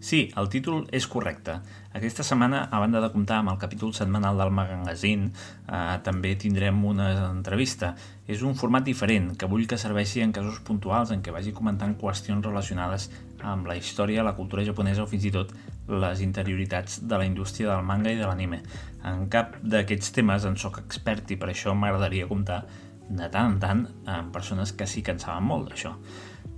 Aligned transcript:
Sí, 0.00 0.30
el 0.40 0.48
títol 0.48 0.86
és 0.96 1.04
correcte. 1.12 1.58
Aquesta 1.92 2.24
setmana, 2.24 2.62
a 2.72 2.78
banda 2.80 3.02
de 3.04 3.10
comptar 3.12 3.42
amb 3.42 3.52
el 3.52 3.58
capítol 3.60 3.92
setmanal 3.92 4.38
del 4.40 4.52
magazine, 4.56 5.28
eh, 5.68 5.98
també 6.02 6.32
tindrem 6.40 6.78
una 6.88 7.10
entrevista. 7.28 7.92
És 8.26 8.40
un 8.40 8.56
format 8.56 8.82
diferent, 8.82 9.34
que 9.36 9.46
vull 9.46 9.66
que 9.68 9.76
serveixi 9.76 10.22
en 10.24 10.32
casos 10.32 10.62
puntuals 10.64 11.12
en 11.12 11.20
què 11.20 11.34
vagi 11.34 11.52
comentant 11.52 11.98
qüestions 12.00 12.46
relacionades 12.46 13.10
amb 13.42 13.68
la 13.68 13.76
història, 13.76 14.24
la 14.24 14.34
cultura 14.34 14.64
japonesa 14.64 15.04
o 15.04 15.06
fins 15.06 15.26
i 15.28 15.34
tot 15.36 15.52
les 15.86 16.24
interioritats 16.24 17.02
de 17.06 17.18
la 17.18 17.26
indústria 17.28 17.74
del 17.74 17.84
manga 17.84 18.10
i 18.10 18.16
de 18.16 18.24
l'anime. 18.24 18.62
En 19.04 19.28
cap 19.28 19.58
d'aquests 19.60 20.16
temes 20.16 20.48
en 20.48 20.56
sóc 20.56 20.80
expert 20.80 21.30
i 21.30 21.36
per 21.36 21.50
això 21.52 21.76
m'agradaria 21.76 22.28
comptar 22.30 22.64
de 23.10 23.28
tant 23.28 23.52
en 23.52 23.60
tant 23.60 23.86
amb 24.06 24.32
persones 24.32 24.72
que 24.72 24.86
sí 24.86 25.02
que 25.02 25.12
en 25.12 25.20
saben 25.20 25.44
molt 25.44 25.68
d'això. 25.68 25.96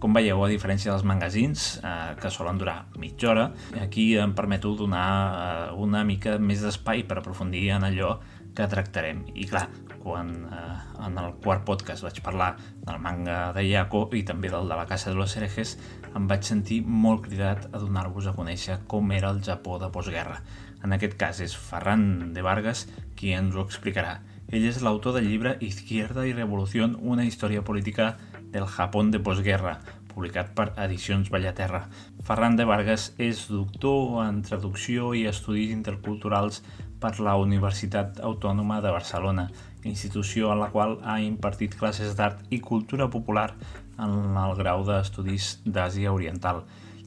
Com 0.02 0.16
veieu, 0.16 0.40
a 0.42 0.48
diferència 0.50 0.90
dels 0.90 1.04
magazins, 1.06 1.78
eh, 1.78 2.14
que 2.18 2.30
solen 2.34 2.58
durar 2.58 2.88
mitja 2.98 3.30
hora, 3.30 3.44
aquí 3.80 4.16
em 4.18 4.32
permeto 4.34 4.74
donar 4.74 5.08
eh, 5.08 5.74
una 5.78 6.02
mica 6.02 6.38
més 6.42 6.64
d'espai 6.64 7.04
per 7.06 7.20
aprofundir 7.20 7.68
en 7.76 7.86
allò 7.86 8.16
que 8.56 8.66
tractarem. 8.68 9.22
I 9.38 9.46
clar, 9.46 9.68
quan 10.02 10.32
eh, 10.50 10.78
en 11.06 11.18
el 11.22 11.36
quart 11.44 11.62
podcast 11.68 12.02
vaig 12.02 12.18
parlar 12.24 12.56
del 12.82 12.98
manga 13.04 13.52
de 13.54 13.64
Yako 13.68 14.08
i 14.18 14.24
també 14.26 14.50
del 14.50 14.68
de 14.68 14.80
la 14.80 14.88
Casa 14.90 15.12
de 15.12 15.16
los 15.20 15.36
Herejes, 15.36 15.76
em 16.16 16.26
vaig 16.28 16.44
sentir 16.44 16.82
molt 16.82 17.24
cridat 17.28 17.70
a 17.70 17.78
donar-vos 17.78 18.26
a 18.26 18.34
conèixer 18.36 18.82
com 18.90 19.14
era 19.14 19.30
el 19.30 19.40
Japó 19.46 19.78
de 19.78 19.90
postguerra. 19.94 20.42
En 20.82 20.92
aquest 20.92 21.14
cas 21.14 21.40
és 21.40 21.54
Ferran 21.54 22.34
de 22.34 22.42
Vargas 22.42 22.88
qui 23.14 23.32
ens 23.38 23.54
ho 23.54 23.62
explicarà. 23.62 24.18
Ell 24.52 24.66
és 24.68 24.82
l'autor 24.84 25.14
del 25.16 25.30
llibre 25.30 25.56
Izquierda 25.64 26.26
y 26.26 26.34
Revolución, 26.34 26.98
una 27.00 27.24
història 27.24 27.62
política 27.62 28.18
del 28.52 28.66
Japón 28.66 29.10
de 29.10 29.20
postguerra, 29.20 29.80
publicat 30.12 30.52
per 30.54 30.70
Edicions 30.84 31.30
Bellaterra. 31.32 31.86
Ferran 32.22 32.56
de 32.56 32.66
Vargas 32.68 33.10
és 33.18 33.46
doctor 33.50 34.22
en 34.26 34.42
traducció 34.46 35.12
i 35.18 35.26
estudis 35.30 35.72
interculturals 35.74 36.62
per 37.02 37.16
la 37.18 37.34
Universitat 37.40 38.20
Autònoma 38.22 38.80
de 38.84 38.92
Barcelona, 38.94 39.48
institució 39.82 40.52
en 40.52 40.60
la 40.62 40.70
qual 40.70 40.98
ha 41.02 41.18
impartit 41.20 41.74
classes 41.78 42.14
d'art 42.18 42.44
i 42.54 42.60
cultura 42.62 43.08
popular 43.10 43.50
en 43.98 44.38
el 44.38 44.54
grau 44.60 44.84
d'Estudis 44.86 45.56
d'Àsia 45.64 46.12
Oriental. 46.14 46.62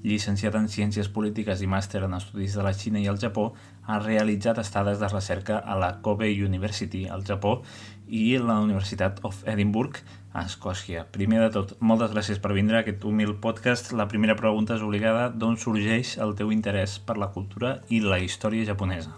Llicenciat 0.05 0.53
en 0.59 0.67
Ciències 0.69 1.07
Polítiques 1.09 1.63
i 1.65 1.69
màster 1.69 2.03
en 2.05 2.13
Estudis 2.13 2.53
de 2.53 2.65
la 2.65 2.75
Xina 2.77 2.99
i 3.01 3.07
el 3.09 3.17
Japó, 3.21 3.53
ha 3.87 3.97
realitzat 4.03 4.59
estades 4.61 4.99
de 5.01 5.07
recerca 5.09 5.57
a 5.57 5.77
la 5.81 5.95
Kobe 6.05 6.29
University, 6.45 7.07
al 7.07 7.25
Japó, 7.25 7.61
i 8.05 8.37
la 8.37 8.59
Universitat 8.61 9.23
of 9.25 9.41
Edinburgh, 9.49 10.03
a 10.35 10.43
Escòcia. 10.43 11.05
Primer 11.15 11.39
de 11.45 11.49
tot, 11.55 11.73
moltes 11.79 12.11
gràcies 12.11 12.41
per 12.43 12.51
vindre 12.57 12.77
a 12.77 12.83
aquest 12.83 13.03
humil 13.07 13.37
podcast. 13.41 13.93
La 13.95 14.09
primera 14.11 14.35
pregunta 14.35 14.75
és 14.75 14.83
obligada. 14.83 15.29
D'on 15.31 15.55
sorgeix 15.61 16.17
el 16.21 16.35
teu 16.35 16.51
interès 16.51 16.97
per 16.99 17.15
la 17.21 17.31
cultura 17.31 17.77
i 17.87 18.01
la 18.03 18.19
història 18.19 18.67
japonesa? 18.67 19.15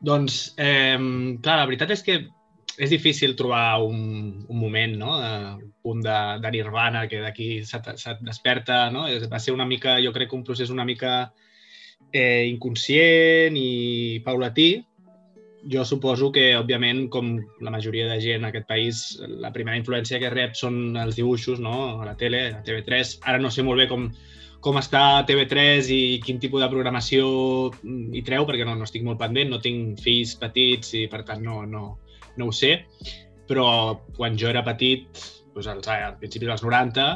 Doncs, 0.00 0.54
eh, 0.56 0.96
clar, 1.42 1.56
la 1.58 1.66
veritat 1.66 1.90
és 1.96 2.06
que 2.06 2.20
és 2.80 2.88
difícil 2.88 3.34
trobar 3.36 3.82
un, 3.84 4.44
un 4.48 4.56
moment, 4.56 4.94
no? 4.96 5.16
un 5.58 5.72
punt 5.82 6.00
de, 6.06 6.18
de 6.40 6.52
nirvana 6.54 7.06
que 7.10 7.20
d'aquí 7.20 7.50
se't, 7.68 7.90
desperta, 8.24 8.86
no? 8.94 9.04
Va 9.28 9.40
ser 9.42 9.52
una 9.52 9.66
mica, 9.68 9.98
jo 10.00 10.14
crec 10.16 10.32
un 10.32 10.46
procés 10.46 10.72
una 10.72 10.86
mica 10.88 11.32
eh, 12.12 12.46
inconscient 12.48 13.58
i 13.58 14.22
paulatí, 14.24 14.70
jo 15.68 15.84
suposo 15.84 16.30
que, 16.32 16.54
òbviament, 16.56 17.06
com 17.12 17.34
la 17.60 17.72
majoria 17.72 18.08
de 18.08 18.18
gent 18.22 18.42
en 18.42 18.48
aquest 18.48 18.66
país, 18.68 19.00
la 19.42 19.52
primera 19.52 19.78
influència 19.78 20.20
que 20.22 20.32
rep 20.32 20.56
són 20.56 20.96
els 21.00 21.18
dibuixos, 21.18 21.60
no? 21.60 22.00
A 22.00 22.06
la 22.08 22.16
tele, 22.20 22.46
a 22.54 22.62
TV3. 22.66 23.18
Ara 23.28 23.40
no 23.42 23.50
sé 23.52 23.64
molt 23.66 23.82
bé 23.82 23.88
com, 23.90 24.08
com 24.64 24.78
està 24.80 25.24
TV3 25.28 25.90
i 25.92 26.00
quin 26.24 26.40
tipus 26.40 26.64
de 26.64 26.70
programació 26.72 27.26
hi 27.84 28.24
treu, 28.26 28.46
perquè 28.48 28.66
no, 28.68 28.76
no 28.78 28.88
estic 28.88 29.04
molt 29.06 29.20
pendent, 29.20 29.52
no 29.52 29.60
tinc 29.60 30.00
fills 30.04 30.36
petits 30.40 30.94
i, 30.96 31.06
per 31.12 31.24
tant, 31.28 31.44
no, 31.44 31.62
no, 31.68 31.84
no 32.40 32.48
ho 32.48 32.56
sé. 32.56 32.78
Però 33.50 33.66
quan 34.16 34.38
jo 34.40 34.48
era 34.48 34.64
petit, 34.64 35.08
doncs 35.54 35.68
als, 35.68 35.90
als 35.92 36.20
principis 36.22 36.48
dels 36.48 36.64
90, 36.64 37.08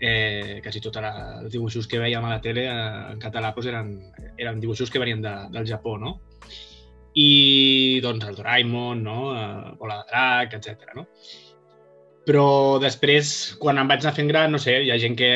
eh, 0.00 0.58
quasi 0.64 0.80
tots 0.80 0.98
els 1.00 1.52
dibuixos 1.52 1.86
que 1.86 2.00
veiem 2.00 2.24
a 2.24 2.34
la 2.34 2.40
tele 2.44 2.64
eh, 2.66 3.12
en 3.12 3.20
català 3.22 3.52
doncs 3.54 3.68
eren, 3.70 3.94
eren 4.36 4.60
dibuixos 4.60 4.90
que 4.90 5.00
venien 5.02 5.22
de, 5.22 5.36
del 5.54 5.68
Japó, 5.68 5.96
no? 6.00 6.18
I 7.14 8.00
doncs 8.04 8.26
el 8.28 8.36
Doraemon, 8.38 9.02
no? 9.02 9.20
Bola 9.78 10.00
de 10.02 10.10
Drac, 10.10 10.58
etc. 10.58 10.92
No? 10.94 11.06
Però 12.28 12.78
després, 12.82 13.56
quan 13.58 13.80
em 13.80 13.88
vaig 13.90 14.04
anar 14.04 14.14
fent 14.14 14.28
gran, 14.30 14.52
no 14.54 14.60
sé, 14.62 14.76
hi 14.84 14.92
ha 14.92 14.98
gent 15.02 15.16
que 15.18 15.30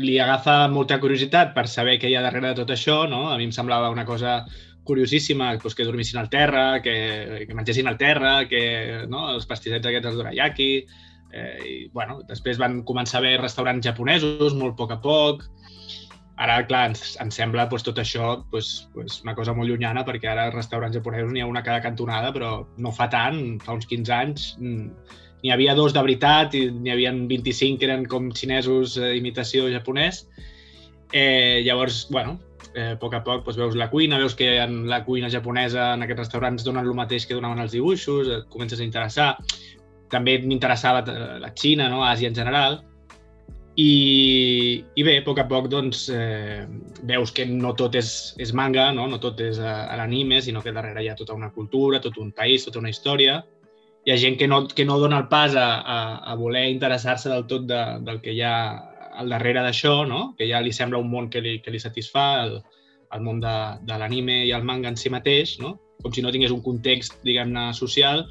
li 0.00 0.16
agafa 0.22 0.62
molta 0.72 1.00
curiositat 1.02 1.52
per 1.56 1.66
saber 1.68 1.98
què 2.00 2.08
hi 2.08 2.16
ha 2.16 2.24
darrere 2.24 2.52
de 2.52 2.62
tot 2.62 2.72
això, 2.72 3.02
no? 3.10 3.26
A 3.32 3.36
mi 3.36 3.48
em 3.48 3.52
semblava 3.52 3.90
una 3.92 4.06
cosa 4.08 4.40
curiosíssima 4.88 5.50
doncs, 5.58 5.76
que 5.76 5.84
dormissin 5.84 6.20
al 6.22 6.30
terra, 6.32 6.80
que, 6.80 7.44
que 7.44 7.56
mengessin 7.58 7.90
al 7.90 7.98
terra, 8.00 8.32
que 8.48 9.04
no? 9.10 9.28
els 9.34 9.46
pastissets 9.50 9.86
aquests 9.86 10.08
dels 10.08 10.18
dorayaki... 10.22 10.72
Eh, 11.28 11.56
i, 11.60 11.72
bueno, 11.92 12.22
després 12.24 12.56
van 12.56 12.78
començar 12.88 13.18
a 13.18 13.20
haver 13.20 13.34
restaurants 13.42 13.84
japonesos, 13.84 14.54
molt 14.56 14.72
a 14.72 14.78
poc 14.78 14.94
a 14.94 14.96
poc, 15.02 15.42
Ara, 16.38 16.60
clar, 16.68 16.84
ens, 16.92 17.16
ens 17.18 17.34
sembla 17.34 17.66
pues, 17.70 17.82
tot 17.82 17.98
això 17.98 18.36
pues, 18.52 18.88
pues, 18.94 19.20
una 19.24 19.34
cosa 19.34 19.54
molt 19.58 19.70
llunyana, 19.70 20.04
perquè 20.06 20.30
ara 20.30 20.50
restaurants 20.54 20.94
japonesos 20.94 21.32
n'hi 21.34 21.42
ha 21.42 21.48
una 21.50 21.64
cada 21.66 21.82
cantonada, 21.82 22.30
però 22.34 22.60
no 22.78 22.92
fa 22.94 23.08
tant, 23.10 23.40
fa 23.64 23.74
uns 23.74 23.88
15 23.90 24.14
anys 24.14 24.52
mm, 24.60 25.16
n'hi 25.42 25.52
havia 25.54 25.74
dos 25.74 25.94
de 25.94 26.02
veritat 26.02 26.54
i 26.58 26.66
n'hi 26.70 26.92
havia 26.92 27.12
25 27.14 27.78
que 27.78 27.88
eren 27.88 28.06
com 28.10 28.30
xinesos 28.34 28.96
eh, 28.98 29.18
japonès. 29.72 30.26
Eh, 31.12 31.62
llavors, 31.64 32.06
bueno, 32.10 32.38
eh, 32.74 32.92
a 32.92 32.98
poc 32.98 33.14
a 33.14 33.22
poc 33.24 33.44
doncs, 33.44 33.58
veus 33.58 33.76
la 33.76 33.88
cuina, 33.90 34.18
veus 34.18 34.34
que 34.34 34.58
en 34.62 34.88
la 34.88 35.04
cuina 35.04 35.30
japonesa 35.30 35.94
en 35.94 36.02
aquests 36.02 36.26
restaurants 36.26 36.64
donen 36.64 36.84
el 36.84 36.94
mateix 36.94 37.26
que 37.26 37.34
donaven 37.34 37.62
els 37.62 37.72
dibuixos, 37.72 38.28
et 38.28 38.48
comences 38.52 38.80
a 38.80 38.84
interessar. 38.84 39.36
També 40.10 40.38
m'interessava 40.40 41.04
la 41.40 41.52
Xina, 41.54 41.88
no? 41.88 42.02
Àsia 42.04 42.28
en 42.28 42.34
general, 42.34 42.82
i, 43.78 44.82
i 44.98 45.02
bé, 45.06 45.12
a 45.20 45.22
poc 45.22 45.38
a 45.38 45.44
poc 45.46 45.68
doncs, 45.70 46.08
eh, 46.10 46.64
veus 47.06 47.30
que 47.30 47.44
no 47.46 47.76
tot 47.78 47.94
és, 47.94 48.08
és 48.42 48.50
manga, 48.50 48.88
no? 48.96 49.04
no 49.06 49.20
tot 49.22 49.38
és 49.44 49.60
a, 49.62 49.84
a 49.86 49.98
l'anime, 50.00 50.40
sinó 50.42 50.64
que 50.64 50.74
darrere 50.74 51.04
hi 51.04 51.10
ha 51.12 51.14
tota 51.18 51.36
una 51.38 51.52
cultura, 51.54 52.00
tot 52.02 52.18
un 52.18 52.32
país, 52.34 52.66
tota 52.66 52.82
una 52.82 52.90
història. 52.90 53.38
Hi 54.02 54.10
ha 54.10 54.18
gent 54.18 54.38
que 54.40 54.48
no, 54.50 54.64
que 54.66 54.86
no 54.88 54.98
dona 54.98 55.20
el 55.22 55.28
pas 55.30 55.54
a, 55.54 55.68
a, 55.78 55.98
a 56.26 56.34
voler 56.40 56.64
interessar-se 56.72 57.30
del 57.30 57.46
tot 57.46 57.70
de, 57.70 57.82
del 58.02 58.18
que 58.24 58.34
hi 58.34 58.42
ha 58.42 58.56
al 59.18 59.30
darrere 59.30 59.62
d'això, 59.62 60.02
no? 60.10 60.32
que 60.38 60.50
ja 60.50 60.58
li 60.58 60.74
sembla 60.74 60.98
un 60.98 61.10
món 61.12 61.30
que 61.30 61.42
li, 61.44 61.58
que 61.62 61.70
li 61.70 61.78
satisfà, 61.78 62.26
el, 62.48 62.58
el 63.14 63.22
món 63.22 63.38
de, 63.44 63.56
de 63.86 64.00
l'anime 64.00 64.42
i 64.48 64.54
el 64.58 64.66
manga 64.66 64.90
en 64.90 64.98
si 64.98 65.10
mateix, 65.14 65.54
no? 65.62 65.76
com 66.02 66.10
si 66.14 66.22
no 66.22 66.34
tingués 66.34 66.54
un 66.54 66.64
context, 66.66 67.20
diguem-ne, 67.26 67.70
social, 67.78 68.26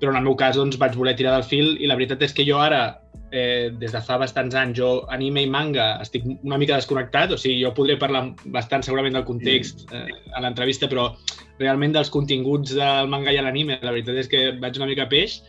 però 0.00 0.12
en 0.12 0.20
el 0.20 0.26
meu 0.26 0.36
cas 0.36 0.56
doncs, 0.56 0.76
vaig 0.80 0.96
voler 0.96 1.16
tirar 1.16 1.36
del 1.36 1.44
fil 1.48 1.74
i 1.80 1.88
la 1.88 1.96
veritat 1.96 2.24
és 2.24 2.34
que 2.36 2.44
jo 2.48 2.60
ara, 2.60 3.02
eh, 3.32 3.70
des 3.78 3.92
de 3.92 4.00
fa 4.02 4.18
bastants 4.18 4.54
anys, 4.54 4.78
jo 4.78 4.90
anime 5.12 5.42
i 5.42 5.50
manga 5.50 5.88
estic 6.02 6.26
una 6.28 6.58
mica 6.58 6.78
desconnectat, 6.78 7.34
o 7.34 7.38
sigui, 7.40 7.58
jo 7.64 7.72
podré 7.76 7.98
parlar 8.00 8.28
bastant 8.54 8.84
segurament 8.86 9.16
del 9.16 9.26
context 9.28 9.86
eh, 9.92 10.06
a 10.34 10.42
l'entrevista, 10.44 10.88
però 10.90 11.10
realment 11.58 11.96
dels 11.96 12.10
continguts 12.12 12.74
del 12.76 13.10
manga 13.12 13.34
i 13.34 13.40
l'anime, 13.42 13.80
la 13.82 13.94
veritat 13.94 14.22
és 14.22 14.30
que 14.32 14.42
vaig 14.62 14.78
una 14.80 14.90
mica 14.90 15.08
peix 15.10 15.40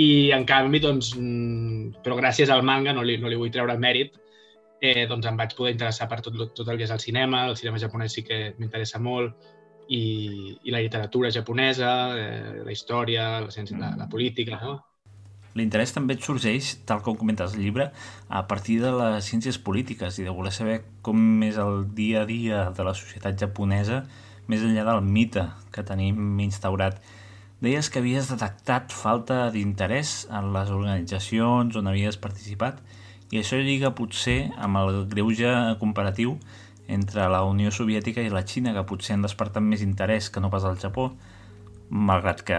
i 0.00 0.30
en 0.34 0.46
canvi, 0.48 0.80
doncs, 0.82 1.14
mm, 1.18 2.02
però 2.04 2.16
gràcies 2.18 2.50
al 2.50 2.64
manga, 2.66 2.94
no 2.96 3.04
li, 3.06 3.18
no 3.20 3.28
li 3.28 3.38
vull 3.38 3.52
treure 3.52 3.74
el 3.74 3.82
mèrit, 3.82 4.18
eh, 4.80 5.06
doncs 5.08 5.26
em 5.28 5.36
vaig 5.36 5.54
poder 5.56 5.74
interessar 5.74 6.08
per 6.08 6.20
tot, 6.24 6.36
tot 6.56 6.68
el 6.68 6.78
que 6.78 6.86
és 6.86 6.92
el 6.94 7.02
cinema, 7.02 7.46
el 7.48 7.56
cinema 7.58 7.80
japonès 7.82 8.14
sí 8.16 8.24
que 8.24 8.54
m'interessa 8.58 9.00
molt, 9.02 9.34
i, 9.90 10.54
i 10.62 10.70
la 10.70 10.78
literatura 10.78 11.32
japonesa, 11.34 11.90
eh, 12.16 12.62
la 12.64 12.72
història, 12.72 13.26
la, 13.42 13.50
ciència, 13.50 13.78
la, 13.78 13.90
la 13.98 14.08
política, 14.08 14.60
no? 14.62 14.78
L'interès 15.58 15.90
també 15.94 16.14
et 16.14 16.22
sorgeix, 16.22 16.76
tal 16.86 17.02
com 17.02 17.16
comentes 17.18 17.54
al 17.54 17.62
llibre, 17.62 17.88
a 18.28 18.42
partir 18.46 18.78
de 18.82 18.92
les 18.94 19.26
ciències 19.26 19.58
polítiques 19.58 20.20
i 20.20 20.26
de 20.26 20.34
voler 20.34 20.52
saber 20.54 20.80
com 21.02 21.42
és 21.42 21.58
el 21.58 21.88
dia 21.96 22.22
a 22.22 22.28
dia 22.28 22.68
de 22.76 22.86
la 22.86 22.94
societat 22.94 23.38
japonesa 23.40 24.04
més 24.50 24.62
enllà 24.66 24.84
del 24.86 25.02
mite 25.02 25.48
que 25.74 25.86
tenim 25.86 26.38
instaurat. 26.42 27.00
Deies 27.60 27.90
que 27.90 28.00
havies 28.00 28.30
detectat 28.30 28.94
falta 28.94 29.50
d'interès 29.52 30.24
en 30.32 30.52
les 30.54 30.70
organitzacions 30.72 31.76
on 31.76 31.90
havies 31.90 32.16
participat 32.16 32.78
i 33.30 33.42
això 33.42 33.58
lliga 33.60 33.92
potser 33.94 34.38
amb 34.58 34.80
el 34.80 35.04
greuge 35.10 35.50
comparatiu 35.82 36.38
entre 36.90 37.26
la 37.30 37.44
Unió 37.46 37.70
Soviètica 37.70 38.22
i 38.22 38.30
la 38.32 38.42
Xina, 38.42 38.72
que 38.74 38.86
potser 38.86 39.14
han 39.14 39.26
despertat 39.26 39.62
més 39.62 39.84
interès 39.86 40.30
que 40.30 40.42
no 40.42 40.50
pas 40.50 40.64
al 40.66 40.80
Japó, 40.82 41.12
malgrat 41.90 42.42
que 42.46 42.58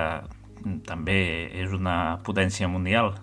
també 0.88 1.20
és 1.64 1.74
una 1.76 2.20
potència 2.26 2.70
mundial. 2.72 3.14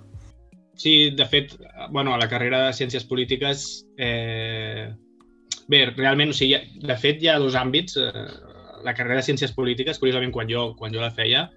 Sí, 0.78 1.10
de 1.10 1.26
fet, 1.26 1.56
bueno, 1.90 2.14
a 2.14 2.18
la 2.20 2.28
carrera 2.30 2.66
de 2.66 2.74
Ciències 2.76 3.04
Polítiques, 3.04 3.84
eh... 3.98 4.94
bé, 5.68 5.80
realment, 5.96 6.30
o 6.30 6.36
sigui, 6.38 6.60
de 6.80 6.96
fet 6.96 7.22
hi 7.22 7.32
ha 7.32 7.38
dos 7.42 7.58
àmbits. 7.58 7.98
Eh... 7.98 8.26
La 8.86 8.94
carrera 8.94 9.18
de 9.18 9.26
Ciències 9.26 9.50
Polítiques, 9.56 9.98
curiosament, 9.98 10.30
quan 10.32 10.46
jo, 10.50 10.72
quan 10.78 10.94
jo 10.94 11.02
la 11.02 11.10
feia, 11.10 11.48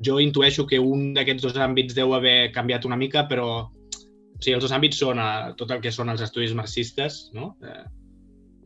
jo 0.00 0.20
intueixo 0.22 0.64
que 0.66 0.78
un 0.78 1.10
d'aquests 1.16 1.42
dos 1.48 1.58
àmbits 1.58 1.96
deu 1.96 2.14
haver 2.14 2.52
canviat 2.54 2.86
una 2.86 2.96
mica, 2.96 3.26
però 3.28 3.48
o 4.42 4.44
sigui, 4.44 4.54
els 4.56 4.64
dos 4.64 4.74
àmbits 4.74 4.98
són 4.98 5.20
eh, 5.22 5.52
tot 5.58 5.70
el 5.70 5.82
que 5.82 5.92
són 5.94 6.10
els 6.10 6.22
estudis 6.24 6.54
marxistes, 6.58 7.28
no? 7.34 7.52
Eh, 7.62 7.82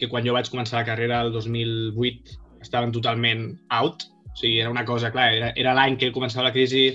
que 0.01 0.09
quan 0.13 0.25
jo 0.25 0.37
vaig 0.37 0.49
començar 0.53 0.81
la 0.81 0.89
carrera 0.89 1.23
el 1.25 1.33
2008 1.33 2.37
estaven 2.65 2.93
totalment 2.93 3.49
out. 3.73 4.07
O 4.37 4.39
sigui, 4.39 4.59
era 4.61 4.71
una 4.71 4.85
cosa, 4.85 5.09
clar, 5.13 5.31
era, 5.33 5.53
era 5.57 5.73
l'any 5.73 5.97
que 5.97 6.13
començava 6.13 6.51
la 6.51 6.53
crisi 6.53 6.91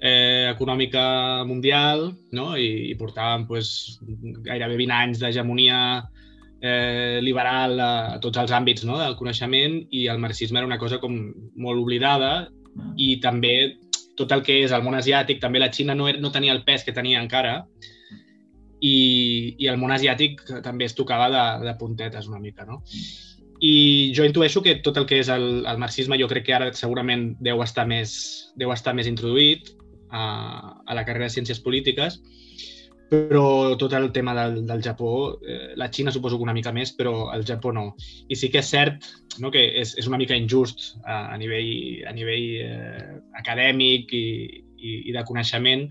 eh, 0.00 0.46
econòmica 0.52 1.44
mundial 1.44 2.12
no? 2.38 2.52
I, 2.54 2.92
i 2.92 2.94
portàvem 3.00 3.48
pues, 3.48 3.98
gairebé 4.46 4.78
20 4.78 4.94
anys 4.94 5.22
d'hegemonia 5.22 5.80
eh, 6.62 7.18
liberal 7.24 7.74
a, 7.82 7.90
a 8.14 8.20
tots 8.22 8.38
els 8.38 8.54
àmbits 8.54 8.86
no? 8.86 8.98
del 9.02 9.18
coneixement 9.18 9.80
i 9.90 10.06
el 10.06 10.22
marxisme 10.22 10.62
era 10.62 10.70
una 10.70 10.78
cosa 10.78 11.00
com 11.02 11.18
molt 11.58 11.82
oblidada 11.82 12.46
i 12.94 13.16
també 13.18 13.74
tot 14.18 14.30
el 14.34 14.42
que 14.46 14.60
és 14.64 14.74
el 14.74 14.82
món 14.82 14.94
asiàtic, 14.98 15.40
també 15.42 15.58
la 15.58 15.70
Xina 15.74 15.94
no, 15.98 16.08
era, 16.10 16.18
no 16.22 16.30
tenia 16.34 16.54
el 16.54 16.64
pes 16.66 16.86
que 16.86 16.94
tenia 16.94 17.22
encara 17.22 17.64
i, 18.78 19.54
i 19.58 19.66
el 19.66 19.78
món 19.78 19.94
asiàtic 19.94 20.42
també 20.62 20.86
es 20.86 20.94
tocava 20.98 21.26
de, 21.34 21.44
de 21.66 21.74
puntetes 21.78 22.30
una 22.30 22.38
mica, 22.42 22.66
no? 22.66 22.82
I 23.60 24.12
jo 24.14 24.26
intueixo 24.26 24.62
que 24.62 24.76
tot 24.86 24.98
el 25.00 25.06
que 25.08 25.18
és 25.18 25.28
el, 25.34 25.64
el 25.66 25.78
marxisme 25.82 26.18
jo 26.20 26.28
crec 26.30 26.46
que 26.46 26.54
ara 26.54 26.70
segurament 26.78 27.32
deu 27.42 27.62
estar 27.64 27.88
més, 27.90 28.12
deu 28.58 28.70
estar 28.70 28.94
més 28.94 29.10
introduït 29.10 29.72
a, 30.10 30.22
a 30.86 30.94
la 30.94 31.04
carrera 31.04 31.26
de 31.26 31.34
Ciències 31.34 31.58
Polítiques, 31.64 32.20
però 33.08 33.74
tot 33.80 33.92
el 33.96 34.10
tema 34.12 34.34
del, 34.36 34.60
del 34.68 34.82
Japó, 34.84 35.40
eh, 35.40 35.72
la 35.80 35.88
Xina 35.90 36.12
suposo 36.12 36.36
que 36.36 36.44
una 36.44 36.54
mica 36.54 36.72
més, 36.76 36.92
però 36.92 37.32
el 37.34 37.44
Japó 37.48 37.72
no. 37.72 37.94
I 38.28 38.36
sí 38.36 38.50
que 38.52 38.60
és 38.60 38.70
cert 38.70 39.08
no, 39.40 39.50
que 39.50 39.64
és, 39.80 39.96
és 39.98 40.06
una 40.06 40.20
mica 40.20 40.36
injust 40.36 41.00
a, 41.04 41.32
a 41.32 41.36
nivell, 41.40 42.04
a 42.06 42.12
nivell 42.12 42.48
eh, 42.62 43.18
acadèmic 43.40 44.12
i, 44.12 44.24
i, 44.76 44.94
i 45.08 45.16
de 45.16 45.24
coneixement 45.26 45.88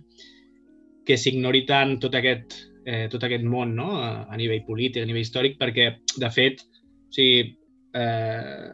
que 1.07 1.17
s'ignori 1.17 1.63
tant 1.65 1.97
tot 2.03 2.15
aquest, 2.19 2.59
eh, 2.85 3.07
tot 3.11 3.23
aquest 3.25 3.45
món 3.47 3.73
no? 3.75 3.89
a, 3.97 4.11
a 4.29 4.39
nivell 4.39 4.65
polític, 4.67 5.01
a 5.01 5.09
nivell 5.09 5.25
històric, 5.25 5.57
perquè, 5.59 5.89
de 6.21 6.31
fet, 6.31 6.63
o 7.07 7.15
sigui, 7.15 7.56
eh, 7.95 8.68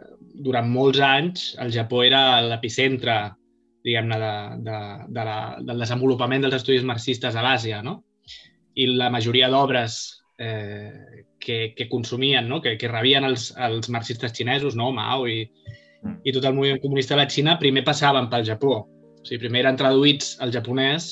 durant 0.43 0.67
molts 0.69 0.99
anys 1.05 1.53
el 1.61 1.71
Japó 1.73 2.01
era 2.03 2.41
l'epicentre 2.41 3.15
diguem-ne, 3.83 4.17
de, 4.19 4.33
de, 4.63 4.79
de 5.11 5.25
la, 5.27 5.37
del 5.59 5.83
desenvolupament 5.83 6.45
dels 6.45 6.55
estudis 6.61 6.85
marxistes 6.87 7.35
a 7.35 7.43
l'Àsia, 7.43 7.81
no? 7.83 7.99
I 8.79 8.87
la 8.95 9.09
majoria 9.13 9.49
d'obres 9.51 9.97
eh, 10.39 11.25
que, 11.39 11.73
que 11.75 11.89
consumien, 11.91 12.47
no? 12.49 12.61
que, 12.63 12.77
que 12.79 12.89
rebien 12.89 13.27
els, 13.27 13.51
els 13.59 13.89
marxistes 13.93 14.33
xinesos, 14.33 14.77
no? 14.79 14.89
Mao 14.95 15.27
i, 15.27 15.43
i 16.23 16.33
tot 16.33 16.47
el 16.47 16.55
moviment 16.55 16.81
comunista 16.81 17.17
de 17.17 17.21
la 17.21 17.29
Xina, 17.29 17.59
primer 17.59 17.83
passaven 17.85 18.31
pel 18.31 18.47
Japó. 18.47 18.79
O 18.87 19.27
sigui, 19.27 19.43
primer 19.45 19.65
eren 19.65 19.79
traduïts 19.79 20.37
al 20.43 20.55
japonès, 20.55 21.11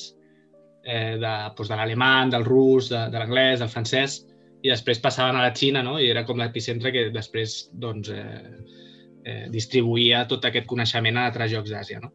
eh, 0.88 1.20
de, 1.20 1.36
doncs 1.58 1.70
de 1.70 1.78
l'alemany, 1.78 2.32
del 2.34 2.48
rus, 2.48 2.90
de, 2.92 3.06
de 3.12 3.20
l'anglès, 3.20 3.60
del 3.62 3.72
francès, 3.72 4.22
i 4.62 4.70
després 4.70 5.02
passaven 5.02 5.38
a 5.38 5.44
la 5.46 5.54
Xina, 5.58 5.82
no? 5.86 5.98
i 6.00 6.10
era 6.12 6.26
com 6.28 6.40
l'epicentre 6.40 6.92
que 6.94 7.08
després 7.14 7.58
doncs, 7.74 8.12
eh, 8.14 8.80
eh, 9.26 9.46
distribuïa 9.54 10.26
tot 10.30 10.46
aquest 10.46 10.68
coneixement 10.70 11.18
a 11.18 11.28
altres 11.30 11.52
jocs 11.54 11.74
d'Àsia. 11.74 12.02
No? 12.04 12.12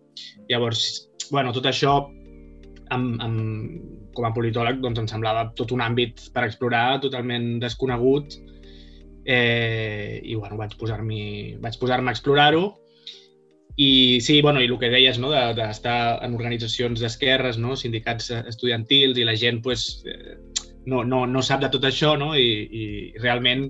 Llavors, 0.50 0.86
bueno, 1.30 1.52
tot 1.56 1.66
això, 1.66 1.98
amb, 2.94 3.22
amb, 3.22 4.10
com 4.16 4.28
a 4.28 4.32
politòleg, 4.34 4.80
doncs 4.82 5.02
em 5.02 5.10
semblava 5.10 5.48
tot 5.58 5.74
un 5.74 5.82
àmbit 5.84 6.28
per 6.34 6.46
explorar 6.46 7.00
totalment 7.02 7.56
desconegut 7.62 8.38
eh, 9.26 10.22
i 10.22 10.36
bueno, 10.38 10.56
vaig 10.60 10.76
posar-me 10.78 11.20
vaig 11.62 11.78
posar-me 11.82 12.12
a 12.12 12.16
explorar-ho 12.16 12.66
i 13.76 14.22
sí, 14.24 14.40
bueno, 14.40 14.62
i 14.62 14.70
el 14.70 14.78
que 14.80 14.88
deies, 14.88 15.18
no, 15.20 15.28
d'estar 15.34 15.96
de, 16.20 16.26
en 16.26 16.36
organitzacions 16.38 17.02
d'esquerres, 17.02 17.58
no, 17.60 17.74
sindicats 17.76 18.30
estudiantils 18.38 19.18
i 19.20 19.26
la 19.28 19.34
gent 19.36 19.60
pues, 19.66 19.84
eh, 20.08 20.38
no, 20.86 21.04
no, 21.04 21.24
no 21.26 21.42
sap 21.42 21.62
de 21.64 21.70
tot 21.72 21.84
això 21.88 22.14
no? 22.18 22.32
I, 22.38 22.48
i 22.66 22.84
realment 23.22 23.66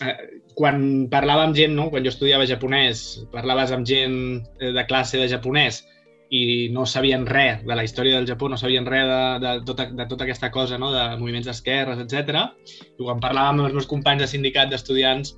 eh, 0.00 0.16
quan 0.56 1.08
parlava 1.12 1.44
amb 1.46 1.56
gent, 1.56 1.76
no? 1.76 1.90
quan 1.92 2.04
jo 2.04 2.12
estudiava 2.12 2.48
japonès, 2.48 3.04
parlaves 3.32 3.72
amb 3.76 3.86
gent 3.88 4.16
eh, 4.60 4.72
de 4.72 4.86
classe 4.88 5.20
de 5.20 5.28
japonès 5.30 5.84
i 6.34 6.68
no 6.74 6.86
sabien 6.90 7.26
res 7.26 7.60
de 7.62 7.74
la 7.76 7.84
història 7.86 8.16
del 8.16 8.26
Japó, 8.26 8.48
no 8.50 8.56
sabien 8.58 8.86
res 8.86 9.04
de, 9.06 9.20
de, 9.44 9.52
tota, 9.66 9.86
de 9.94 10.06
tota 10.10 10.24
aquesta 10.24 10.50
cosa, 10.50 10.78
no? 10.78 10.90
de 10.92 11.04
moviments 11.20 11.46
d'esquerres, 11.46 12.00
etc. 12.02 12.40
I 12.98 13.04
quan 13.04 13.22
parlàvem 13.22 13.60
amb 13.60 13.68
els 13.68 13.76
meus 13.76 13.86
companys 13.90 14.24
de 14.24 14.30
sindicat 14.32 14.72
d'estudiants, 14.72 15.36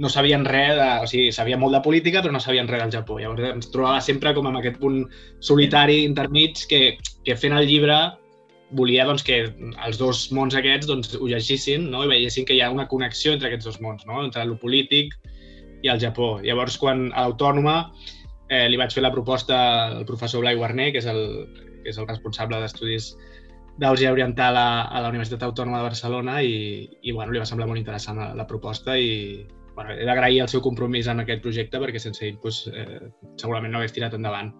no 0.00 0.08
sabien 0.08 0.46
res, 0.48 0.72
de, 0.78 0.88
o 1.04 1.10
sigui, 1.10 1.34
sabien 1.36 1.60
molt 1.60 1.76
de 1.76 1.82
política, 1.84 2.22
però 2.24 2.32
no 2.32 2.40
sabien 2.40 2.70
res 2.70 2.80
del 2.86 2.94
Japó. 2.94 3.18
Llavors 3.20 3.50
ens 3.50 3.68
trobava 3.74 4.00
sempre 4.00 4.32
com 4.32 4.48
amb 4.48 4.62
aquest 4.62 4.80
punt 4.80 5.02
solitari, 5.44 6.00
intermig, 6.08 6.64
que, 6.70 6.96
que 7.26 7.36
fent 7.36 7.58
el 7.58 7.68
llibre 7.68 7.98
volia 8.76 9.04
doncs, 9.08 9.24
que 9.26 9.42
els 9.86 10.00
dos 10.00 10.24
mons 10.32 10.56
aquests 10.58 10.88
doncs, 10.88 11.12
ho 11.18 11.28
llegissin 11.28 11.90
no? 11.92 12.04
i 12.06 12.10
veiessin 12.12 12.46
que 12.48 12.56
hi 12.56 12.62
ha 12.64 12.70
una 12.72 12.88
connexió 12.88 13.34
entre 13.34 13.50
aquests 13.50 13.68
dos 13.68 13.80
mons, 13.84 14.06
no? 14.08 14.22
entre 14.24 14.44
el 14.46 14.56
polític 14.60 15.14
i 15.82 15.90
el 15.92 16.00
Japó. 16.00 16.38
Llavors, 16.44 16.78
quan 16.80 17.10
a 17.12 17.26
l'Autònoma 17.26 17.76
eh, 18.48 18.66
li 18.70 18.80
vaig 18.80 18.94
fer 18.94 19.04
la 19.04 19.12
proposta 19.14 19.58
al 19.98 20.06
professor 20.08 20.44
Blai 20.44 20.58
Guarner, 20.58 20.90
que 20.94 21.02
és 21.02 21.08
el, 21.10 21.22
que 21.82 21.92
és 21.92 21.98
el 21.98 22.08
responsable 22.08 22.60
d'estudis 22.62 23.12
d'Àusia 23.80 24.12
Oriental 24.12 24.56
a, 24.56 24.68
a 24.84 25.00
la 25.00 25.10
Universitat 25.12 25.42
Autònoma 25.46 25.80
de 25.80 25.88
Barcelona 25.88 26.40
i, 26.44 26.86
i 27.02 27.12
bueno, 27.12 27.32
li 27.32 27.40
va 27.40 27.48
semblar 27.48 27.68
molt 27.70 27.80
interessant 27.80 28.20
la, 28.20 28.32
la 28.36 28.46
proposta 28.48 28.98
i 29.00 29.46
bueno, 29.74 29.94
he 29.96 30.04
d'agrair 30.04 30.42
el 30.44 30.50
seu 30.52 30.60
compromís 30.64 31.08
en 31.08 31.22
aquest 31.22 31.40
projecte 31.44 31.80
perquè 31.80 32.00
sense 32.02 32.26
ell 32.26 32.36
doncs, 32.42 32.66
eh, 32.68 33.08
segurament 33.40 33.72
no 33.72 33.80
hagués 33.80 33.96
tirat 33.96 34.14
endavant. 34.18 34.52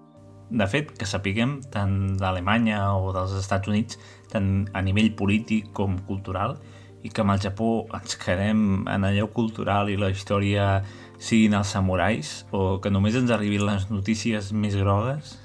De 0.50 0.66
fet, 0.68 0.90
que 0.98 1.08
sapiguem 1.08 1.60
tant 1.72 2.16
d'Alemanya 2.20 2.80
o 2.98 3.12
dels 3.14 3.32
Estats 3.38 3.70
Units, 3.70 3.98
tant 4.32 4.66
a 4.74 4.82
nivell 4.84 5.12
polític 5.16 5.70
com 5.76 5.96
cultural, 6.08 6.58
i 7.02 7.10
que 7.10 7.22
amb 7.24 7.34
el 7.34 7.40
Japó 7.42 7.70
ens 7.96 8.18
quedem 8.20 8.84
en 8.90 9.06
allò 9.08 9.28
cultural 9.34 9.90
i 9.90 9.98
la 9.98 10.12
història 10.12 10.82
siguin 11.22 11.54
els 11.58 11.72
samurais, 11.74 12.42
o 12.50 12.78
que 12.82 12.90
només 12.90 13.16
ens 13.18 13.30
arribin 13.34 13.64
les 13.66 13.88
notícies 13.90 14.52
més 14.52 14.76
grogues? 14.78 15.36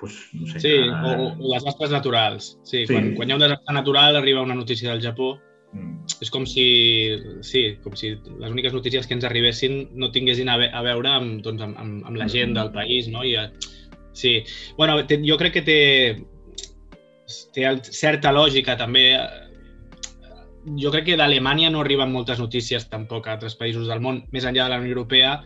Pues, 0.00 0.16
no 0.32 0.46
sé, 0.48 0.60
sí, 0.60 0.74
o, 0.88 1.10
o 1.28 1.52
les 1.52 1.60
desastres 1.60 1.92
naturals. 1.92 2.54
Sí, 2.64 2.86
sí. 2.86 2.92
Quan, 2.92 3.12
quan 3.16 3.28
hi 3.28 3.34
ha 3.34 3.38
un 3.38 3.44
desastre 3.44 3.76
natural 3.76 4.16
arriba 4.16 4.44
una 4.44 4.56
notícia 4.56 4.92
del 4.92 5.02
Japó, 5.04 5.34
mm. 5.76 6.20
és 6.24 6.32
com 6.32 6.46
si, 6.48 6.64
sí, 7.44 7.64
com 7.84 7.96
si 7.96 8.14
les 8.16 8.48
úniques 8.48 8.72
notícies 8.76 9.08
que 9.08 9.16
ens 9.18 9.28
arribessin 9.28 9.82
no 10.00 10.08
tinguessin 10.14 10.48
a, 10.48 10.56
ve 10.60 10.70
a 10.72 10.80
veure 10.86 11.12
amb, 11.12 11.42
doncs, 11.44 11.66
amb, 11.66 11.76
amb, 11.80 12.00
amb 12.08 12.20
la 12.20 12.28
gent 12.32 12.54
mm. 12.54 12.60
del 12.60 12.72
país, 12.76 13.10
no? 13.12 13.24
I, 13.28 13.36
Sí, 14.12 14.40
bueno, 14.76 14.98
té, 15.06 15.20
jo 15.26 15.36
crec 15.40 15.58
que 15.58 15.62
té, 15.66 15.78
té 17.54 17.70
certa 17.94 18.32
lògica 18.34 18.76
també. 18.80 19.04
Jo 20.80 20.92
crec 20.92 21.06
que 21.08 21.16
d'Alemanya 21.16 21.70
no 21.72 21.80
arriben 21.80 22.12
moltes 22.12 22.40
notícies 22.42 22.88
tampoc 22.90 23.26
a 23.26 23.38
altres 23.38 23.56
països 23.56 23.88
del 23.88 24.02
món, 24.04 24.24
més 24.32 24.44
enllà 24.44 24.66
de 24.66 24.74
la 24.74 24.80
Unió 24.82 24.92
Europea, 24.92 25.38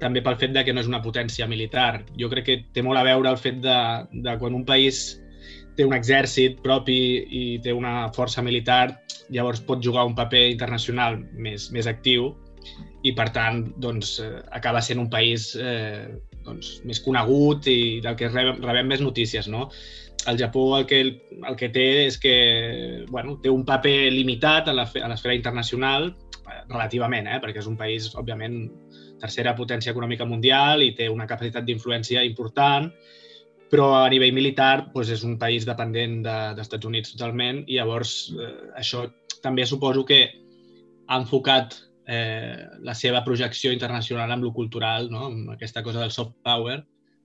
també 0.00 0.22
pel 0.24 0.38
fet 0.40 0.54
de 0.56 0.64
que 0.64 0.72
no 0.74 0.82
és 0.82 0.88
una 0.90 1.02
potència 1.04 1.46
militar. 1.46 2.02
Jo 2.18 2.30
crec 2.32 2.46
que 2.48 2.58
té 2.74 2.82
molt 2.82 2.98
a 2.98 3.06
veure 3.06 3.30
el 3.30 3.38
fet 3.38 3.60
de, 3.62 3.78
de 4.26 4.36
quan 4.40 4.56
un 4.56 4.64
país 4.66 5.20
té 5.76 5.86
un 5.86 5.94
exèrcit 5.94 6.58
propi 6.64 6.98
i 7.24 7.44
té 7.64 7.72
una 7.72 8.10
força 8.16 8.42
militar, 8.42 8.98
llavors 9.30 9.62
pot 9.64 9.82
jugar 9.84 10.06
un 10.08 10.16
paper 10.18 10.48
internacional 10.50 11.20
més, 11.32 11.70
més 11.72 11.86
actiu 11.86 12.32
i, 13.04 13.14
per 13.16 13.30
tant, 13.32 13.62
doncs, 13.80 14.18
eh, 14.20 14.42
acaba 14.56 14.82
sent 14.84 15.00
un 15.00 15.08
país 15.12 15.54
eh, 15.56 16.10
doncs, 16.50 16.78
més 16.84 17.00
conegut 17.04 17.70
i 17.70 18.00
del 18.04 18.18
que 18.18 18.30
rebem, 18.30 18.60
rebem 18.62 18.90
més 18.92 19.04
notícies. 19.04 19.48
No? 19.48 19.68
El 20.28 20.36
Japó 20.36 20.66
el 20.76 20.84
que, 20.86 21.00
el 21.48 21.56
que 21.56 21.70
té 21.72 21.86
és 22.04 22.18
que 22.20 22.34
bueno, 23.08 23.38
té 23.40 23.48
un 23.48 23.64
paper 23.64 24.10
limitat 24.12 24.68
a 24.68 24.76
l'esfera 24.76 25.36
internacional, 25.38 26.10
relativament, 26.68 27.28
eh? 27.30 27.38
perquè 27.42 27.62
és 27.62 27.68
un 27.70 27.78
país, 27.78 28.10
òbviament, 28.18 28.60
tercera 29.20 29.54
potència 29.56 29.92
econòmica 29.92 30.26
mundial 30.28 30.82
i 30.84 30.94
té 30.96 31.08
una 31.12 31.28
capacitat 31.28 31.66
d'influència 31.66 32.24
important, 32.26 32.88
però 33.70 33.90
a 34.00 34.08
nivell 34.10 34.34
militar 34.34 34.90
doncs 34.94 35.12
és 35.14 35.24
un 35.26 35.36
país 35.38 35.66
dependent 35.68 36.20
dels 36.24 36.72
de, 36.72 36.80
Units 36.88 37.14
totalment 37.14 37.62
i 37.68 37.78
llavors 37.78 38.32
eh, 38.34 38.50
això 38.80 39.04
també 39.44 39.66
suposo 39.66 40.04
que 40.08 40.24
ha 41.06 41.18
enfocat 41.20 41.76
eh, 42.10 42.66
la 42.82 42.94
seva 42.98 43.22
projecció 43.26 43.70
internacional 43.72 44.32
amb 44.34 44.48
lo 44.48 44.52
cultural, 44.52 45.08
no? 45.12 45.28
amb 45.28 45.52
aquesta 45.54 45.84
cosa 45.86 46.02
del 46.02 46.10
soft 46.10 46.34
power, 46.42 46.80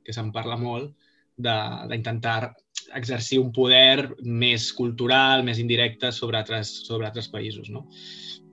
que 0.06 0.14
se'n 0.14 0.30
parla 0.36 0.58
molt, 0.62 0.94
d'intentar 1.36 2.54
exercir 2.96 3.40
un 3.42 3.50
poder 3.52 4.14
més 4.22 4.70
cultural, 4.78 5.44
més 5.44 5.60
indirecte 5.60 6.12
sobre 6.14 6.38
altres, 6.38 6.72
sobre 6.86 7.10
altres 7.10 7.28
països. 7.34 7.72
No? 7.74 7.88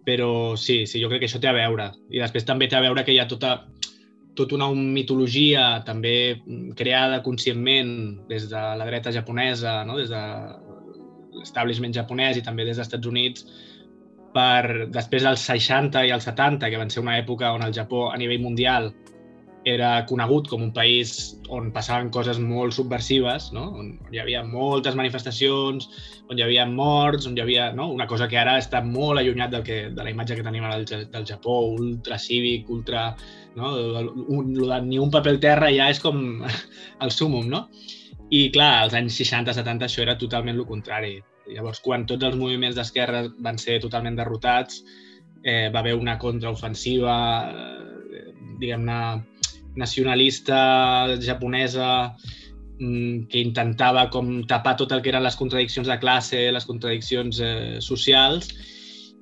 Però 0.06 0.56
sí, 0.56 0.82
sí, 0.88 1.02
jo 1.02 1.10
crec 1.12 1.22
que 1.22 1.30
això 1.30 1.40
té 1.42 1.50
a 1.50 1.56
veure. 1.58 1.90
I 2.10 2.22
després 2.22 2.48
també 2.48 2.66
té 2.66 2.80
a 2.80 2.84
veure 2.86 3.04
que 3.04 3.12
hi 3.12 3.20
ha 3.20 3.28
tota, 3.30 3.52
tota 4.34 4.56
una 4.56 4.70
mitologia 4.72 5.82
també 5.86 6.40
creada 6.78 7.20
conscientment 7.22 7.92
des 8.32 8.48
de 8.50 8.62
la 8.80 8.88
dreta 8.88 9.12
japonesa, 9.12 9.82
no? 9.84 10.00
des 10.00 10.08
de 10.10 10.22
l'establishment 11.36 11.94
japonès 11.94 12.40
i 12.40 12.46
també 12.46 12.64
des 12.64 12.76
dels 12.76 12.88
Estats 12.88 13.08
Units, 13.08 13.44
per 14.32 14.88
després 14.92 15.24
dels 15.26 15.46
60 15.48 16.06
i 16.08 16.12
els 16.14 16.26
70, 16.28 16.70
que 16.70 16.80
van 16.80 16.90
ser 16.92 17.02
una 17.04 17.18
època 17.20 17.52
on 17.52 17.64
el 17.66 17.74
Japó 17.76 18.08
a 18.10 18.18
nivell 18.20 18.42
mundial 18.42 18.92
era 19.64 20.04
conegut 20.08 20.48
com 20.50 20.62
un 20.64 20.72
país 20.74 21.36
on 21.52 21.70
passaven 21.74 22.10
coses 22.10 22.38
molt 22.42 22.74
subversives, 22.74 23.50
no? 23.54 23.68
on 23.78 23.92
hi 24.10 24.18
havia 24.18 24.42
moltes 24.46 24.96
manifestacions, 24.98 25.88
on 26.30 26.38
hi 26.38 26.44
havia 26.46 26.66
morts, 26.66 27.28
on 27.30 27.36
hi 27.36 27.44
havia 27.44 27.70
no? 27.76 27.88
una 27.94 28.08
cosa 28.10 28.28
que 28.28 28.40
ara 28.40 28.56
està 28.58 28.82
molt 28.84 29.20
allunyat 29.20 29.52
del 29.54 29.64
que, 29.66 29.78
de 29.94 30.02
la 30.02 30.10
imatge 30.10 30.38
que 30.38 30.46
tenim 30.46 30.66
ara 30.66 30.80
del, 30.82 31.06
del 31.12 31.28
Japó, 31.28 31.60
ultra 31.78 32.18
cívic, 32.18 32.70
ultra... 32.70 33.12
No? 33.52 33.68
Un, 34.32 34.54
de, 34.56 34.76
ni 34.86 34.96
un 34.98 35.10
paper 35.12 35.34
terra 35.38 35.68
ja 35.68 35.90
és 35.92 36.00
com 36.00 36.40
el 37.04 37.10
súmum, 37.12 37.50
no? 37.52 37.66
I 38.32 38.46
clar, 38.52 38.72
als 38.86 38.96
anys 38.96 39.18
60-70 39.20 39.84
això 39.86 40.02
era 40.06 40.16
totalment 40.20 40.56
el 40.56 40.68
contrari. 40.68 41.18
Llavors, 41.52 41.82
quan 41.84 42.06
tots 42.08 42.24
els 42.24 42.38
moviments 42.38 42.78
d'esquerra 42.78 43.26
van 43.44 43.58
ser 43.60 43.76
totalment 43.82 44.16
derrotats, 44.16 44.80
eh, 45.42 45.68
va 45.74 45.82
haver 45.82 45.94
una 45.98 46.16
contraofensiva, 46.18 47.16
eh, 47.50 48.32
diguem-ne, 48.62 49.00
nacionalista 49.76 51.16
japonesa 51.20 52.14
mm, 52.78 53.28
que 53.28 53.40
intentava 53.40 54.08
com 54.12 54.42
tapar 54.48 54.76
tot 54.76 54.92
el 54.92 55.02
que 55.02 55.12
eren 55.12 55.24
les 55.24 55.36
contradiccions 55.36 55.88
de 55.88 55.98
classe, 56.00 56.50
les 56.52 56.68
contradiccions 56.68 57.40
eh, 57.40 57.78
socials 57.80 58.50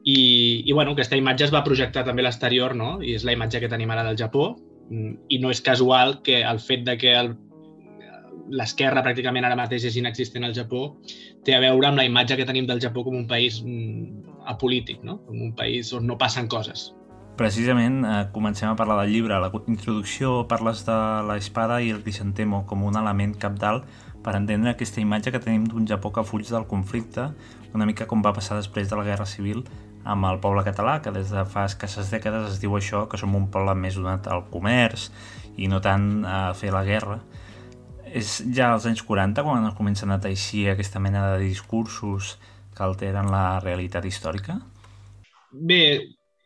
i, 0.02 0.64
i 0.66 0.72
bueno, 0.72 0.96
aquesta 0.96 1.18
imatge 1.18 1.46
es 1.46 1.54
va 1.54 1.64
projectar 1.66 2.04
també 2.06 2.24
a 2.24 2.28
l'exterior 2.28 2.74
no? 2.74 2.96
i 3.02 3.14
és 3.14 3.26
la 3.26 3.36
imatge 3.36 3.60
que 3.62 3.70
tenim 3.70 3.90
ara 3.94 4.06
del 4.06 4.18
Japó 4.18 4.56
mm, 4.90 5.14
i 5.30 5.38
no 5.38 5.54
és 5.54 5.62
casual 5.62 6.18
que 6.26 6.42
el 6.42 6.62
fet 6.62 6.82
de 6.88 6.98
que 6.98 7.14
el, 7.14 7.34
l'esquerra 8.50 9.02
pràcticament 9.06 9.46
ara 9.46 9.58
mateix 9.58 9.86
és 9.88 9.98
inexistent 10.00 10.46
al 10.46 10.54
Japó 10.56 10.96
té 11.46 11.54
a 11.56 11.60
veure 11.62 11.88
amb 11.88 12.00
la 12.00 12.06
imatge 12.08 12.36
que 12.36 12.46
tenim 12.48 12.66
del 12.68 12.82
Japó 12.82 13.04
com 13.06 13.16
un 13.16 13.26
país 13.30 13.60
mm, 13.62 14.46
apolític, 14.50 15.04
no? 15.06 15.20
com 15.26 15.40
un 15.40 15.54
país 15.56 15.92
on 15.96 16.06
no 16.06 16.18
passen 16.18 16.48
coses. 16.50 16.90
Precisament 17.40 18.02
eh, 18.04 18.16
comencem 18.34 18.68
a 18.68 18.76
parlar 18.76 18.98
del 19.00 19.14
llibre. 19.14 19.32
A 19.32 19.40
la 19.40 19.50
introducció 19.66 20.44
parles 20.50 20.84
de 20.84 20.98
l'espada 21.30 21.80
i 21.80 21.88
el 21.94 22.02
crisantemo 22.04 22.66
com 22.68 22.84
un 22.84 22.98
element 23.00 23.32
capdalt 23.40 23.86
per 24.20 24.34
entendre 24.36 24.74
aquesta 24.74 25.00
imatge 25.00 25.32
que 25.32 25.40
tenim 25.40 25.64
d'un 25.64 25.86
Japó 25.88 26.12
que 26.12 26.26
fuig 26.26 26.50
del 26.50 26.66
conflicte, 26.68 27.30
una 27.72 27.86
mica 27.88 28.04
com 28.10 28.20
va 28.20 28.34
passar 28.36 28.58
després 28.58 28.90
de 28.90 28.98
la 28.98 29.06
Guerra 29.06 29.24
Civil 29.24 29.62
amb 30.04 30.26
el 30.28 30.40
poble 30.40 30.64
català, 30.64 30.98
que 31.00 31.12
des 31.12 31.30
de 31.32 31.44
fa 31.48 31.66
escasses 31.68 32.10
dècades 32.12 32.50
es 32.52 32.60
diu 32.60 32.76
això, 32.76 33.06
que 33.08 33.20
som 33.20 33.34
un 33.36 33.48
poble 33.52 33.74
més 33.76 33.96
donat 33.96 34.28
al 34.28 34.46
comerç 34.52 35.10
i 35.56 35.68
no 35.68 35.80
tant 35.84 36.24
a 36.24 36.52
fer 36.56 36.72
la 36.72 36.84
guerra. 36.84 37.20
És 38.10 38.40
ja 38.56 38.72
als 38.72 38.86
anys 38.90 39.02
40 39.06 39.44
quan 39.46 39.68
comencen 39.78 40.10
a 40.10 40.20
teixir 40.22 40.68
aquesta 40.70 41.00
mena 41.02 41.26
de 41.32 41.44
discursos 41.44 42.36
que 42.74 42.82
alteren 42.84 43.30
la 43.30 43.60
realitat 43.62 44.06
històrica? 44.08 44.58
Bé, 45.50 45.82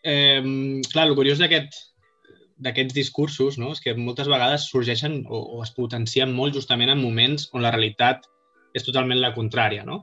eh, 0.02 0.40
clar, 0.92 1.06
el 1.08 1.16
curiós 1.16 1.40
d'aquests 1.40 2.94
discursos 2.96 3.58
no? 3.60 3.72
és 3.72 3.80
que 3.84 3.96
moltes 3.96 4.28
vegades 4.30 4.68
sorgeixen 4.70 5.22
o, 5.28 5.40
o 5.56 5.62
es 5.64 5.72
potencien 5.76 6.32
molt 6.32 6.56
justament 6.56 6.92
en 6.92 7.02
moments 7.02 7.48
on 7.52 7.64
la 7.64 7.72
realitat 7.74 8.28
és 8.74 8.84
totalment 8.84 9.20
la 9.20 9.34
contrària. 9.36 9.84
No? 9.86 10.02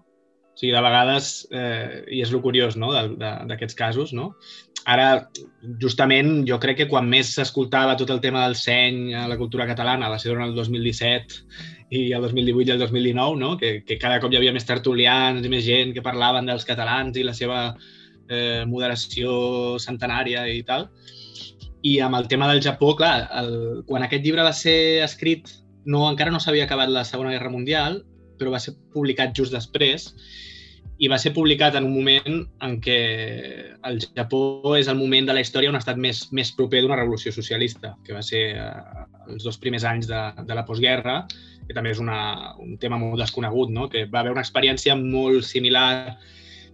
O 0.51 0.57
sigui, 0.59 0.73
de 0.75 0.81
vegades, 0.83 1.31
eh, 1.51 2.03
i 2.11 2.21
és 2.23 2.31
el 2.33 2.41
curiós 2.43 2.77
no? 2.79 2.91
d'aquests 3.17 3.77
casos, 3.77 4.11
no? 4.13 4.31
Ara, 4.85 5.29
justament, 5.81 6.41
jo 6.47 6.57
crec 6.61 6.81
que 6.81 6.87
quan 6.89 7.09
més 7.09 7.35
s'escoltava 7.35 7.95
tot 7.99 8.09
el 8.13 8.21
tema 8.23 8.45
del 8.45 8.55
seny 8.57 9.13
a 9.17 9.27
la 9.29 9.37
cultura 9.37 9.67
catalana, 9.69 10.09
va 10.09 10.19
ser 10.19 10.31
durant 10.31 10.49
el 10.49 10.55
2017 10.57 11.41
i 11.97 12.03
el 12.15 12.23
2018 12.23 12.69
i 12.69 12.73
el 12.75 12.83
2019, 12.85 13.39
no? 13.39 13.55
que, 13.57 13.81
que 13.85 13.99
cada 14.01 14.19
cop 14.23 14.33
hi 14.33 14.39
havia 14.39 14.53
més 14.55 14.67
tertulians 14.67 15.45
i 15.45 15.51
més 15.51 15.65
gent 15.65 15.93
que 15.95 16.05
parlaven 16.05 16.47
dels 16.49 16.65
catalans 16.67 17.17
i 17.17 17.25
la 17.27 17.35
seva 17.37 17.63
eh, 18.29 18.63
moderació 18.67 19.77
centenària 19.83 20.45
i 20.49 20.61
tal. 20.67 20.87
I 21.81 21.97
amb 22.05 22.19
el 22.19 22.29
tema 22.29 22.47
del 22.51 22.61
Japó, 22.63 22.93
clar, 22.95 23.27
el, 23.41 23.83
quan 23.87 24.05
aquest 24.05 24.23
llibre 24.23 24.45
va 24.45 24.53
ser 24.53 25.01
escrit, 25.03 25.49
no, 25.85 26.05
encara 26.09 26.31
no 26.33 26.39
s'havia 26.39 26.67
acabat 26.69 26.93
la 26.93 27.05
Segona 27.05 27.33
Guerra 27.33 27.53
Mundial, 27.53 28.01
però 28.39 28.53
va 28.53 28.61
ser 28.61 28.75
publicat 28.93 29.33
just 29.37 29.53
després 29.53 30.11
i 31.01 31.09
va 31.09 31.17
ser 31.17 31.31
publicat 31.33 31.73
en 31.79 31.87
un 31.87 31.93
moment 31.95 32.43
en 32.61 32.75
què 32.85 32.97
el 33.89 33.95
Japó 34.03 34.75
és 34.77 34.89
el 34.91 34.99
moment 34.99 35.25
de 35.25 35.33
la 35.33 35.41
història 35.41 35.71
on 35.71 35.77
ha 35.77 35.81
estat 35.81 35.97
més, 35.97 36.27
més 36.29 36.51
proper 36.53 36.83
d'una 36.83 36.99
revolució 36.99 37.33
socialista, 37.33 37.95
que 38.05 38.13
va 38.13 38.21
ser 38.21 38.41
eh, 38.53 38.67
els 39.33 39.47
dos 39.47 39.57
primers 39.57 39.87
anys 39.89 40.11
de, 40.11 40.19
de 40.45 40.57
la 40.57 40.65
postguerra, 40.67 41.23
que 41.65 41.73
també 41.73 41.95
és 41.95 42.01
una, 42.03 42.19
un 42.61 42.77
tema 42.77 43.01
molt 43.01 43.17
desconegut, 43.17 43.73
no? 43.73 43.87
que 43.89 44.05
va 44.13 44.21
haver 44.21 44.35
una 44.35 44.45
experiència 44.45 44.93
molt 44.99 45.47
similar 45.47 46.19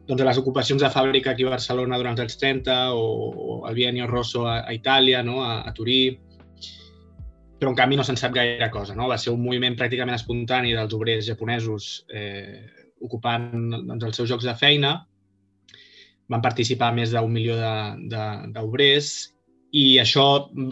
doncs, 0.08 0.24
les 0.28 0.44
ocupacions 0.44 0.84
de 0.84 0.92
fàbrica 0.92 1.32
aquí 1.32 1.48
a 1.48 1.56
Barcelona 1.56 2.00
durant 2.00 2.18
els 2.18 2.26
anys 2.26 2.40
30 2.44 2.78
o, 3.00 3.08
o 3.32 3.60
el 3.70 3.80
Bienio 3.80 4.12
Rosso 4.12 4.44
a, 4.44 4.60
a 4.68 4.76
Itàlia, 4.76 5.24
no? 5.24 5.40
a, 5.46 5.62
a 5.64 5.72
Turí, 5.76 6.02
però 7.58 7.72
en 7.72 7.80
canvi 7.80 7.96
no 7.96 8.04
se'n 8.04 8.20
sap 8.20 8.36
gaire 8.36 8.68
cosa. 8.76 8.92
No? 8.96 9.08
Va 9.08 9.18
ser 9.18 9.32
un 9.32 9.40
moviment 9.44 9.80
pràcticament 9.80 10.20
espontani 10.20 10.76
dels 10.76 11.00
obrers 11.00 11.32
japonesos 11.32 12.04
eh, 12.12 12.77
ocupant 13.04 13.52
doncs, 13.54 14.04
els 14.04 14.20
seus 14.20 14.30
jocs 14.30 14.48
de 14.48 14.56
feina. 14.58 14.94
Van 16.28 16.44
participar 16.44 16.92
més 16.96 17.14
d'un 17.14 17.32
milió 17.32 17.56
d'obrers 17.58 19.12
i 19.78 20.00
això 20.00 20.26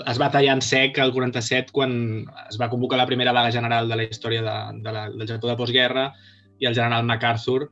es 0.08 0.20
va 0.20 0.32
tallar 0.32 0.56
en 0.56 0.64
sec 0.64 0.98
el 1.04 1.12
47 1.16 1.74
quan 1.76 1.96
es 2.46 2.60
va 2.60 2.70
convocar 2.72 3.00
la 3.00 3.08
primera 3.08 3.34
vaga 3.36 3.52
general 3.52 3.90
de 3.92 3.98
la 4.00 4.06
història 4.08 4.44
de, 4.44 4.56
de 4.84 4.94
la, 4.96 5.10
del 5.12 5.28
Japó 5.28 5.52
de 5.52 5.58
postguerra 5.60 6.06
i 6.60 6.68
el 6.68 6.76
general 6.76 7.04
MacArthur 7.08 7.70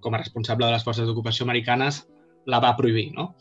com 0.00 0.14
a 0.14 0.20
responsable 0.20 0.66
de 0.66 0.76
les 0.76 0.84
forces 0.84 1.08
d'ocupació 1.08 1.46
americanes, 1.46 2.04
la 2.46 2.60
va 2.62 2.76
prohibir. 2.78 3.08
No? 3.16 3.32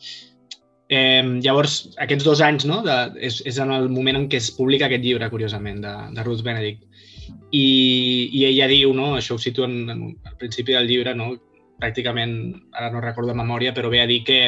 Eh, 0.89 1.21
llavors, 1.45 1.75
aquests 2.01 2.25
dos 2.25 2.41
anys 2.45 2.65
no, 2.69 2.79
de, 2.85 2.95
és, 3.27 3.41
és 3.45 3.59
en 3.61 3.73
el 3.75 3.89
moment 3.93 4.21
en 4.21 4.27
què 4.31 4.39
es 4.41 4.51
publica 4.55 4.89
aquest 4.89 5.05
llibre, 5.05 5.29
curiosament, 5.33 5.83
de, 5.83 5.93
de 6.15 6.25
Ruth 6.25 6.43
Benedict. 6.45 6.85
I, 7.51 7.65
I 8.31 8.45
ella 8.51 8.69
diu, 8.71 8.93
no, 8.97 9.13
això 9.17 9.37
ho 9.37 9.41
situa 9.41 9.67
en, 9.69 9.89
en, 9.89 10.07
al 10.25 10.39
principi 10.41 10.75
del 10.75 10.89
llibre, 10.89 11.15
no, 11.17 11.33
pràcticament, 11.81 12.35
ara 12.73 12.91
no 12.91 13.03
recordo 13.03 13.33
de 13.33 13.39
memòria, 13.39 13.73
però 13.75 13.91
ve 13.91 14.01
a 14.01 14.09
dir 14.09 14.23
que 14.27 14.39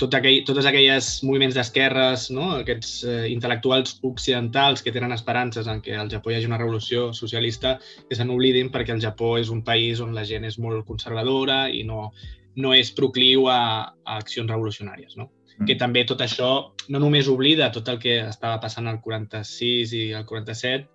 tot 0.00 0.14
aquell, 0.16 0.40
totes 0.48 0.66
aquelles 0.66 1.08
moviments 1.26 1.54
d'esquerres, 1.54 2.28
no? 2.34 2.48
aquests 2.62 2.92
eh, 3.06 3.18
intel·lectuals 3.30 3.98
occidentals 4.08 4.82
que 4.82 4.92
tenen 4.94 5.14
esperances 5.14 5.68
en 5.70 5.82
que 5.84 5.94
al 5.98 6.10
Japó 6.10 6.32
hi 6.32 6.38
hagi 6.38 6.48
una 6.48 6.58
revolució 6.58 7.10
socialista, 7.14 7.76
que 8.08 8.18
se 8.18 8.26
n'oblidin 8.26 8.72
perquè 8.74 8.96
el 8.96 9.02
Japó 9.04 9.36
és 9.38 9.52
un 9.54 9.62
país 9.66 10.00
on 10.02 10.14
la 10.16 10.24
gent 10.28 10.48
és 10.48 10.58
molt 10.58 10.86
conservadora 10.88 11.66
i 11.70 11.84
no, 11.86 12.08
no 12.56 12.74
és 12.74 12.90
procliu 12.96 13.46
a, 13.52 13.60
a 13.92 14.18
accions 14.18 14.50
revolucionàries. 14.50 15.14
No? 15.20 15.30
Mm. 15.58 15.68
Que 15.68 15.78
també 15.78 16.04
tot 16.08 16.24
això 16.24 16.50
no 16.88 17.02
només 17.02 17.30
oblida 17.30 17.70
tot 17.74 17.88
el 17.92 18.00
que 18.02 18.18
estava 18.24 18.58
passant 18.64 18.88
al 18.90 19.00
46 19.04 19.94
i 19.98 20.04
al 20.16 20.26
47, 20.26 20.88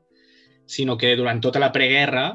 sinó 0.68 0.98
que 0.98 1.16
durant 1.16 1.42
tota 1.42 1.62
la 1.64 1.72
preguerra 1.72 2.28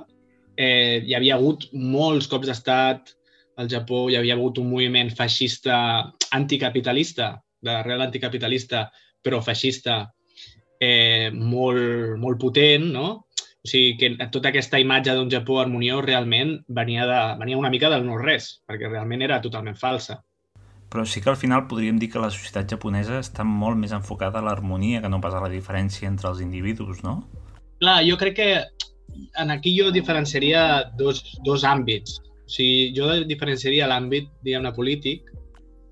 eh, 0.56 1.02
hi 1.06 1.14
havia 1.14 1.36
hagut 1.36 1.68
molts 1.72 2.28
cops 2.28 2.48
d'estat, 2.48 3.12
al 3.60 3.68
Japó 3.68 4.06
hi 4.10 4.16
havia 4.16 4.34
hagut 4.34 4.58
un 4.58 4.70
moviment 4.72 5.12
feixista 5.14 5.76
anticapitalista, 6.32 7.34
d'arrel 7.62 8.02
anticapitalista, 8.08 8.86
però 9.22 9.42
feixista, 9.44 10.02
eh, 10.80 11.30
molt, 11.32 12.16
molt 12.18 12.40
potent, 12.40 12.88
no? 12.96 13.08
O 13.62 13.68
sigui, 13.70 13.94
que 13.94 14.26
tota 14.34 14.50
aquesta 14.50 14.80
imatge 14.82 15.14
d'un 15.14 15.30
Japó 15.30 15.60
harmoniós 15.62 16.02
realment 16.02 16.56
venia, 16.66 17.06
de, 17.06 17.20
venia 17.38 17.60
una 17.60 17.70
mica 17.70 17.90
del 17.92 18.02
no-res, 18.08 18.56
perquè 18.66 18.90
realment 18.90 19.22
era 19.22 19.38
totalment 19.44 19.78
falsa. 19.78 20.18
Però 20.92 21.04
sí 21.06 21.22
que 21.22 21.30
al 21.30 21.38
final 21.40 21.68
podríem 21.70 22.00
dir 22.00 22.10
que 22.12 22.20
la 22.20 22.32
societat 22.34 22.74
japonesa 22.74 23.20
està 23.22 23.46
molt 23.46 23.78
més 23.78 23.94
enfocada 23.96 24.40
a 24.40 24.44
l'harmonia 24.44 25.00
que 25.00 25.08
no 25.08 25.22
pas 25.22 25.36
a 25.38 25.40
la 25.40 25.52
diferència 25.52 26.10
entre 26.10 26.28
els 26.32 26.42
individus, 26.42 27.04
no? 27.06 27.20
Clar, 27.82 28.04
jo 28.06 28.14
crec 28.14 28.36
que 28.38 28.50
en 29.42 29.50
aquí 29.50 29.72
jo 29.74 29.90
diferenciaria 29.90 30.92
dos, 30.94 31.24
dos 31.42 31.64
àmbits. 31.66 32.20
O 32.46 32.52
sigui, 32.54 32.92
jo 32.94 33.08
diferenciaria 33.26 33.88
l'àmbit, 33.90 34.28
diguem-ne, 34.46 34.70
polític 34.76 35.32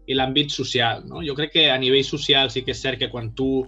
i 0.07 0.15
l'àmbit 0.15 0.55
social. 0.55 1.03
No? 1.11 1.25
Jo 1.27 1.35
crec 1.35 1.51
que 1.57 1.65
a 1.71 1.79
nivell 1.83 2.07
social 2.07 2.53
sí 2.55 2.63
que 2.63 2.77
és 2.77 2.83
cert 2.85 3.01
que 3.01 3.11
quan 3.11 3.33
tu, 3.35 3.65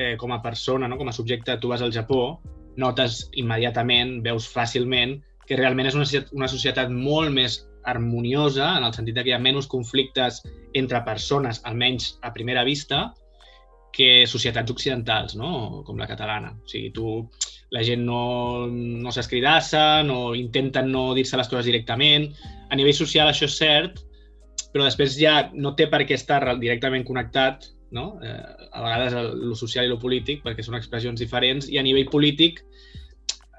eh, 0.00 0.14
com 0.16 0.32
a 0.32 0.40
persona, 0.40 0.88
no? 0.88 0.96
com 0.96 1.12
a 1.12 1.14
subjecte, 1.16 1.58
tu 1.60 1.68
vas 1.68 1.84
al 1.84 1.92
Japó, 1.92 2.38
notes 2.80 3.26
immediatament, 3.36 4.22
veus 4.24 4.48
fàcilment 4.48 5.18
que 5.44 5.60
realment 5.60 5.90
és 5.90 5.98
una, 5.98 6.08
una 6.40 6.48
societat 6.48 6.88
molt 6.88 7.36
més 7.36 7.58
harmoniosa, 7.84 8.78
en 8.78 8.88
el 8.88 8.96
sentit 8.96 9.20
que 9.20 9.28
hi 9.28 9.36
ha 9.36 9.42
menys 9.44 9.68
conflictes 9.68 10.40
entre 10.72 11.04
persones, 11.04 11.60
almenys 11.68 12.14
a 12.24 12.32
primera 12.32 12.64
vista, 12.64 13.10
que 13.92 14.24
societats 14.30 14.70
occidentals, 14.70 15.36
no? 15.36 15.82
com 15.84 16.00
la 16.00 16.08
catalana. 16.08 16.54
O 16.62 16.68
sigui, 16.70 16.92
tu, 16.94 17.28
la 17.74 17.82
gent 17.84 18.04
no, 18.06 18.66
no 18.68 19.12
s'escridassa, 19.12 20.02
no 20.06 20.34
intenten 20.36 20.92
no 20.92 21.10
dir-se 21.16 21.36
les 21.36 21.50
coses 21.50 21.68
directament. 21.68 22.30
A 22.70 22.78
nivell 22.78 22.96
social 22.96 23.28
això 23.28 23.48
és 23.48 23.56
cert, 23.60 24.04
però 24.72 24.86
després 24.86 25.16
ja 25.18 25.48
no 25.54 25.74
té 25.76 25.88
per 25.90 26.04
què 26.08 26.16
estar 26.16 26.40
directament 26.60 27.04
connectat, 27.08 27.68
no? 27.92 28.10
Eh, 28.24 28.68
a 28.72 28.84
vegades 28.84 29.16
el, 29.16 29.32
el 29.48 29.56
social 29.56 29.88
i 29.88 29.92
el 29.92 30.00
polític, 30.00 30.42
perquè 30.44 30.64
són 30.64 30.78
expressions 30.78 31.20
diferents, 31.20 31.68
i 31.68 31.80
a 31.80 31.84
nivell 31.84 32.08
polític 32.12 32.62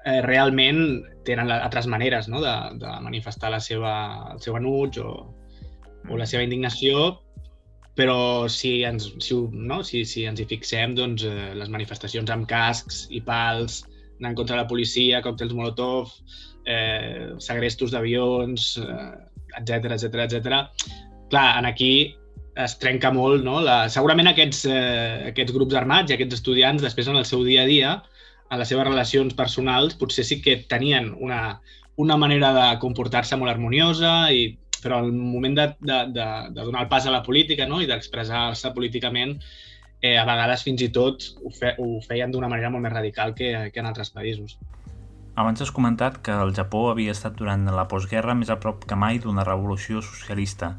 eh, 0.04 0.20
realment 0.26 1.02
tenen 1.26 1.50
altres 1.52 1.88
maneres 1.90 2.28
no? 2.28 2.40
de, 2.42 2.54
de 2.80 2.94
manifestar 3.04 3.50
la 3.52 3.60
seva, 3.60 3.94
el 4.32 4.40
seu 4.42 4.56
enuig 4.58 5.00
o, 5.02 5.10
o 6.08 6.18
la 6.18 6.28
seva 6.30 6.46
indignació, 6.46 7.18
però 7.98 8.48
si 8.48 8.80
ens, 8.86 9.10
si, 9.20 9.36
no? 9.52 9.82
si, 9.84 10.04
si 10.08 10.24
ens 10.30 10.40
hi 10.40 10.48
fixem, 10.48 10.94
doncs, 10.96 11.26
eh, 11.26 11.50
les 11.58 11.72
manifestacions 11.72 12.30
amb 12.32 12.48
cascs 12.48 13.04
i 13.10 13.20
pals, 13.26 13.82
anant 14.20 14.36
contra 14.38 14.60
la 14.60 14.68
policia, 14.70 15.22
còctels 15.24 15.56
Molotov, 15.56 16.12
eh, 16.68 17.32
segrestos 17.42 17.92
d'avions, 17.94 18.76
etc 19.58 19.96
etc 19.96 20.24
etc. 20.26 20.62
Clar, 21.30 21.48
en 21.58 21.68
aquí 21.68 21.92
es 22.60 22.76
trenca 22.82 23.10
molt, 23.14 23.44
no? 23.46 23.60
La, 23.64 23.84
segurament 23.92 24.30
aquests, 24.30 24.64
eh, 24.68 25.30
aquests 25.30 25.54
grups 25.56 25.76
armats 25.78 26.10
i 26.10 26.16
aquests 26.16 26.40
estudiants, 26.40 26.82
després 26.82 27.08
en 27.08 27.18
el 27.20 27.26
seu 27.28 27.44
dia 27.46 27.64
a 27.64 27.68
dia, 27.70 27.92
en 28.50 28.58
les 28.58 28.68
seves 28.68 28.86
relacions 28.88 29.36
personals, 29.38 29.94
potser 29.98 30.24
sí 30.26 30.40
que 30.42 30.58
tenien 30.68 31.12
una, 31.18 31.60
una 31.96 32.16
manera 32.18 32.52
de 32.56 32.66
comportar-se 32.82 33.38
molt 33.38 33.54
harmoniosa, 33.54 34.30
i, 34.34 34.50
però 34.82 35.00
al 35.00 35.12
moment 35.12 35.56
de, 35.56 35.66
de, 35.80 35.98
de, 36.16 36.28
de 36.56 36.64
donar 36.64 36.84
el 36.84 36.92
pas 36.92 37.06
a 37.06 37.14
la 37.14 37.22
política 37.22 37.68
no? 37.68 37.80
i 37.80 37.88
d'expressar-se 37.88 38.72
políticament, 38.76 39.36
eh, 40.02 40.16
a 40.18 40.24
vegades 40.28 40.64
fins 40.66 40.82
i 40.82 40.90
tot 40.92 41.30
ho, 41.44 41.52
fe, 41.54 41.74
ho 41.78 42.00
feien 42.06 42.32
d'una 42.32 42.48
manera 42.48 42.70
molt 42.72 42.84
més 42.84 42.94
radical 42.94 43.34
que, 43.36 43.70
que 43.72 43.82
en 43.82 43.88
altres 43.90 44.12
països. 44.14 44.58
Abans 45.40 45.62
has 45.62 45.70
comentat 45.72 46.18
que 46.24 46.34
el 46.34 46.52
Japó 46.56 46.88
havia 46.90 47.14
estat 47.14 47.36
durant 47.38 47.64
la 47.70 47.86
postguerra 47.88 48.34
més 48.36 48.50
a 48.50 48.58
prop 48.60 48.84
que 48.84 48.98
mai 48.98 49.20
d'una 49.22 49.46
revolució 49.46 50.02
socialista. 50.04 50.74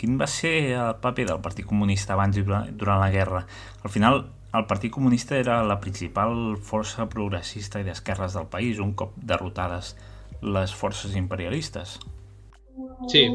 Quin 0.00 0.16
va 0.18 0.26
ser 0.30 0.54
el 0.72 0.94
paper 1.02 1.26
del 1.28 1.42
Partit 1.44 1.66
Comunista 1.68 2.14
abans 2.16 2.38
i 2.40 2.42
durant 2.42 3.00
la 3.02 3.10
guerra? 3.12 3.44
Al 3.84 3.92
final, 3.92 4.22
el 4.56 4.64
Partit 4.66 4.90
Comunista 4.90 5.36
era 5.38 5.60
la 5.62 5.76
principal 5.82 6.56
força 6.64 7.06
progressista 7.12 7.82
i 7.82 7.86
d'esquerres 7.86 8.34
del 8.34 8.48
país, 8.50 8.80
un 8.80 8.94
cop 8.98 9.12
derrotades 9.14 9.92
les 10.40 10.72
forces 10.74 11.14
imperialistes. 11.20 11.98
Sí. 13.12 13.28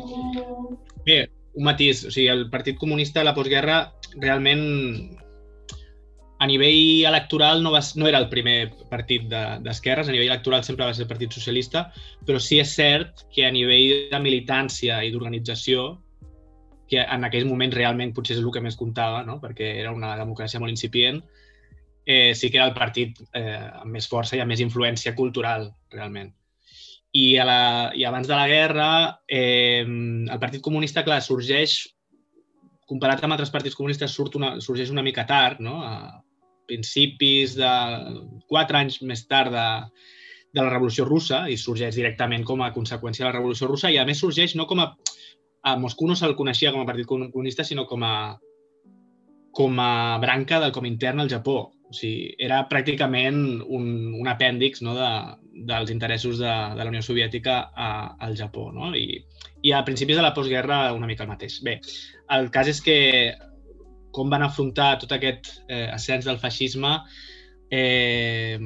Bé, 1.05 1.19
un 1.53 1.69
matís. 1.69 2.03
O 2.09 2.11
sigui, 2.11 2.27
el 2.33 2.49
Partit 2.49 2.81
Comunista 2.81 3.21
a 3.21 3.27
la 3.27 3.35
postguerra 3.37 3.77
realment 4.17 4.65
a 6.45 6.47
nivell 6.47 7.05
electoral 7.09 7.63
no, 7.63 7.71
va, 7.73 7.81
no 7.97 8.07
era 8.07 8.19
el 8.21 8.29
primer 8.29 8.69
partit 8.91 9.25
d'esquerres, 9.27 10.05
de, 10.05 10.13
a 10.13 10.15
nivell 10.15 10.29
electoral 10.29 10.63
sempre 10.63 10.85
va 10.85 10.93
ser 10.93 11.05
el 11.07 11.09
Partit 11.09 11.33
Socialista, 11.33 11.87
però 12.27 12.37
sí 12.41 12.59
és 12.61 12.75
cert 12.77 13.25
que 13.33 13.47
a 13.47 13.53
nivell 13.53 14.11
de 14.11 14.19
militància 14.21 15.01
i 15.03 15.09
d'organització, 15.13 15.87
que 16.85 17.01
en 17.01 17.25
aquells 17.25 17.49
moments 17.49 17.73
realment 17.73 18.13
potser 18.13 18.37
és 18.37 18.43
el 18.43 18.51
que 18.53 18.61
més 18.61 18.77
comptava, 18.77 19.23
no? 19.25 19.39
perquè 19.41 19.71
era 19.81 19.93
una 19.95 20.13
democràcia 20.19 20.61
molt 20.61 20.69
incipient, 20.69 21.17
eh, 22.05 22.35
sí 22.37 22.51
que 22.51 22.61
era 22.61 22.69
el 22.69 22.77
partit 22.77 23.17
eh, 23.33 23.65
amb 23.81 23.97
més 23.97 24.05
força 24.11 24.37
i 24.37 24.43
amb 24.43 24.53
més 24.53 24.61
influència 24.61 25.15
cultural, 25.17 25.71
realment. 25.95 26.29
I, 27.15 27.25
a 27.41 27.47
la, 27.47 27.59
i 27.95 28.05
abans 28.05 28.29
de 28.29 28.37
la 28.37 28.45
guerra, 28.51 28.87
eh, 29.25 29.81
el 29.81 30.39
Partit 30.43 30.61
Comunista, 30.61 31.01
clar, 31.07 31.23
sorgeix, 31.25 31.79
comparat 32.85 33.23
amb 33.25 33.33
altres 33.33 33.49
partits 33.49 33.73
comunistes, 33.73 34.13
surt 34.13 34.37
una, 34.37 34.55
sorgeix 34.61 34.91
una 34.93 35.01
mica 35.01 35.25
tard, 35.25 35.63
no? 35.63 35.79
a 35.81 36.21
principis 36.69 37.55
de 37.59 37.71
quatre 38.49 38.81
anys 38.81 39.01
més 39.01 39.25
tard 39.29 39.53
de, 39.53 39.67
de 40.55 40.63
la 40.63 40.71
Revolució 40.71 41.05
Russa 41.07 41.45
i 41.51 41.57
sorgeix 41.59 41.95
directament 41.97 42.45
com 42.47 42.63
a 42.63 42.73
conseqüència 42.75 43.25
de 43.25 43.29
la 43.29 43.37
Revolució 43.37 43.69
Russa 43.71 43.93
i 43.93 43.99
a 44.01 44.05
més 44.07 44.21
sorgeix 44.23 44.55
no 44.59 44.67
com 44.69 44.83
a 44.83 44.91
a 45.65 45.75
Moscou 45.81 46.07
no 46.07 46.15
se'l 46.17 46.35
coneixia 46.37 46.71
com 46.71 46.83
a 46.83 46.87
partit 46.87 47.07
comunista, 47.09 47.65
sinó 47.65 47.87
com 47.89 48.03
a, 48.05 48.37
com 49.51 49.79
a 49.81 50.17
branca 50.21 50.59
del 50.61 50.73
com 50.75 50.85
intern 50.85 51.23
al 51.23 51.31
Japó. 51.31 51.57
O 51.85 51.93
sigui, 51.93 52.35
era 52.41 52.63
pràcticament 52.69 53.39
un, 53.63 53.87
un 54.19 54.29
apèndix 54.29 54.83
no, 54.85 54.93
de, 54.97 55.09
dels 55.69 55.89
interessos 55.93 56.37
de, 56.41 56.53
de 56.77 56.83
la 56.83 56.91
Unió 56.93 57.01
Soviètica 57.05 57.57
a, 57.73 57.89
al 58.27 58.37
Japó. 58.37 58.67
No? 58.75 58.91
I, 58.93 59.23
I 59.65 59.73
a 59.73 59.81
principis 59.85 60.21
de 60.21 60.25
la 60.25 60.33
postguerra 60.37 60.93
una 60.93 61.09
mica 61.09 61.25
el 61.25 61.33
mateix. 61.33 61.57
Bé, 61.65 61.79
el 62.37 62.51
cas 62.53 62.69
és 62.75 62.81
que 62.85 62.99
com 64.15 64.31
van 64.31 64.45
afrontar 64.45 64.95
tot 65.01 65.11
aquest 65.15 65.51
eh, 65.67 65.87
ascens 65.91 66.27
del 66.27 66.39
feixisme, 66.41 66.95
eh, 67.73 68.57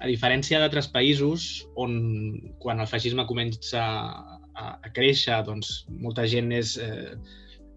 a 0.00 0.08
diferència 0.08 0.60
d'altres 0.62 0.88
països 0.92 1.64
on 1.80 1.96
quan 2.62 2.80
el 2.80 2.90
feixisme 2.90 3.26
comença 3.28 3.82
a, 3.82 4.66
a 4.74 4.92
créixer, 4.94 5.42
doncs 5.46 5.84
molta 6.00 6.26
gent 6.30 6.52
és, 6.54 6.76
eh, 6.78 7.16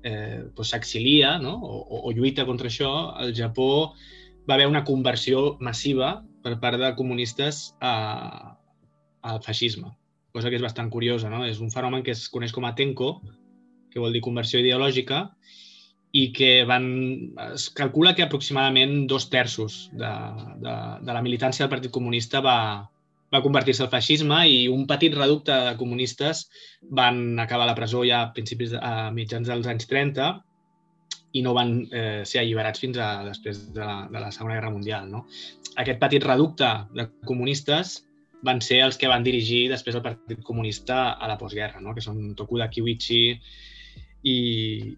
eh, 0.07 0.39
doncs 0.55 0.71
s'exilia 0.73 1.37
no? 1.43 1.57
o, 1.57 2.05
o 2.07 2.13
lluita 2.15 2.45
contra 2.47 2.71
això, 2.71 2.93
al 3.17 3.33
Japó 3.35 3.93
va 4.47 4.55
haver 4.55 4.69
una 4.69 4.85
conversió 4.87 5.57
massiva 5.59 6.21
per 6.43 6.55
part 6.61 6.79
de 6.79 6.93
comunistes 6.95 7.73
a, 7.83 8.55
al 9.27 9.41
feixisme, 9.43 9.91
cosa 10.31 10.49
que 10.49 10.55
és 10.55 10.63
bastant 10.63 10.91
curiosa. 10.93 11.31
No? 11.33 11.43
És 11.45 11.59
un 11.59 11.73
fenomen 11.73 12.05
que 12.05 12.15
es 12.15 12.27
coneix 12.31 12.53
com 12.55 12.67
a 12.67 12.73
Tenko, 12.77 13.17
que 13.91 13.99
vol 13.99 14.15
dir 14.15 14.23
conversió 14.23 14.61
ideològica, 14.61 15.25
i 16.15 16.29
que 16.33 16.63
van, 16.65 16.85
es 17.51 17.67
calcula 17.75 18.13
que 18.15 18.23
aproximadament 18.23 19.07
dos 19.11 19.27
terços 19.29 19.89
de, 19.91 20.11
de, 20.63 20.75
de 21.03 21.15
la 21.15 21.23
militància 21.25 21.65
del 21.65 21.73
Partit 21.73 21.91
Comunista 21.91 22.39
va, 22.41 22.59
va 23.33 23.43
convertir-se 23.43 23.83
al 23.83 23.91
feixisme 23.91 24.39
i 24.47 24.59
un 24.71 24.85
petit 24.87 25.15
reducte 25.15 25.55
de 25.67 25.75
comunistes 25.79 26.45
van 26.99 27.39
acabar 27.43 27.67
a 27.67 27.71
la 27.71 27.77
presó 27.77 28.05
ja 28.07 28.21
a 28.23 28.33
principis 28.33 28.73
de, 28.75 28.81
a 28.81 29.11
mitjans 29.11 29.51
dels 29.51 29.67
anys 29.67 29.89
30 29.91 30.31
i 31.35 31.43
no 31.43 31.53
van 31.53 31.77
eh, 31.91 32.23
ser 32.25 32.41
alliberats 32.41 32.81
fins 32.81 32.97
a 33.03 33.11
després 33.27 33.67
de 33.75 33.83
la, 33.83 34.07
de 34.11 34.23
la 34.23 34.31
Segona 34.31 34.55
Guerra 34.55 34.71
Mundial. 34.73 35.09
No? 35.11 35.25
Aquest 35.75 35.99
petit 36.01 36.23
reducte 36.23 36.69
de 36.95 37.09
comunistes 37.27 37.99
van 38.47 38.61
ser 38.63 38.79
els 38.85 38.97
que 38.97 39.09
van 39.11 39.25
dirigir 39.25 39.67
després 39.69 39.97
el 39.97 40.05
Partit 40.05 40.41
Comunista 40.45 41.11
a 41.13 41.27
la 41.27 41.37
postguerra, 41.37 41.81
no? 41.83 41.93
que 41.93 42.05
són 42.05 42.31
Tokuda 42.37 42.69
Kiwichi 42.71 43.21
i, 44.23 44.37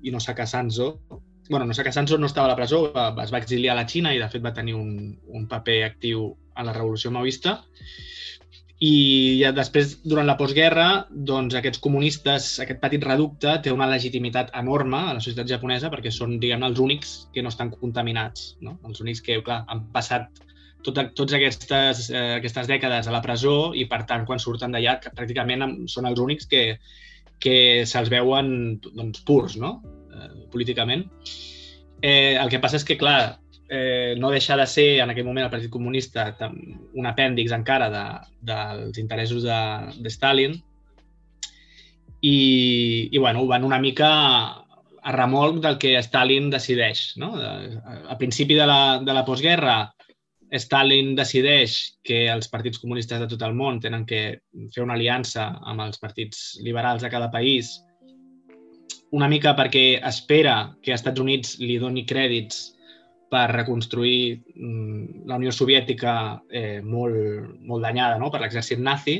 i 0.01 0.11
Nosaka 0.11 0.45
Sanzo. 0.47 0.99
bueno, 1.49 1.65
Nosaka 1.65 1.91
Sanzo 1.91 2.17
no 2.17 2.27
estava 2.27 2.45
a 2.45 2.51
la 2.51 2.55
presó, 2.55 2.91
va, 2.93 3.09
es 3.23 3.33
va 3.33 3.39
exiliar 3.41 3.73
a 3.73 3.81
la 3.81 3.87
Xina 3.87 4.13
i 4.13 4.19
de 4.21 4.29
fet 4.29 4.43
va 4.45 4.53
tenir 4.53 4.75
un, 4.77 5.17
un 5.27 5.47
paper 5.47 5.83
actiu 5.87 6.35
en 6.55 6.65
la 6.67 6.75
revolució 6.75 7.11
maoista 7.11 7.59
i 8.79 9.39
ja 9.41 9.49
després, 9.51 9.97
durant 10.07 10.27
la 10.27 10.37
postguerra, 10.39 10.85
doncs 11.11 11.55
aquests 11.59 11.81
comunistes, 11.83 12.45
aquest 12.63 12.79
petit 12.79 13.03
reducte, 13.03 13.57
té 13.63 13.73
una 13.75 13.89
legitimitat 13.91 14.53
enorme 14.55 15.01
a 15.01 15.15
la 15.17 15.23
societat 15.23 15.49
japonesa 15.51 15.91
perquè 15.91 16.13
són, 16.15 16.37
diguem 16.39 16.63
els 16.63 16.79
únics 16.79 17.15
que 17.33 17.43
no 17.43 17.51
estan 17.51 17.73
contaminats, 17.73 18.53
no? 18.63 18.77
els 18.87 19.03
únics 19.03 19.19
que, 19.25 19.41
clar, 19.43 19.65
han 19.67 19.83
passat 19.91 20.29
tot, 20.87 21.01
tots 21.11 21.35
aquestes, 21.35 22.05
eh, 22.13 22.37
aquestes 22.37 22.71
dècades 22.71 23.09
a 23.09 23.15
la 23.17 23.21
presó 23.25 23.73
i, 23.75 23.83
per 23.91 24.05
tant, 24.07 24.23
quan 24.29 24.39
surten 24.39 24.71
d'allà, 24.71 24.95
pràcticament 25.09 25.67
són 25.91 26.07
els 26.07 26.23
únics 26.23 26.47
que, 26.47 26.63
que 27.39 27.85
se'ls 27.89 28.11
veuen 28.11 28.79
doncs, 28.83 29.23
purs, 29.27 29.57
no? 29.57 29.79
Eh, 30.13 30.47
políticament. 30.51 31.05
Eh, 32.01 32.35
el 32.39 32.49
que 32.51 32.59
passa 32.63 32.79
és 32.79 32.85
que, 32.87 32.97
clar, 32.99 33.39
eh, 33.69 34.15
no 34.17 34.31
deixa 34.31 34.57
de 34.57 34.65
ser 34.67 34.87
en 35.03 35.11
aquell 35.11 35.27
moment 35.27 35.45
el 35.45 35.51
Partit 35.53 35.71
Comunista 35.71 36.31
un 36.49 37.05
apèndix 37.05 37.53
encara 37.55 37.89
de, 37.93 38.05
dels 38.51 38.97
interessos 39.01 39.45
de, 39.45 39.59
de 39.99 40.09
Stalin 40.09 40.57
i, 42.21 42.39
i 43.11 43.17
bueno, 43.17 43.45
van 43.47 43.67
una 43.67 43.79
mica 43.79 44.09
a 44.99 45.13
remolc 45.15 45.61
del 45.63 45.77
que 45.79 45.95
Stalin 46.03 46.49
decideix. 46.51 47.13
No? 47.21 47.31
A 47.37 48.17
principi 48.19 48.57
de 48.57 48.67
la, 48.67 48.99
de 48.99 49.15
la 49.15 49.23
postguerra, 49.25 49.77
Stalin 50.57 51.13
decideix 51.17 51.75
que 52.03 52.23
els 52.31 52.49
partits 52.49 52.81
comunistes 52.81 53.19
de 53.21 53.27
tot 53.29 53.43
el 53.45 53.53
món 53.53 53.77
tenen 53.83 54.05
que 54.09 54.39
fer 54.73 54.81
una 54.81 54.95
aliança 54.97 55.51
amb 55.61 55.85
els 55.85 56.01
partits 56.01 56.57
liberals 56.65 57.05
de 57.05 57.11
cada 57.13 57.29
país 57.29 57.75
una 59.11 59.27
mica 59.27 59.55
perquè 59.57 59.99
espera 60.05 60.75
que 60.83 60.93
als 60.93 61.01
Estats 61.01 61.21
Units 61.21 61.55
li 61.61 61.79
doni 61.81 62.05
crèdits 62.05 62.75
per 63.29 63.47
reconstruir 63.51 64.41
mm, 64.55 65.25
la 65.29 65.37
Unió 65.37 65.53
Soviètica 65.53 66.13
eh, 66.49 66.81
molt, 66.81 67.57
molt 67.65 67.85
danyada 67.85 68.17
no? 68.21 68.29
per 68.33 68.41
l'exèrcit 68.41 68.81
nazi. 68.81 69.19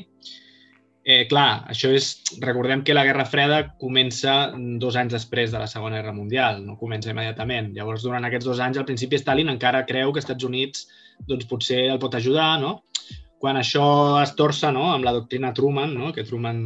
Eh, 1.10 1.26
clar, 1.26 1.63
això 1.74 1.89
és... 1.95 2.12
Recordem 2.43 2.84
que 2.86 2.93
la 2.93 3.04
Guerra 3.08 3.26
Freda 3.26 3.63
comença 3.82 4.52
dos 4.82 4.98
anys 5.00 5.15
després 5.15 5.50
de 5.50 5.58
la 5.58 5.65
Segona 5.72 5.98
Guerra 5.98 6.13
Mundial, 6.13 6.60
no 6.62 6.78
comença 6.78 7.10
immediatament. 7.10 7.72
Llavors, 7.74 8.04
durant 8.06 8.28
aquests 8.28 8.45
dos 8.45 8.62
anys, 8.62 8.78
al 8.78 8.86
principi 8.86 9.17
Stalin 9.17 9.50
encara 9.50 9.88
creu 9.89 10.13
que 10.13 10.22
els 10.22 10.28
Estats 10.28 10.45
Units 10.45 10.86
doncs, 11.26 11.48
potser 11.50 11.88
el 11.89 11.98
pot 12.04 12.13
ajudar, 12.19 12.52
no? 12.62 12.84
Quan 13.41 13.58
això 13.58 13.88
es 14.22 14.36
torça 14.38 14.69
no? 14.76 14.86
amb 14.93 15.08
la 15.08 15.15
doctrina 15.15 15.54
Truman, 15.56 15.95
no? 15.98 16.13
que 16.13 16.28
Truman 16.28 16.62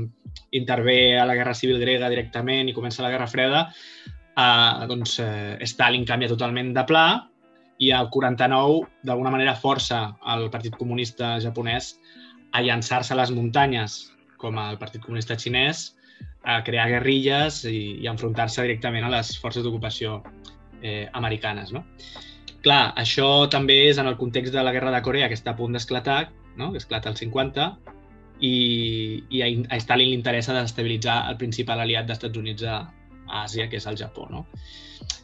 intervé 0.59 1.19
a 1.21 1.25
la 1.29 1.37
Guerra 1.39 1.55
Civil 1.55 1.79
grega 1.79 2.11
directament 2.11 2.67
i 2.67 2.75
comença 2.75 3.05
la 3.05 3.11
Guerra 3.13 3.29
Freda, 3.31 3.67
eh, 4.35 4.87
doncs 4.91 5.19
eh, 5.23 5.59
Stalin 5.69 6.03
canvia 6.09 6.33
totalment 6.33 6.73
de 6.75 6.83
pla 6.89 7.05
i 7.79 7.93
el 7.95 8.09
49 8.11 9.05
d'alguna 9.07 9.31
manera 9.37 9.55
força 9.55 10.09
el 10.35 10.49
Partit 10.51 10.75
Comunista 10.75 11.37
japonès 11.39 11.93
a 12.51 12.61
llançar-se 12.65 13.13
a 13.15 13.21
les 13.21 13.31
muntanyes 13.33 14.01
com 14.43 14.59
el 14.59 14.77
Partit 14.81 15.03
Comunista 15.05 15.39
xinès, 15.39 15.93
a 16.43 16.59
crear 16.67 16.89
guerrilles 16.91 17.63
i, 17.69 18.03
i 18.03 18.09
enfrontar-se 18.11 18.65
directament 18.65 19.07
a 19.07 19.11
les 19.13 19.31
forces 19.39 19.63
d'ocupació 19.63 20.19
eh, 20.81 21.07
americanes. 21.15 21.71
No? 21.75 21.85
Clar, 22.63 22.93
això 22.99 23.47
també 23.51 23.79
és 23.89 23.99
en 23.99 24.07
el 24.11 24.19
context 24.19 24.53
de 24.55 24.63
la 24.63 24.73
Guerra 24.75 24.91
de 24.91 25.01
Corea, 25.03 25.29
que 25.31 25.39
està 25.39 25.53
a 25.53 25.59
punt 25.59 25.75
d'esclatar, 25.75 26.21
no? 26.59 26.71
que 26.71 26.83
esclata 26.83 27.11
el 27.11 27.19
50, 27.19 27.69
i, 28.43 28.55
i 29.31 29.43
a, 29.43 29.79
Stalin 29.79 30.11
li 30.11 30.19
interessa 30.19 30.55
desestabilitzar 30.55 31.23
el 31.31 31.39
principal 31.39 31.83
aliat 31.83 32.07
dels 32.07 32.19
Estats 32.19 32.39
Units 32.39 32.67
a, 32.67 32.81
a 33.27 33.43
Àsia, 33.43 33.69
que 33.69 33.79
és 33.81 33.87
el 33.89 33.99
Japó. 33.99 34.27
No? 34.31 34.45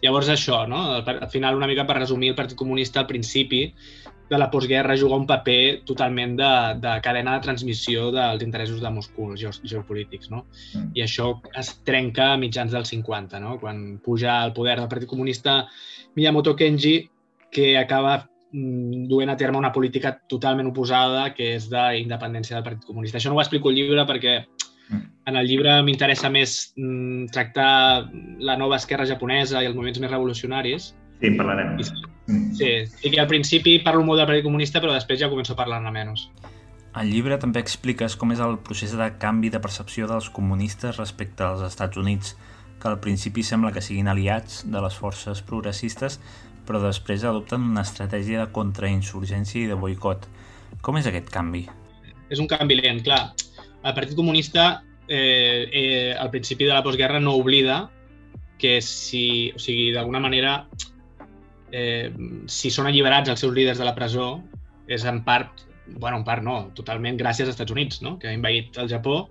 Llavors 0.03 0.29
això, 0.31 0.65
no? 0.67 0.83
al 0.99 1.29
final 1.31 1.57
una 1.57 1.67
mica 1.67 1.88
per 1.88 1.97
resumir, 1.99 2.33
el 2.33 2.39
Partit 2.39 2.57
Comunista 2.59 3.01
al 3.01 3.07
principi 3.07 3.67
de 4.29 4.38
la 4.38 4.49
postguerra 4.51 4.95
juga 4.95 5.17
un 5.17 5.25
paper 5.25 5.81
totalment 5.85 6.35
de, 6.38 6.51
de 6.79 6.95
cadena 7.01 7.33
de 7.35 7.43
transmissió 7.43 8.12
dels 8.13 8.43
interessos 8.45 8.81
de 8.81 8.91
Moscou, 8.93 9.33
els 9.33 9.62
geopolítics. 9.65 10.29
No? 10.29 10.43
Mm. 10.75 10.91
I 10.95 11.05
això 11.07 11.31
es 11.57 11.73
trenca 11.85 12.33
a 12.33 12.41
mitjans 12.41 12.75
dels 12.75 12.93
50, 12.93 13.41
no? 13.41 13.57
quan 13.59 13.97
puja 14.05 14.41
al 14.43 14.53
poder 14.53 14.77
del 14.79 14.91
Partit 14.91 15.09
Comunista 15.09 15.63
Miyamoto 16.15 16.55
Kenji, 16.55 17.09
que 17.51 17.73
acaba 17.77 18.29
mm, 18.51 19.07
duent 19.09 19.33
a 19.33 19.38
terme 19.38 19.57
una 19.57 19.73
política 19.73 20.13
totalment 20.29 20.69
oposada, 20.69 21.31
que 21.33 21.55
és 21.57 21.65
d'independència 21.71 22.59
del 22.59 22.67
Partit 22.67 22.85
Comunista. 22.85 23.17
Això 23.17 23.33
no 23.33 23.39
ho 23.39 23.43
explico 23.43 23.73
al 23.73 23.81
llibre 23.81 24.05
perquè. 24.05 24.39
En 24.89 25.36
el 25.36 25.47
llibre 25.47 25.75
m'interessa 25.86 26.32
més 26.34 26.73
mm, 26.75 27.30
tractar 27.36 28.10
la 28.39 28.58
nova 28.58 28.80
esquerra 28.82 29.06
japonesa 29.06 29.62
i 29.62 29.69
els 29.69 29.75
moviments 29.75 30.02
més 30.02 30.12
revolucionaris. 30.12 30.93
Sí, 31.19 31.34
parlarem. 31.38 31.75
I, 31.80 31.86
Mm. 32.30 32.54
Sí, 32.54 32.86
sí 32.86 33.10
que 33.10 33.19
al 33.19 33.28
principi 33.28 33.80
parlo 33.80 34.04
molt 34.06 34.19
del 34.21 34.28
Partit 34.30 34.45
Comunista, 34.45 34.80
però 34.80 34.93
després 34.93 35.19
ja 35.19 35.32
començo 35.32 35.56
a 35.56 35.58
parlar-ne 35.58 35.91
menys. 35.91 36.28
Al 36.93 37.10
llibre 37.10 37.39
també 37.41 37.62
expliques 37.62 38.15
com 38.17 38.34
és 38.34 38.41
el 38.43 38.60
procés 38.65 38.93
de 38.97 39.08
canvi 39.21 39.49
de 39.49 39.62
percepció 39.62 40.08
dels 40.10 40.30
comunistes 40.34 40.97
respecte 41.02 41.43
als 41.45 41.65
Estats 41.65 41.97
Units, 41.97 42.36
que 42.80 42.88
al 42.88 42.99
principi 43.02 43.43
sembla 43.43 43.73
que 43.73 43.82
siguin 43.82 44.08
aliats 44.08 44.62
de 44.69 44.82
les 44.82 44.95
forces 44.95 45.41
progressistes, 45.41 46.19
però 46.69 46.82
després 46.84 47.25
adopten 47.25 47.65
una 47.65 47.82
estratègia 47.82 48.45
de 48.45 48.54
contrainsurgència 48.54 49.63
i 49.63 49.69
de 49.69 49.78
boicot. 49.78 50.30
Com 50.86 51.02
és 51.02 51.10
aquest 51.10 51.34
canvi? 51.34 51.65
És 52.30 52.38
un 52.38 52.47
canvi 52.47 52.78
lent, 52.78 53.02
clar. 53.04 53.34
El 53.83 53.93
Partit 53.95 54.15
Comunista 54.15 54.83
eh, 55.07 55.69
eh, 55.71 56.15
al 56.17 56.29
principi 56.29 56.65
de 56.65 56.73
la 56.73 56.83
postguerra 56.83 57.19
no 57.19 57.33
oblida 57.35 57.89
que 58.59 58.81
si, 58.81 59.51
o 59.55 59.59
sigui, 59.59 59.89
d'alguna 59.95 60.19
manera 60.19 60.53
eh, 61.71 62.11
si 62.45 62.69
són 62.73 62.89
alliberats 62.89 63.31
els 63.31 63.41
seus 63.41 63.55
líders 63.55 63.79
de 63.79 63.87
la 63.87 63.95
presó, 63.95 64.37
és 64.89 65.05
en 65.07 65.23
part, 65.23 65.65
bueno, 65.95 66.19
en 66.19 66.25
part 66.27 66.43
no, 66.43 66.59
totalment 66.77 67.17
gràcies 67.17 67.47
als 67.47 67.55
Estats 67.55 67.73
Units, 67.73 68.01
no? 68.05 68.17
que 68.19 68.29
ha 68.29 68.35
invaït 68.35 68.77
el 68.81 68.89
Japó 68.91 69.23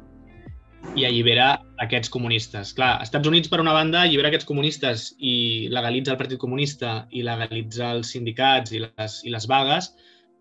i 0.96 1.04
allibera 1.04 1.58
aquests 1.82 2.10
comunistes. 2.14 2.72
Clar, 2.78 2.94
als 2.96 3.10
Estats 3.10 3.28
Units, 3.28 3.50
per 3.50 3.60
una 3.60 3.74
banda, 3.76 4.02
allibera 4.06 4.30
aquests 4.30 4.48
comunistes 4.48 5.10
i 5.18 5.68
legalitza 5.74 6.14
el 6.14 6.20
Partit 6.20 6.40
Comunista 6.40 7.02
i 7.10 7.24
legalitza 7.26 7.92
els 7.98 8.14
sindicats 8.14 8.72
i 8.72 8.84
les, 8.86 9.20
i 9.26 9.34
les 9.34 9.48
vagues, 9.50 9.92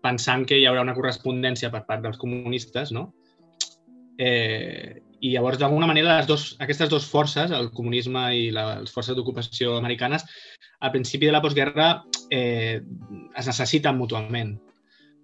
pensant 0.02 0.46
que 0.46 0.56
hi 0.58 0.66
haurà 0.70 0.86
una 0.86 0.94
correspondència 0.96 1.72
per 1.74 1.82
part 1.86 2.04
dels 2.06 2.20
comunistes, 2.22 2.94
no? 2.94 3.08
Eh, 4.18 5.02
i 5.20 5.32
llavors, 5.32 5.58
d'alguna 5.58 5.88
manera, 5.90 6.18
les 6.20 6.28
dos, 6.28 6.52
aquestes 6.62 6.90
dues 6.90 7.06
forces, 7.10 7.50
el 7.54 7.72
comunisme 7.74 8.22
i 8.36 8.48
la, 8.54 8.80
les 8.82 8.94
forces 8.94 9.16
d'ocupació 9.16 9.76
americanes, 9.78 10.24
al 10.80 10.92
principi 10.94 11.26
de 11.26 11.34
la 11.34 11.42
postguerra 11.42 11.88
eh, 12.30 12.78
es 12.78 13.50
necessiten 13.50 13.98
mútuament, 13.98 14.54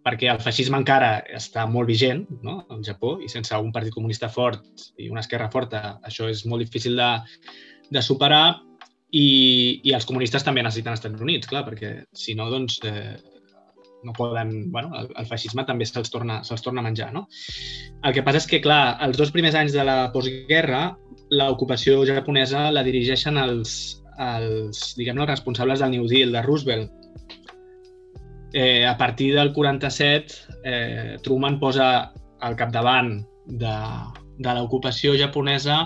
perquè 0.05 0.29
el 0.33 0.43
feixisme 0.45 0.79
encara 0.81 1.17
està 1.33 1.65
molt 1.71 1.89
vigent 1.89 2.25
no? 2.45 2.59
al 2.69 2.83
Japó 2.85 3.17
i 3.25 3.31
sense 3.33 3.57
un 3.57 3.71
partit 3.73 3.95
comunista 3.95 4.29
fort 4.29 4.91
i 5.01 5.09
una 5.09 5.23
esquerra 5.25 5.49
forta 5.53 5.97
això 6.05 6.29
és 6.29 6.45
molt 6.51 6.61
difícil 6.61 6.99
de, 7.01 7.09
de 7.89 8.03
superar 8.05 8.45
i, 9.15 9.81
i 9.87 9.95
els 9.97 10.05
comunistes 10.05 10.45
també 10.45 10.65
necessiten 10.65 10.93
els 10.93 11.01
Estats 11.01 11.25
Units, 11.25 11.49
clar, 11.49 11.63
perquè 11.69 11.95
si 12.13 12.35
no, 12.37 12.51
doncs, 12.53 12.81
eh, 12.85 13.15
no 14.05 14.13
poden, 14.13 14.71
bueno, 14.73 14.93
el, 14.99 15.09
el 15.17 15.27
feixisme 15.27 15.65
també 15.69 15.87
se'ls 15.89 16.13
torna, 16.13 16.43
se 16.45 16.57
torna 16.63 16.83
a 16.83 16.87
menjar, 16.87 17.11
no? 17.15 17.27
El 18.05 18.15
que 18.15 18.25
passa 18.27 18.43
és 18.43 18.49
que, 18.51 18.61
clar, 18.65 18.97
els 19.07 19.19
dos 19.21 19.33
primers 19.35 19.57
anys 19.59 19.75
de 19.77 19.85
la 19.87 19.99
postguerra, 20.15 20.85
l'ocupació 21.35 22.03
japonesa 22.09 22.69
la 22.75 22.85
dirigeixen 22.87 23.41
els, 23.41 23.73
els 24.21 24.85
diguem 24.99 25.23
els 25.23 25.31
responsables 25.31 25.81
del 25.81 25.97
New 25.97 26.09
Deal, 26.11 26.35
de 26.35 26.43
Roosevelt. 26.45 26.93
Eh, 28.55 28.85
a 28.87 28.95
partir 28.97 29.33
del 29.35 29.53
47, 29.53 30.35
eh, 30.63 31.17
Truman 31.25 31.59
posa 31.59 32.13
al 32.45 32.55
capdavant 32.57 33.17
de, 33.47 33.75
de 34.39 34.55
l'ocupació 34.55 35.17
japonesa 35.19 35.81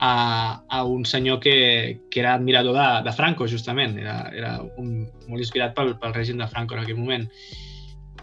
a, 0.00 0.64
a 0.68 0.84
un 0.84 1.04
senyor 1.04 1.40
que, 1.40 2.00
que 2.10 2.20
era 2.20 2.34
admirador 2.34 2.74
de, 2.74 3.02
de 3.04 3.12
Franco, 3.12 3.46
justament. 3.46 3.98
Era, 4.00 4.30
era 4.34 4.52
un, 4.80 5.04
molt 5.28 5.44
inspirat 5.44 5.74
pel, 5.76 5.92
pel 6.00 6.14
règim 6.16 6.40
de 6.40 6.48
Franco 6.48 6.74
en 6.74 6.82
aquell 6.82 6.96
moment. 6.98 7.26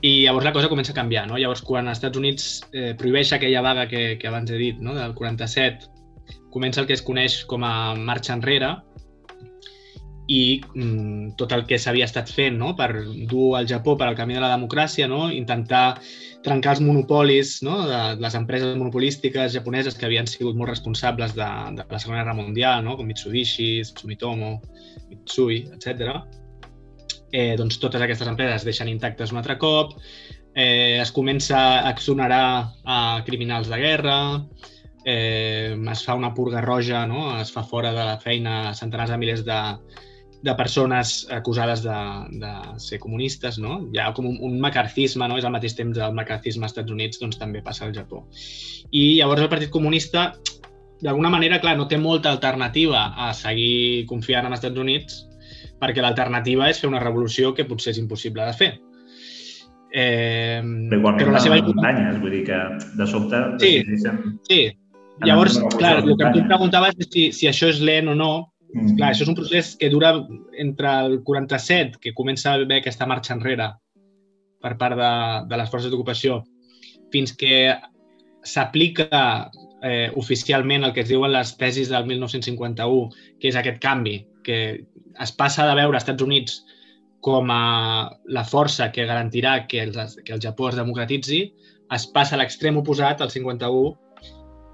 I 0.01 0.23
llavors 0.25 0.45
la 0.45 0.53
cosa 0.53 0.69
comença 0.69 0.93
a 0.93 0.97
canviar, 0.97 1.27
no? 1.29 1.37
Llavors, 1.37 1.61
quan 1.65 1.87
els 1.89 2.01
Estats 2.01 2.17
Units 2.17 2.47
eh, 2.73 2.91
prohibeix 2.97 3.31
aquella 3.33 3.61
vaga 3.65 3.87
que, 3.89 4.03
que 4.17 4.29
abans 4.29 4.49
he 4.49 4.57
dit, 4.57 4.81
no? 4.81 4.97
del 4.97 5.13
47, 5.17 5.89
comença 6.53 6.81
el 6.81 6.89
que 6.89 6.97
es 6.97 7.05
coneix 7.05 7.43
com 7.45 7.65
a 7.65 7.93
marxa 7.93 8.33
enrere, 8.33 8.73
i 10.27 10.59
mm, 10.59 11.35
tot 11.39 11.53
el 11.55 11.63
que 11.67 11.79
s'havia 11.79 12.05
estat 12.07 12.29
fent 12.35 12.57
no? 12.59 12.73
per 12.75 12.89
dur 13.31 13.55
el 13.59 13.67
Japó 13.67 13.95
per 13.97 14.09
al 14.09 14.17
camí 14.19 14.35
de 14.35 14.43
la 14.43 14.51
democràcia, 14.51 15.07
no? 15.07 15.29
intentar 15.31 15.99
trencar 16.43 16.75
els 16.75 16.81
monopolis 16.83 17.57
no? 17.63 17.79
de, 17.87 17.99
de 18.17 18.23
les 18.23 18.35
empreses 18.35 18.75
monopolístiques 18.75 19.55
japoneses 19.55 19.95
que 19.95 20.05
havien 20.05 20.27
sigut 20.27 20.57
molt 20.59 20.69
responsables 20.73 21.35
de, 21.35 21.47
de 21.77 21.85
la 21.89 21.99
Segona 22.03 22.19
Guerra 22.19 22.35
Mundial, 22.35 22.83
no? 22.83 22.97
com 22.99 23.07
Mitsubishi, 23.07 23.85
Sumitomo, 23.87 24.57
Mitsui, 25.07 25.61
etc. 25.77 26.19
Eh, 27.31 27.55
doncs 27.59 27.79
totes 27.79 28.03
aquestes 28.03 28.27
empreses 28.27 28.61
es 28.61 28.67
deixen 28.67 28.91
intactes 28.91 29.31
un 29.31 29.39
altre 29.39 29.55
cop, 29.61 29.95
eh, 30.55 30.99
es 30.99 31.13
comença 31.15 31.61
a 31.85 31.93
exonerar 31.93 32.73
a 32.83 32.99
criminals 33.25 33.71
de 33.71 33.79
guerra, 33.79 34.17
eh, 35.07 35.71
es 35.93 36.03
fa 36.03 36.19
una 36.19 36.33
purga 36.35 36.59
roja, 36.65 37.05
no? 37.07 37.39
es 37.39 37.53
fa 37.55 37.63
fora 37.63 37.93
de 37.95 38.03
la 38.11 38.19
feina 38.19 38.75
centenars 38.75 39.15
de 39.15 39.21
milers 39.21 39.45
de, 39.47 39.61
de 40.47 40.55
persones 40.55 41.27
acusades 41.33 41.83
de, 41.83 41.97
de 42.39 42.51
ser 42.79 42.99
comunistes, 43.03 43.57
no? 43.59 43.81
Hi 43.91 43.99
ha 43.99 44.11
com 44.15 44.29
un, 44.29 44.37
un 44.47 44.57
macarcisme, 44.63 45.27
no? 45.27 45.37
És 45.39 45.47
al 45.47 45.53
mateix 45.55 45.75
temps 45.75 45.99
el 45.99 46.15
macarcisme 46.15 46.63
als 46.63 46.75
Estats 46.75 46.93
Units, 46.93 47.19
doncs 47.19 47.39
també 47.41 47.63
passa 47.65 47.85
al 47.87 47.95
Japó. 47.95 48.23
I 48.95 49.19
llavors 49.19 49.43
el 49.43 49.51
Partit 49.51 49.73
Comunista, 49.73 50.29
d'alguna 51.03 51.31
manera, 51.33 51.59
clar, 51.63 51.75
no 51.77 51.89
té 51.91 51.99
molta 51.99 52.31
alternativa 52.31 53.09
a 53.27 53.33
seguir 53.35 54.07
confiant 54.09 54.47
en 54.47 54.55
els 54.55 54.63
Estats 54.63 54.83
Units, 54.85 55.23
perquè 55.81 56.01
l'alternativa 56.01 56.71
és 56.71 56.79
fer 56.81 56.89
una 56.89 57.03
revolució 57.03 57.53
que 57.53 57.67
potser 57.67 57.93
és 57.93 58.01
impossible 58.01 58.47
de 58.47 58.57
fer. 58.57 58.73
Eh, 59.91 60.59
però 60.63 60.99
igualment 60.99 61.23
però 61.25 61.35
la 61.35 61.43
seva... 61.43 61.61
muntanyes, 61.63 62.19
vull 62.23 62.35
dir 62.39 62.43
que 62.47 62.65
de 62.99 63.07
sobte... 63.09 63.43
Sí, 63.63 63.73
sí. 64.47 64.61
Llavors, 65.25 65.57
clar, 65.75 65.97
el 66.03 66.13
que 66.13 66.35
tu 66.35 66.43
preguntaves 66.45 66.99
és 67.01 67.07
si, 67.09 67.31
si 67.33 67.47
això 67.49 67.71
és 67.71 67.79
lent 67.81 68.11
o 68.11 68.15
no, 68.15 68.31
Mm. 68.73 68.95
Clar, 68.97 69.11
això 69.11 69.23
és 69.25 69.31
un 69.31 69.37
procés 69.37 69.75
que 69.79 69.89
dura 69.89 70.13
entre 70.59 70.93
el 71.05 71.19
47, 71.27 72.01
que 72.03 72.15
comença 72.17 72.51
a 72.51 72.57
haver 72.59 72.81
aquesta 72.81 73.07
marxa 73.07 73.35
enrere 73.37 73.71
per 74.63 74.73
part 74.79 74.97
de, 74.99 75.11
de 75.47 75.59
les 75.59 75.69
forces 75.71 75.91
d'ocupació, 75.93 76.41
fins 77.13 77.33
que 77.37 77.75
s'aplica 78.47 79.51
eh, 79.83 80.09
oficialment 80.15 80.87
el 80.87 80.93
que 80.95 81.03
es 81.05 81.11
diuen 81.11 81.31
les 81.33 81.53
tesis 81.59 81.91
del 81.91 82.07
1951, 82.09 83.11
que 83.39 83.51
és 83.51 83.59
aquest 83.59 83.79
canvi, 83.83 84.19
que 84.43 84.59
es 85.21 85.31
passa 85.35 85.67
de 85.67 85.75
veure 85.77 85.95
als 85.95 86.05
Estats 86.05 86.25
Units 86.25 86.61
com 87.23 87.49
a 87.51 88.09
la 88.31 88.43
força 88.47 88.91
que 88.93 89.07
garantirà 89.09 89.65
que 89.67 89.81
el, 89.83 89.95
que 90.23 90.33
el 90.35 90.43
Japó 90.43 90.69
es 90.69 90.77
democratitzi, 90.79 91.41
es 91.93 92.05
passa 92.13 92.35
a 92.35 92.41
l'extrem 92.41 92.77
oposat, 92.79 93.21
al 93.21 93.31
51, 93.33 93.95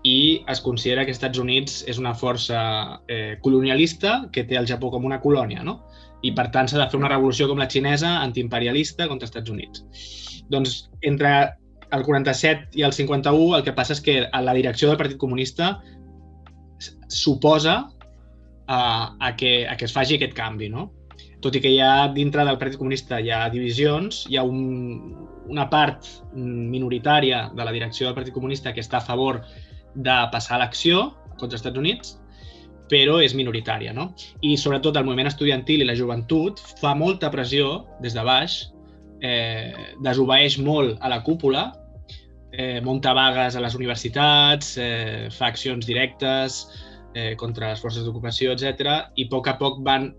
i 0.03 0.43
es 0.51 0.59
considera 0.61 1.05
que 1.05 1.13
els 1.13 1.17
Estats 1.17 1.39
Units 1.39 1.81
és 1.87 1.99
una 1.99 2.11
força 2.13 2.59
eh, 3.07 3.37
colonialista 3.43 4.27
que 4.35 4.43
té 4.43 4.59
el 4.59 4.67
Japó 4.67 4.91
com 4.91 5.05
una 5.07 5.21
colònia, 5.23 5.63
no? 5.63 5.79
I, 6.23 6.33
per 6.35 6.49
tant, 6.51 6.67
s'ha 6.67 6.79
de 6.79 6.87
fer 6.91 6.99
una 6.99 7.11
revolució 7.11 7.47
com 7.49 7.59
la 7.59 7.69
xinesa, 7.71 8.17
antiimperialista, 8.21 9.07
contra 9.11 9.27
els 9.27 9.31
Estats 9.31 9.51
Units. 9.51 9.83
Doncs, 10.51 10.75
entre 11.07 11.31
el 11.93 12.03
47 12.03 12.79
i 12.79 12.83
el 12.83 12.93
51, 12.95 13.57
el 13.57 13.63
que 13.63 13.75
passa 13.75 13.95
és 13.95 14.01
que 14.03 14.17
a 14.25 14.41
la 14.43 14.55
direcció 14.57 14.89
del 14.89 14.99
Partit 14.99 15.19
Comunista 15.21 15.77
suposa 17.07 17.75
a, 18.67 18.81
a, 19.19 19.35
que, 19.37 19.67
a 19.67 19.77
que 19.77 19.85
es 19.85 19.95
faci 19.95 20.17
aquest 20.17 20.35
canvi, 20.35 20.71
no? 20.73 20.89
Tot 21.43 21.55
i 21.59 21.61
que 21.63 21.73
ha 21.83 22.07
dintre 22.15 22.43
del 22.47 22.57
Partit 22.59 22.79
Comunista 22.79 23.19
hi 23.19 23.29
ha 23.31 23.43
divisions, 23.51 24.23
hi 24.31 24.39
ha 24.39 24.43
un, 24.47 24.63
una 25.51 25.67
part 25.69 26.07
minoritària 26.35 27.49
de 27.55 27.67
la 27.67 27.75
direcció 27.75 28.07
del 28.07 28.15
Partit 28.15 28.35
Comunista 28.35 28.73
que 28.73 28.83
està 28.83 28.99
a 28.99 29.07
favor 29.07 29.43
de 29.95 30.17
passar 30.31 30.57
a 30.57 30.63
l'acció 30.65 31.09
contra 31.37 31.55
els 31.55 31.61
Estats 31.61 31.79
Units, 31.79 32.17
però 32.91 33.19
és 33.23 33.33
minoritària, 33.37 33.93
no? 33.95 34.11
I 34.45 34.55
sobretot 34.59 34.97
el 34.99 35.07
moviment 35.07 35.29
estudiantil 35.29 35.81
i 35.81 35.87
la 35.87 35.97
joventut 35.97 36.59
fa 36.81 36.93
molta 36.97 37.31
pressió 37.33 37.85
des 38.03 38.15
de 38.15 38.23
baix, 38.25 38.59
eh, 39.23 39.71
desobeeix 40.03 40.59
molt 40.59 40.99
a 41.01 41.09
la 41.09 41.21
cúpula, 41.23 41.71
eh, 42.51 42.81
munta 42.85 43.13
vagues 43.17 43.55
a 43.55 43.61
les 43.63 43.75
universitats, 43.75 44.75
eh, 44.77 45.29
fa 45.31 45.47
accions 45.47 45.85
directes 45.85 46.67
eh, 47.15 47.35
contra 47.35 47.71
les 47.71 47.81
forces 47.81 48.03
d'ocupació, 48.03 48.53
etc. 48.53 49.09
i 49.15 49.25
a 49.25 49.31
poc 49.31 49.47
a 49.47 49.57
poc 49.57 49.81
van 49.85 50.11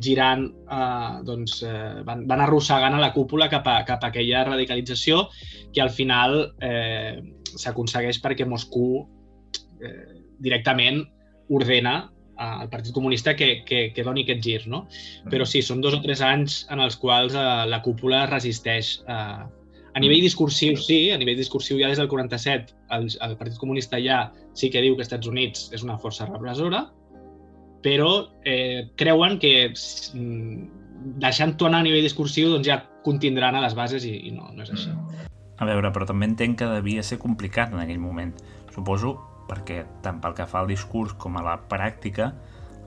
girant, 0.00 0.46
eh, 0.70 1.22
doncs, 1.26 1.62
eh, 1.62 2.02
van, 2.06 2.26
van 2.28 2.40
arrossegant 2.40 2.94
a 2.94 3.02
la 3.02 3.12
cúpula 3.12 3.50
cap 3.52 3.66
a, 3.66 3.82
cap 3.84 4.04
a 4.04 4.12
aquella 4.12 4.44
radicalització 4.48 5.26
que 5.72 5.82
al 5.82 5.90
final 5.90 6.54
eh, 6.60 7.20
s'aconsegueix 7.58 8.22
perquè 8.22 8.46
Moscou 8.48 9.02
eh, 9.82 10.22
directament 10.42 11.02
ordena 11.52 12.12
al 12.42 12.68
Partit 12.68 12.92
Comunista 12.94 13.36
que, 13.36 13.62
que, 13.64 13.92
que 13.94 14.04
doni 14.04 14.24
aquest 14.24 14.42
gir, 14.42 14.60
no? 14.66 14.86
Però 15.30 15.46
sí, 15.46 15.62
són 15.62 15.82
dos 15.84 15.94
o 15.94 16.00
tres 16.02 16.22
anys 16.24 16.62
en 16.72 16.80
els 16.82 16.96
quals 16.98 17.36
eh, 17.38 17.48
la 17.70 17.82
cúpula 17.84 18.24
resisteix. 18.30 18.96
Eh, 19.06 19.42
a 19.92 20.00
nivell 20.00 20.24
discursiu, 20.24 20.76
sí, 20.80 21.10
a 21.12 21.18
nivell 21.20 21.36
discursiu 21.36 21.78
ja 21.80 21.90
des 21.92 22.00
del 22.00 22.08
47 22.08 22.72
el, 22.96 23.10
el 23.12 23.36
Partit 23.36 23.58
Comunista 23.60 24.00
ja 24.00 24.24
sí 24.56 24.70
que 24.72 24.80
diu 24.80 24.96
que 24.96 25.04
Estats 25.04 25.28
Units 25.28 25.68
és 25.76 25.84
una 25.84 25.98
força 26.00 26.26
repressora, 26.30 26.86
però 27.84 28.12
eh, 28.48 28.88
creuen 28.96 29.36
que 29.42 29.68
mm, 29.68 31.18
deixant-ho 31.20 31.68
anar 31.68 31.82
a 31.82 31.88
nivell 31.88 32.06
discursiu 32.06 32.54
doncs 32.54 32.70
ja 32.70 32.80
contindran 33.04 33.58
a 33.58 33.62
les 33.66 33.76
bases 33.76 34.06
i, 34.08 34.16
i 34.30 34.32
no, 34.32 34.48
no 34.54 34.64
és 34.64 34.72
així. 34.72 34.94
A 35.60 35.68
veure, 35.68 35.92
però 35.94 36.08
també 36.08 36.26
entenc 36.30 36.58
que 36.62 36.70
devia 36.70 37.04
ser 37.06 37.20
complicat 37.22 37.74
en 37.74 37.82
aquell 37.82 38.00
moment. 38.02 38.32
Suposo 38.72 39.18
perquè 39.48 39.82
tant 40.04 40.20
pel 40.22 40.34
que 40.38 40.46
fa 40.48 40.62
al 40.62 40.70
discurs 40.70 41.14
com 41.20 41.36
a 41.38 41.44
la 41.44 41.56
pràctica, 41.70 42.32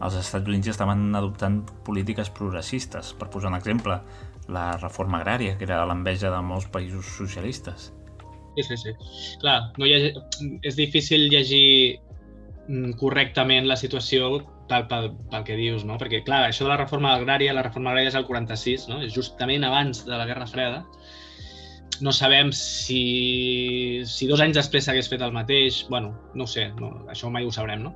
els 0.04 0.15
Estats 0.20 0.48
Units 0.52 0.72
estaven 0.72 1.08
adoptant 1.15 1.62
polítiques 1.88 2.32
progressistes. 2.36 3.13
Per 3.20 3.30
posar 3.32 3.52
un 3.52 3.60
exemple, 3.60 4.00
la 4.52 4.65
reforma 4.78 5.22
agrària, 5.22 5.56
que 5.58 5.68
era 5.68 5.84
l'enveja 5.88 6.32
de 6.34 6.41
molts 6.46 6.68
països 6.72 7.13
socialistes. 7.18 7.91
Sí, 8.56 8.63
sí, 8.63 8.78
sí. 8.80 8.91
Clar, 9.41 9.60
no 9.80 9.88
ha... 9.88 10.02
és 10.63 10.76
difícil 10.80 11.28
llegir 11.32 12.00
mm, 12.68 12.96
correctament 13.02 13.68
la 13.68 13.80
situació 13.80 14.38
pel, 14.70 14.86
pel, 14.91 15.10
pel 15.32 15.48
que 15.48 15.58
dius, 15.60 15.84
no? 15.88 16.00
Perquè, 16.02 16.22
clar, 16.28 16.46
això 16.48 16.65
de 16.65 16.72
la 16.72 16.80
reforma 16.80 17.15
agrària, 17.15 17.56
la 17.56 17.65
reforma 17.65 17.91
agrària 17.91 18.13
és 18.13 18.20
el 18.20 18.28
46, 18.28 18.88
no? 18.91 19.02
És 19.06 19.15
justament 19.15 19.68
abans 19.68 20.06
de 20.08 20.15
la 20.15 20.28
Guerra 20.30 20.48
Freda, 20.50 20.86
no 22.01 22.12
sabem 22.15 22.51
si, 22.55 24.01
si 24.08 24.27
dos 24.27 24.41
anys 24.43 24.58
després 24.60 24.88
s'hagués 24.88 25.10
fet 25.12 25.21
el 25.25 25.34
mateix. 25.36 25.86
bueno, 25.89 26.15
no 26.34 26.43
ho 26.43 26.47
sé, 26.47 26.69
no, 26.79 26.91
això 27.12 27.29
mai 27.31 27.45
ho 27.45 27.51
sabrem, 27.51 27.84
no? 27.84 27.95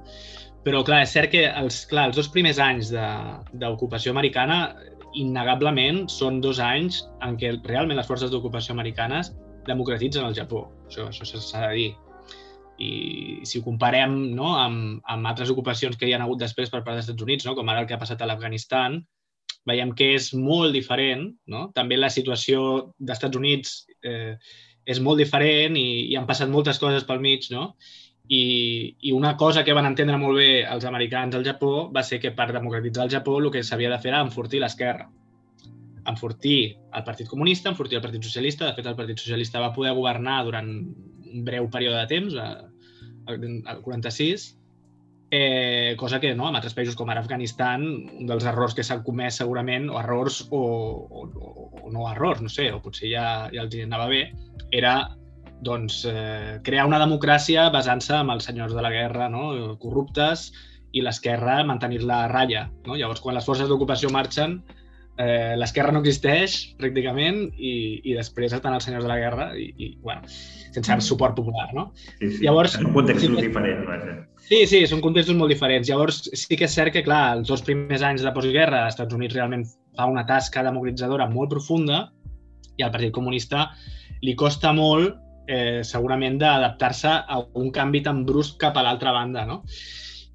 Però, 0.65 0.83
clar, 0.83 1.03
és 1.05 1.13
cert 1.15 1.31
que 1.31 1.45
els, 1.47 1.85
clar, 1.89 2.09
els 2.09 2.17
dos 2.19 2.27
primers 2.31 2.59
anys 2.59 2.91
d'ocupació 2.91 4.12
americana 4.12 4.75
innegablement 5.17 6.03
són 6.12 6.41
dos 6.43 6.59
anys 6.62 7.01
en 7.25 7.38
què 7.39 7.55
realment 7.63 7.97
les 7.97 8.07
forces 8.07 8.31
d'ocupació 8.31 8.75
americanes 8.75 9.31
democratitzen 9.67 10.27
el 10.27 10.35
Japó. 10.38 10.67
Això, 10.89 11.07
això 11.09 11.39
s'ha 11.39 11.67
de 11.67 11.73
dir. 11.77 11.89
I 12.79 12.91
si 13.43 13.59
ho 13.59 13.63
comparem 13.63 14.13
no, 14.35 14.53
amb, 14.55 14.99
amb 15.03 15.31
altres 15.31 15.49
ocupacions 15.51 15.97
que 15.99 16.07
hi 16.07 16.13
ha 16.15 16.21
hagut 16.23 16.39
després 16.39 16.71
per 16.71 16.83
part 16.83 16.95
dels 16.95 17.07
Estats 17.07 17.25
Units, 17.25 17.47
no, 17.47 17.55
com 17.57 17.71
ara 17.71 17.83
el 17.83 17.89
que 17.89 17.95
ha 17.95 18.01
passat 18.01 18.21
a 18.21 18.29
l'Afganistan, 18.29 19.01
veiem 19.69 19.93
que 19.95 20.13
és 20.17 20.32
molt 20.34 20.75
diferent. 20.75 21.29
No? 21.51 21.69
També 21.75 21.97
la 21.99 22.12
situació 22.13 22.91
dels 22.97 23.17
Estats 23.17 23.39
Units 23.39 23.75
eh, 24.03 24.36
és 24.89 24.99
molt 25.05 25.21
diferent 25.21 25.77
i, 25.77 26.10
i 26.10 26.17
han 26.17 26.27
passat 26.29 26.49
moltes 26.49 26.82
coses 26.82 27.05
pel 27.08 27.21
mig, 27.23 27.49
no? 27.53 27.73
I, 28.29 28.95
I 29.01 29.12
una 29.17 29.36
cosa 29.38 29.63
que 29.65 29.73
van 29.73 29.88
entendre 29.89 30.17
molt 30.21 30.38
bé 30.38 30.49
els 30.62 30.86
americans 30.86 31.34
al 31.34 31.45
Japó 31.45 31.89
va 31.93 32.03
ser 32.05 32.19
que 32.21 32.29
per 32.38 32.51
democratitzar 32.53 33.08
el 33.08 33.13
Japó 33.15 33.39
el 33.39 33.49
que 33.53 33.63
s'havia 33.65 33.89
de 33.89 33.97
fer 34.01 34.12
era 34.12 34.21
enfortir 34.21 34.62
l'esquerra. 34.62 35.08
Enfortir 36.10 36.60
el 36.93 37.05
Partit 37.08 37.29
Comunista, 37.29 37.73
enfortir 37.73 37.97
el 37.97 38.03
Partit 38.05 38.25
Socialista. 38.25 38.67
De 38.67 38.75
fet, 38.77 38.86
el 38.86 38.97
Partit 38.97 39.21
Socialista 39.21 39.62
va 39.62 39.73
poder 39.73 39.95
governar 39.97 40.43
durant 40.45 40.69
un 40.69 41.43
breu 41.45 41.69
període 41.73 42.03
de 42.03 42.10
temps, 42.10 42.38
el 43.29 43.82
46, 43.86 44.45
eh, 45.31 45.95
cosa 45.97 46.19
que 46.19 46.33
no, 46.35 46.49
en 46.49 46.57
altres 46.57 46.75
països 46.77 46.97
com 46.97 47.09
ara 47.09 47.21
Afganistan, 47.21 47.85
un 48.19 48.29
dels 48.29 48.47
errors 48.49 48.75
que 48.77 48.85
s'han 48.85 49.03
comès 49.05 49.39
segurament, 49.41 49.89
o 49.89 49.99
errors 50.01 50.41
o, 50.49 50.59
o, 50.59 51.25
o 51.83 51.91
no 51.93 52.09
errors, 52.11 52.41
no 52.41 52.49
sé, 52.49 52.69
o 52.73 52.81
potser 52.81 53.11
ja, 53.13 53.25
ja 53.53 53.65
els 53.65 53.77
anava 53.85 54.09
bé, 54.11 54.25
era 54.71 54.95
doncs, 55.61 56.01
eh, 56.07 56.59
crear 56.63 56.87
una 56.87 57.01
democràcia 57.01 57.67
basant-se 57.73 58.15
en 58.15 58.31
els 58.33 58.47
senyors 58.47 58.73
de 58.73 58.83
la 58.83 58.91
guerra 58.93 59.27
no? 59.29 59.51
corruptes 59.81 60.49
i 60.95 61.03
l'esquerra 61.05 61.59
mantenir-la 61.67 62.23
a 62.23 62.29
ratlla. 62.31 62.69
No? 62.87 62.95
Llavors, 62.95 63.21
quan 63.21 63.35
les 63.37 63.45
forces 63.45 63.67
d'ocupació 63.69 64.09
marxen, 64.13 64.61
eh, 65.19 65.55
l'esquerra 65.59 65.91
no 65.93 66.01
existeix 66.01 66.55
pràcticament 66.79 67.43
i, 67.57 67.73
i 68.07 68.15
després 68.17 68.55
estan 68.55 68.77
els 68.77 68.87
senyors 68.87 69.05
de 69.05 69.11
la 69.11 69.19
guerra 69.19 69.49
i, 69.59 69.67
i 69.75 69.91
bueno, 70.01 70.23
sense 70.71 70.87
mm. 70.95 71.05
suport 71.05 71.35
popular, 71.37 71.67
no? 71.75 71.89
Sí, 72.15 72.31
sí. 72.31 72.45
Llavors, 72.45 72.79
en 72.79 72.89
un 72.89 72.95
context 72.95 73.27
sí, 73.27 73.35
diferent, 73.35 73.83
vaja. 73.89 74.15
Sí, 74.49 74.63
sí, 74.65 74.79
són 74.89 75.01
contextos 75.05 75.38
molt 75.38 75.53
diferents. 75.53 75.85
Llavors, 75.91 76.23
sí 76.33 76.57
que 76.57 76.65
és 76.65 76.73
cert 76.73 76.95
que, 76.95 77.03
clar, 77.05 77.38
els 77.38 77.51
dos 77.51 77.62
primers 77.65 78.01
anys 78.05 78.23
de 78.25 78.33
postguerra, 78.33 78.88
els 78.88 78.95
Estats 78.95 79.13
Units 79.13 79.35
realment 79.38 79.67
fa 79.97 80.07
una 80.09 80.25
tasca 80.25 80.63
democratitzadora 80.65 81.27
molt 81.29 81.51
profunda 81.53 82.07
i 82.79 82.85
al 82.85 82.93
Partit 82.93 83.13
Comunista 83.13 83.67
li 84.25 84.33
costa 84.39 84.71
molt, 84.73 85.19
eh, 85.45 85.81
segurament, 85.85 86.39
d'adaptar-se 86.41 87.13
a 87.21 87.39
un 87.62 87.69
canvi 87.75 88.01
tan 88.07 88.23
brusc 88.25 88.57
cap 88.62 88.77
a 88.77 88.85
l'altra 88.85 89.13
banda, 89.13 89.45
no? 89.45 89.62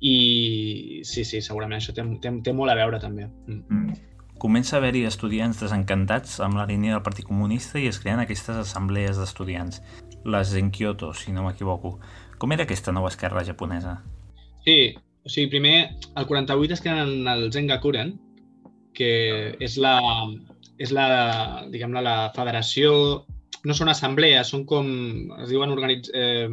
I 0.05 1.03
sí, 1.03 1.25
sí, 1.25 1.41
segurament 1.43 1.81
això 1.81 1.95
té, 1.97 2.05
té, 2.23 2.31
té 2.45 2.55
molt 2.55 2.71
a 2.71 2.79
veure, 2.79 3.01
també. 3.03 3.27
Mm. 3.49 3.63
Mm. 3.67 4.03
Comença 4.45 4.77
a 4.77 4.79
haver-hi 4.79 5.07
estudiants 5.09 5.63
desencantats 5.63 6.39
amb 6.45 6.59
la 6.59 6.67
línia 6.69 6.95
del 6.95 7.03
Partit 7.03 7.27
Comunista 7.27 7.81
i 7.81 7.89
es 7.89 7.99
creen 8.03 8.21
aquestes 8.21 8.59
assemblees 8.61 9.19
d'estudiants, 9.19 9.81
les 10.25 10.55
en 10.59 10.71
Kyoto, 10.75 11.15
si 11.17 11.33
no 11.33 11.47
m'equivoco. 11.47 11.99
Com 12.45 12.53
era 12.53 12.67
aquesta 12.69 12.93
nova 12.93 13.09
esquerra 13.09 13.41
japonesa? 13.41 13.95
Sí, 14.67 14.93
o 15.25 15.31
sigui, 15.33 15.49
primer, 15.55 15.77
el 16.13 16.27
48 16.29 16.75
es 16.77 16.83
creen 16.85 17.31
el 17.33 17.47
Zengakuren, 17.55 18.11
que 18.93 19.09
és 19.65 19.79
la, 19.81 19.95
és 20.77 20.93
la, 20.93 21.07
diguem 21.73 21.97
la 22.05 22.29
federació, 22.37 22.93
no 23.65 23.79
són 23.79 23.89
assemblees, 23.95 24.53
són 24.53 24.69
com, 24.69 24.93
es 25.41 25.49
diuen 25.55 25.73
organitz, 25.73 26.13
eh, 26.13 26.45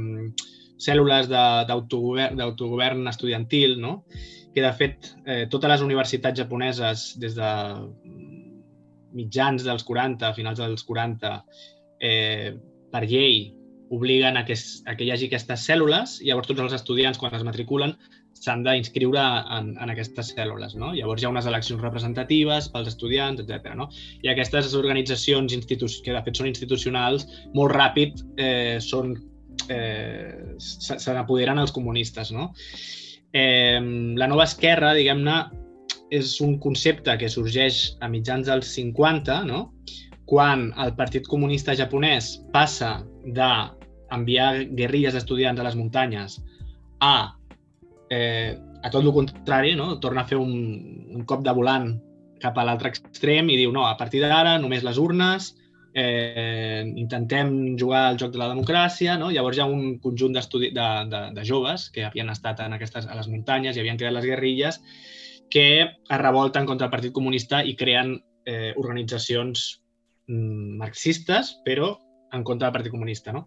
cèl·lules 0.79 1.27
d'autogovern 1.27 3.03
estudiantil, 3.11 3.75
no? 3.83 3.97
que 4.55 4.63
de 4.63 4.71
fet 4.79 5.13
eh, 5.25 5.43
totes 5.51 5.75
les 5.75 5.83
universitats 5.91 6.39
japoneses 6.39 7.09
des 7.19 7.35
de 7.35 7.53
mitjans 9.19 9.67
dels 9.67 9.83
40, 9.83 10.31
finals 10.39 10.63
dels 10.63 10.87
40, 10.87 11.39
eh, 11.99 12.53
per 12.95 13.09
llei 13.11 13.49
obliguen 13.91 14.39
a 14.39 14.45
que, 14.47 14.55
a 14.87 14.95
que 14.95 15.05
hi 15.05 15.11
hagi 15.11 15.27
aquestes 15.27 15.67
cèl·lules 15.67 16.19
i 16.23 16.29
llavors 16.29 16.49
tots 16.49 16.63
els 16.63 16.75
estudiants 16.77 17.19
quan 17.19 17.35
es 17.35 17.43
matriculen 17.43 17.95
s'han 18.41 18.63
d'inscriure 18.65 19.21
en, 19.57 19.73
en 19.77 19.91
aquestes 19.93 20.31
cèl·lules. 20.33 20.73
No? 20.79 20.93
Llavors 20.97 21.21
hi 21.21 21.27
ha 21.27 21.33
unes 21.33 21.47
eleccions 21.49 21.81
representatives 21.83 22.69
pels 22.73 22.89
estudiants, 22.89 23.43
etc. 23.43 23.75
No? 23.77 23.89
I 24.25 24.31
aquestes 24.31 24.73
organitzacions 24.79 25.53
que 25.67 25.77
de 25.77 26.23
fet 26.25 26.39
són 26.39 26.49
institucionals, 26.49 27.27
molt 27.57 27.75
ràpid 27.75 28.23
eh, 28.41 28.79
són 28.81 29.13
eh, 29.69 30.55
se 30.57 31.13
n'apoderen 31.13 31.61
els 31.61 31.75
comunistes. 31.75 32.33
No? 32.33 32.49
Eh, 33.31 33.79
la 34.17 34.31
nova 34.31 34.47
esquerra, 34.49 34.95
diguem-ne, 34.97 35.37
és 36.11 36.33
un 36.43 36.57
concepte 36.59 37.13
que 37.19 37.29
sorgeix 37.31 37.93
a 38.03 38.09
mitjans 38.11 38.49
dels 38.49 38.73
50, 38.75 39.43
no? 39.47 39.67
quan 40.31 40.69
el 40.79 40.93
Partit 40.95 41.27
Comunista 41.27 41.75
japonès 41.75 42.37
passa 42.55 42.97
d'enviar 44.11 44.67
guerrilles 44.77 45.15
d'estudiants 45.15 45.59
a 45.59 45.65
les 45.65 45.77
muntanyes 45.79 46.37
a, 47.01 47.33
eh, 48.11 48.57
a 48.83 48.89
tot 48.89 49.03
el 49.03 49.13
contrari, 49.15 49.73
no? 49.75 49.95
torna 50.03 50.25
a 50.25 50.29
fer 50.29 50.37
un, 50.37 50.53
un 51.15 51.25
cop 51.25 51.43
de 51.45 51.55
volant 51.55 51.93
cap 52.41 52.57
a 52.57 52.65
l'altre 52.65 52.91
extrem 52.91 53.49
i 53.49 53.57
diu 53.57 53.71
no, 53.73 53.85
a 53.87 53.97
partir 53.97 54.21
d'ara 54.23 54.57
només 54.59 54.83
les 54.83 54.97
urnes, 54.97 55.51
eh, 55.93 56.83
intentem 56.95 57.77
jugar 57.79 58.07
al 58.09 58.19
joc 58.19 58.31
de 58.33 58.41
la 58.41 58.49
democràcia, 58.51 59.17
no? 59.19 59.31
llavors 59.31 59.57
hi 59.57 59.63
ha 59.63 59.69
un 59.69 59.97
conjunt 60.03 60.37
de, 60.37 60.43
de, 60.73 61.23
de 61.35 61.45
joves 61.47 61.89
que 61.93 62.05
havien 62.07 62.31
estat 62.33 62.63
en 62.65 62.77
aquestes, 62.77 63.07
a 63.07 63.17
les 63.17 63.29
muntanyes 63.31 63.77
i 63.77 63.83
havien 63.83 63.99
creat 63.99 64.15
les 64.15 64.27
guerrilles 64.27 64.81
que 65.51 65.65
es 65.83 66.19
revolten 66.21 66.65
contra 66.65 66.87
el 66.87 66.93
Partit 66.93 67.11
Comunista 67.11 67.59
i 67.67 67.75
creen 67.75 68.15
eh, 68.47 68.71
organitzacions 68.79 69.65
mm, 70.31 70.77
marxistes, 70.79 71.57
però 71.65 71.97
en 72.31 72.45
contra 72.47 72.69
del 72.69 72.77
Partit 72.77 72.93
Comunista. 72.93 73.33
No? 73.35 73.45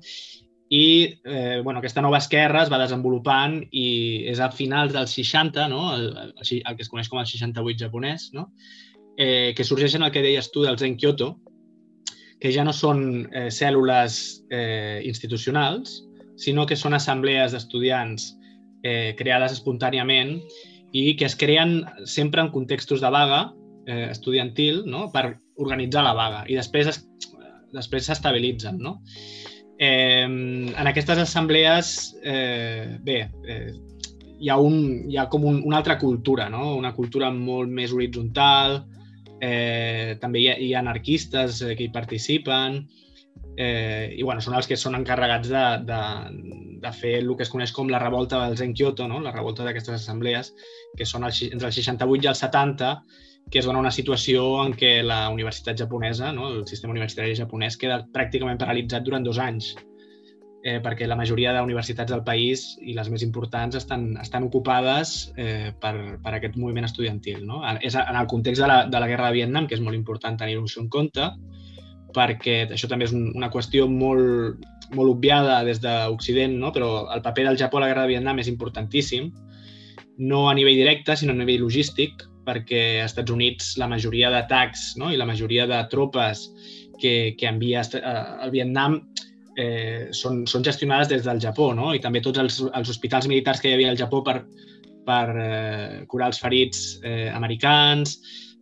I 0.73 1.21
eh, 1.25 1.61
bueno, 1.63 1.79
aquesta 1.79 2.03
nova 2.03 2.19
esquerra 2.19 2.63
es 2.65 2.71
va 2.73 2.81
desenvolupant 2.81 3.59
i 3.71 4.25
és 4.31 4.41
a 4.41 4.51
finals 4.51 4.95
dels 4.95 5.13
60, 5.13 5.69
no? 5.69 5.91
el, 5.95 6.09
el, 6.17 6.41
el 6.57 6.77
que 6.77 6.83
es 6.87 6.91
coneix 6.91 7.11
com 7.13 7.21
el 7.21 7.29
68 7.29 7.85
japonès, 7.85 8.31
no? 8.33 8.49
eh, 9.17 9.53
que 9.57 9.67
sorgeixen 9.67 10.03
el 10.03 10.13
que 10.13 10.25
deies 10.25 10.51
tu 10.51 10.65
del 10.65 10.79
Zen 10.79 10.97
Kyoto, 10.97 11.35
que 12.41 12.53
ja 12.53 12.65
no 12.65 12.73
són 12.77 13.29
eh, 13.33 13.49
cèl·lules 13.53 14.19
eh, 14.51 15.01
institucionals, 15.05 16.01
sinó 16.37 16.67
que 16.67 16.77
són 16.77 16.97
assemblees 16.97 17.55
d'estudiants 17.55 18.33
eh, 18.83 19.15
creades 19.19 19.55
espontàniament 19.55 20.39
i 20.95 21.15
que 21.19 21.29
es 21.29 21.37
creen 21.39 21.83
sempre 22.05 22.43
en 22.43 22.51
contextos 22.55 23.01
de 23.05 23.11
vaga 23.11 23.47
eh, 23.87 24.09
estudiantil 24.11 24.83
no? 24.87 25.09
per 25.13 25.39
organitzar 25.57 26.03
la 26.07 26.15
vaga 26.19 26.43
i 26.51 26.59
després 26.59 26.91
es, 26.91 27.01
després 27.75 28.09
s'estabilitzen. 28.09 28.79
No? 28.83 28.99
Eh, 29.79 30.23
en 30.25 30.87
aquestes 30.87 31.19
assemblees, 31.19 32.17
eh, 32.23 32.99
bé, 33.03 33.19
eh, 33.47 33.73
hi 34.39 34.51
ha, 34.51 34.59
un, 34.59 35.05
hi 35.11 35.17
ha 35.19 35.29
com 35.31 35.45
un, 35.45 35.63
una 35.65 35.79
altra 35.79 35.99
cultura, 35.99 36.49
no? 36.49 36.75
una 36.77 36.95
cultura 36.95 37.31
molt 37.35 37.71
més 37.71 37.95
horitzontal, 37.95 38.83
eh, 39.41 40.17
també 40.21 40.43
hi 40.43 40.51
ha, 40.51 40.59
hi 40.59 40.75
ha 40.75 40.83
anarquistes 40.83 41.63
eh, 41.63 41.75
que 41.79 41.87
hi 41.87 41.95
participen, 41.95 42.85
eh, 43.57 44.15
i 44.17 44.23
bueno, 44.23 44.43
són 44.45 44.57
els 44.59 44.69
que 44.71 44.79
són 44.79 44.99
encarregats 44.99 45.51
de, 45.51 45.65
de, 45.89 46.01
de 46.83 46.95
fer 46.95 47.17
el 47.21 47.31
que 47.37 47.47
es 47.47 47.53
coneix 47.53 47.73
com 47.75 47.91
la 47.91 48.03
revolta 48.03 48.43
dels 48.47 48.63
en 48.65 48.75
Kyoto, 48.75 49.09
no? 49.11 49.21
la 49.23 49.35
revolta 49.35 49.67
d'aquestes 49.67 50.03
assemblees, 50.03 50.53
que 50.99 51.07
són 51.07 51.27
el, 51.27 51.35
entre 51.51 51.71
el 51.71 51.77
68 51.77 52.27
i 52.27 52.33
el 52.33 52.39
70, 52.41 52.95
que 53.51 53.61
es 53.61 53.67
dona 53.69 53.81
una 53.81 53.93
situació 53.95 54.45
en 54.65 54.73
què 54.75 55.03
la 55.05 55.29
universitat 55.31 55.79
japonesa, 55.79 56.33
no? 56.33 56.51
el 56.51 56.67
sistema 56.67 56.95
universitari 56.95 57.37
japonès, 57.39 57.77
queda 57.81 58.03
pràcticament 58.15 58.59
paralitzat 58.59 59.05
durant 59.07 59.27
dos 59.27 59.39
anys, 59.39 59.75
eh, 60.65 60.81
perquè 60.83 61.07
la 61.07 61.19
majoria 61.21 61.53
d'universitats 61.55 62.11
del 62.11 62.25
país 62.25 62.65
i 62.81 62.97
les 62.97 63.11
més 63.13 63.23
importants 63.23 63.77
estan, 63.77 64.15
estan 64.23 64.49
ocupades 64.49 65.15
eh, 65.37 65.73
per, 65.81 65.95
per 66.25 66.35
aquest 66.35 66.57
moviment 66.57 66.89
estudiantil. 66.89 67.45
No? 67.47 67.61
És 67.85 67.99
en 68.01 68.17
el 68.17 68.31
context 68.31 68.65
de 68.65 68.71
la, 68.71 68.79
de 68.89 69.03
la 69.03 69.11
guerra 69.11 69.29
de 69.29 69.39
Vietnam, 69.43 69.69
que 69.69 69.77
és 69.77 69.85
molt 69.85 69.99
important 69.99 70.41
tenir-ho 70.41 70.65
en 70.65 70.89
compte, 70.89 71.29
perquè 72.15 72.63
això 72.73 72.89
també 72.89 73.09
és 73.09 73.15
una 73.15 73.51
qüestió 73.53 73.87
molt, 73.91 74.63
molt 74.95 75.11
obviada 75.11 75.63
des 75.67 75.83
d'Occident, 75.83 76.57
no? 76.59 76.73
però 76.73 77.11
el 77.13 77.23
paper 77.23 77.51
del 77.51 77.61
Japó 77.61 77.79
a 77.79 77.85
la 77.85 77.91
guerra 77.93 78.07
de 78.07 78.15
Vietnam 78.15 78.41
és 78.41 78.49
importantíssim, 78.49 79.33
no 80.19 80.49
a 80.49 80.55
nivell 80.55 80.79
directe, 80.79 81.17
sinó 81.19 81.35
a 81.35 81.37
nivell 81.37 81.67
logístic, 81.67 82.23
perquè 82.47 82.85
als 83.03 83.13
Estats 83.13 83.33
Units 83.35 83.75
la 83.81 83.89
majoria 83.91 84.31
d'atacs 84.33 84.95
no? 85.01 85.11
i 85.13 85.21
la 85.21 85.29
majoria 85.29 85.67
de 85.71 85.81
tropes 85.93 86.47
que, 87.01 87.35
que 87.39 87.49
envia 87.51 87.83
al 87.83 88.53
Vietnam 88.55 89.01
eh, 89.57 90.11
són, 90.13 90.45
són 90.51 90.65
gestionades 90.67 91.11
des 91.11 91.27
del 91.27 91.43
Japó, 91.43 91.73
no? 91.75 91.93
i 91.95 92.03
també 92.03 92.23
tots 92.25 92.41
els, 92.43 92.61
els 92.71 92.91
hospitals 92.91 93.29
militars 93.31 93.63
que 93.63 93.71
hi 93.71 93.77
havia 93.79 93.93
al 93.93 94.01
Japó 94.01 94.23
per, 94.27 94.41
per 95.07 95.27
eh, 95.35 96.05
curar 96.11 96.33
els 96.33 96.41
ferits 96.43 96.85
eh, 97.03 97.31
americans, 97.35 98.19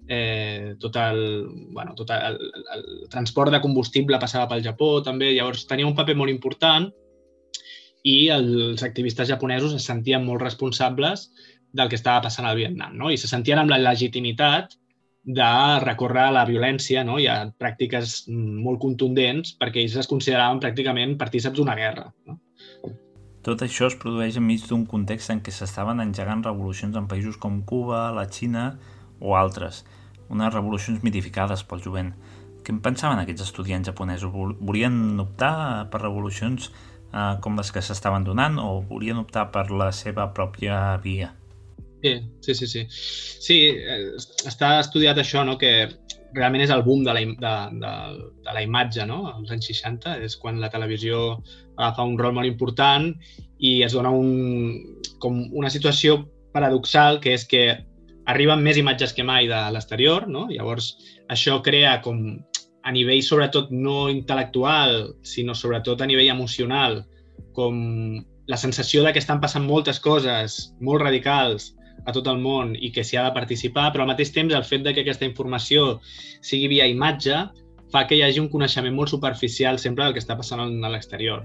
eh, 0.09 0.75
tot, 0.81 0.97
el, 0.97 1.23
bueno, 1.73 1.95
tot 1.99 2.11
el, 2.11 2.41
el, 2.41 2.67
el 2.77 2.89
transport 3.13 3.53
de 3.55 3.63
combustible 3.63 4.21
passava 4.21 4.49
pel 4.51 4.65
Japó 4.65 4.99
també, 5.05 5.33
llavors 5.37 5.67
tenia 5.71 5.89
un 5.89 5.97
paper 5.99 6.19
molt 6.19 6.33
important 6.33 6.91
i 8.03 8.29
els 8.35 8.83
activistes 8.83 9.29
japonesos 9.31 9.77
es 9.77 9.87
sentien 9.87 10.25
molt 10.27 10.43
responsables 10.43 11.29
del 11.73 11.89
que 11.89 11.99
estava 11.99 12.23
passant 12.29 12.47
al 12.49 12.57
Vietnam 12.59 12.97
no? 12.99 13.11
i 13.11 13.19
se 13.21 13.31
sentien 13.31 13.61
amb 13.63 13.73
la 13.73 13.81
legitimitat 13.81 14.77
de 15.25 15.51
recórrer 15.85 16.27
a 16.27 16.35
la 16.35 16.45
violència 16.45 17.05
no? 17.07 17.19
i 17.23 17.29
a 17.31 17.37
pràctiques 17.59 18.25
molt 18.29 18.81
contundents 18.83 19.55
perquè 19.61 19.85
ells 19.85 19.97
es 20.03 20.11
consideraven 20.11 20.61
pràcticament 20.63 21.17
partíceps 21.19 21.59
d'una 21.59 21.77
guerra. 21.79 22.09
No? 22.27 22.39
Tot 23.47 23.63
això 23.67 23.89
es 23.91 23.97
produeix 23.99 24.37
enmig 24.39 24.69
d'un 24.69 24.85
context 24.87 25.33
en 25.35 25.41
què 25.43 25.55
s'estaven 25.55 26.03
engegant 26.03 26.45
revolucions 26.47 26.99
en 26.99 27.09
països 27.11 27.39
com 27.43 27.63
Cuba, 27.67 28.05
la 28.15 28.29
Xina 28.31 28.69
o 29.19 29.35
altres, 29.39 29.83
unes 30.31 30.55
revolucions 30.55 31.03
mitificades 31.03 31.65
pel 31.67 31.83
jovent. 31.83 32.13
Què 32.63 32.71
en 32.71 32.79
pensaven 32.83 33.19
aquests 33.19 33.43
estudiants 33.49 33.91
japonesos? 33.91 34.31
Volien 34.31 35.19
optar 35.23 35.91
per 35.91 36.05
revolucions 36.05 36.71
eh, 36.71 37.35
com 37.43 37.59
les 37.59 37.75
que 37.75 37.83
s'estaven 37.83 38.27
donant 38.27 38.59
o 38.63 38.81
volien 38.87 39.19
optar 39.23 39.49
per 39.55 39.71
la 39.75 39.91
seva 39.91 40.29
pròpia 40.35 40.79
via? 41.03 41.33
Sí, 42.03 42.55
sí, 42.55 42.67
sí. 42.67 42.87
Sí, 42.91 43.59
eh, 43.79 44.17
està 44.49 44.79
estudiat 44.81 45.19
això, 45.23 45.45
no? 45.47 45.55
que 45.59 45.73
realment 46.35 46.65
és 46.65 46.73
el 46.75 46.83
boom 46.83 47.05
de 47.07 47.15
la, 47.15 47.23
de, 47.23 47.55
de, 47.79 47.93
de 48.43 48.57
la 48.57 48.65
imatge, 48.65 49.07
no? 49.07 49.23
als 49.31 49.53
anys 49.55 49.71
60, 49.71 50.17
és 50.27 50.37
quan 50.41 50.61
la 50.61 50.71
televisió 50.73 51.39
agafa 51.77 52.07
un 52.09 52.19
rol 52.19 52.35
molt 52.35 52.49
important 52.49 53.11
i 53.63 53.81
es 53.87 53.95
dona 53.95 54.11
un, 54.11 54.81
com 55.23 55.45
una 55.55 55.71
situació 55.71 56.19
paradoxal, 56.53 57.21
que 57.23 57.37
és 57.37 57.47
que 57.49 57.63
arriben 58.27 58.63
més 58.63 58.79
imatges 58.79 59.15
que 59.15 59.27
mai 59.27 59.49
de 59.51 59.61
l'exterior, 59.75 60.27
no? 60.31 60.47
Llavors, 60.51 60.93
això 61.33 61.59
crea 61.65 61.97
com 62.05 62.19
a 62.83 62.93
nivell 62.95 63.23
sobretot 63.23 63.71
no 63.71 64.09
intel·lectual, 64.11 65.15
sinó 65.27 65.55
sobretot 65.59 66.03
a 66.03 66.09
nivell 66.11 66.31
emocional, 66.35 67.03
com 67.55 67.79
la 68.51 68.59
sensació 68.59 69.05
de 69.05 69.13
que 69.15 69.23
estan 69.23 69.41
passant 69.43 69.65
moltes 69.67 70.01
coses 70.03 70.75
molt 70.83 71.03
radicals 71.03 71.73
a 72.07 72.15
tot 72.15 72.29
el 72.31 72.41
món 72.43 72.75
i 72.75 72.91
que 72.95 73.05
s'hi 73.07 73.19
ha 73.19 73.27
de 73.29 73.37
participar, 73.37 73.91
però 73.93 74.05
al 74.05 74.13
mateix 74.13 74.33
temps 74.35 74.55
el 74.55 74.67
fet 74.67 74.85
de 74.87 74.95
que 74.95 75.05
aquesta 75.05 75.29
informació 75.29 76.01
sigui 76.41 76.71
via 76.75 76.89
imatge 76.91 77.39
fa 77.93 78.07
que 78.09 78.17
hi 78.17 78.23
hagi 78.25 78.41
un 78.41 78.51
coneixement 78.53 78.95
molt 78.97 79.13
superficial 79.13 79.79
sempre 79.79 80.05
del 80.05 80.15
que 80.17 80.23
està 80.23 80.37
passant 80.39 80.63
a 80.63 80.93
l'exterior. 80.93 81.45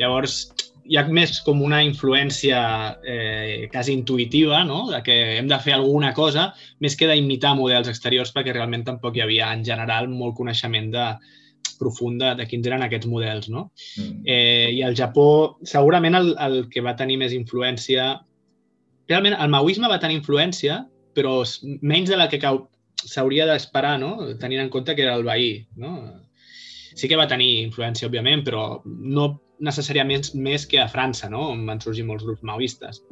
Llavors, 0.00 0.48
hi 0.84 0.98
ha 0.98 1.04
més 1.08 1.38
com 1.44 1.62
una 1.64 1.82
influència 1.84 2.58
eh, 3.08 3.68
quasi 3.72 3.94
intuïtiva, 3.96 4.64
no? 4.68 4.84
de 4.90 5.00
que 5.04 5.14
hem 5.38 5.48
de 5.48 5.60
fer 5.60 5.76
alguna 5.76 6.12
cosa, 6.16 6.50
més 6.80 6.96
que 6.96 7.08
d'imitar 7.08 7.54
models 7.56 7.88
exteriors, 7.92 8.32
perquè 8.34 8.52
realment 8.52 8.84
tampoc 8.88 9.16
hi 9.16 9.24
havia, 9.24 9.52
en 9.52 9.64
general, 9.64 10.10
molt 10.12 10.36
coneixement 10.40 10.90
de, 10.92 11.06
profund 11.78 12.22
de, 12.22 12.46
quins 12.48 12.68
eren 12.68 12.84
aquests 12.84 13.08
models. 13.10 13.48
No? 13.52 13.68
Mm. 13.98 14.20
Eh, 14.24 14.68
I 14.78 14.84
el 14.86 14.96
Japó, 14.98 15.26
segurament 15.66 16.18
el, 16.20 16.32
el 16.46 16.62
que 16.72 16.84
va 16.84 16.96
tenir 16.98 17.20
més 17.24 17.36
influència... 17.36 18.14
Realment, 19.10 19.36
el 19.36 19.52
maoisme 19.52 19.90
va 19.90 20.00
tenir 20.00 20.18
influència, 20.20 20.82
però 21.14 21.42
menys 21.82 22.10
de 22.10 22.18
la 22.18 22.28
que 22.32 22.40
s'hauria 23.04 23.46
d'esperar, 23.48 23.98
no? 24.00 24.14
tenint 24.40 24.64
en 24.64 24.70
compte 24.72 24.94
que 24.96 25.04
era 25.04 25.16
el 25.18 25.26
veí. 25.26 25.66
No? 25.76 25.96
Sí 26.94 27.10
que 27.10 27.18
va 27.20 27.28
tenir 27.30 27.50
influència, 27.66 28.08
òbviament, 28.08 28.44
però 28.46 28.64
no 28.84 29.28
necessàriament 29.64 30.32
més 30.34 30.66
que 30.66 30.80
a 30.82 30.90
França, 30.90 31.30
no? 31.30 31.50
on 31.52 31.64
van 31.68 31.82
sorgir 31.82 32.06
molts 32.08 32.24
grups 32.26 32.44
maoistes. 32.46 33.02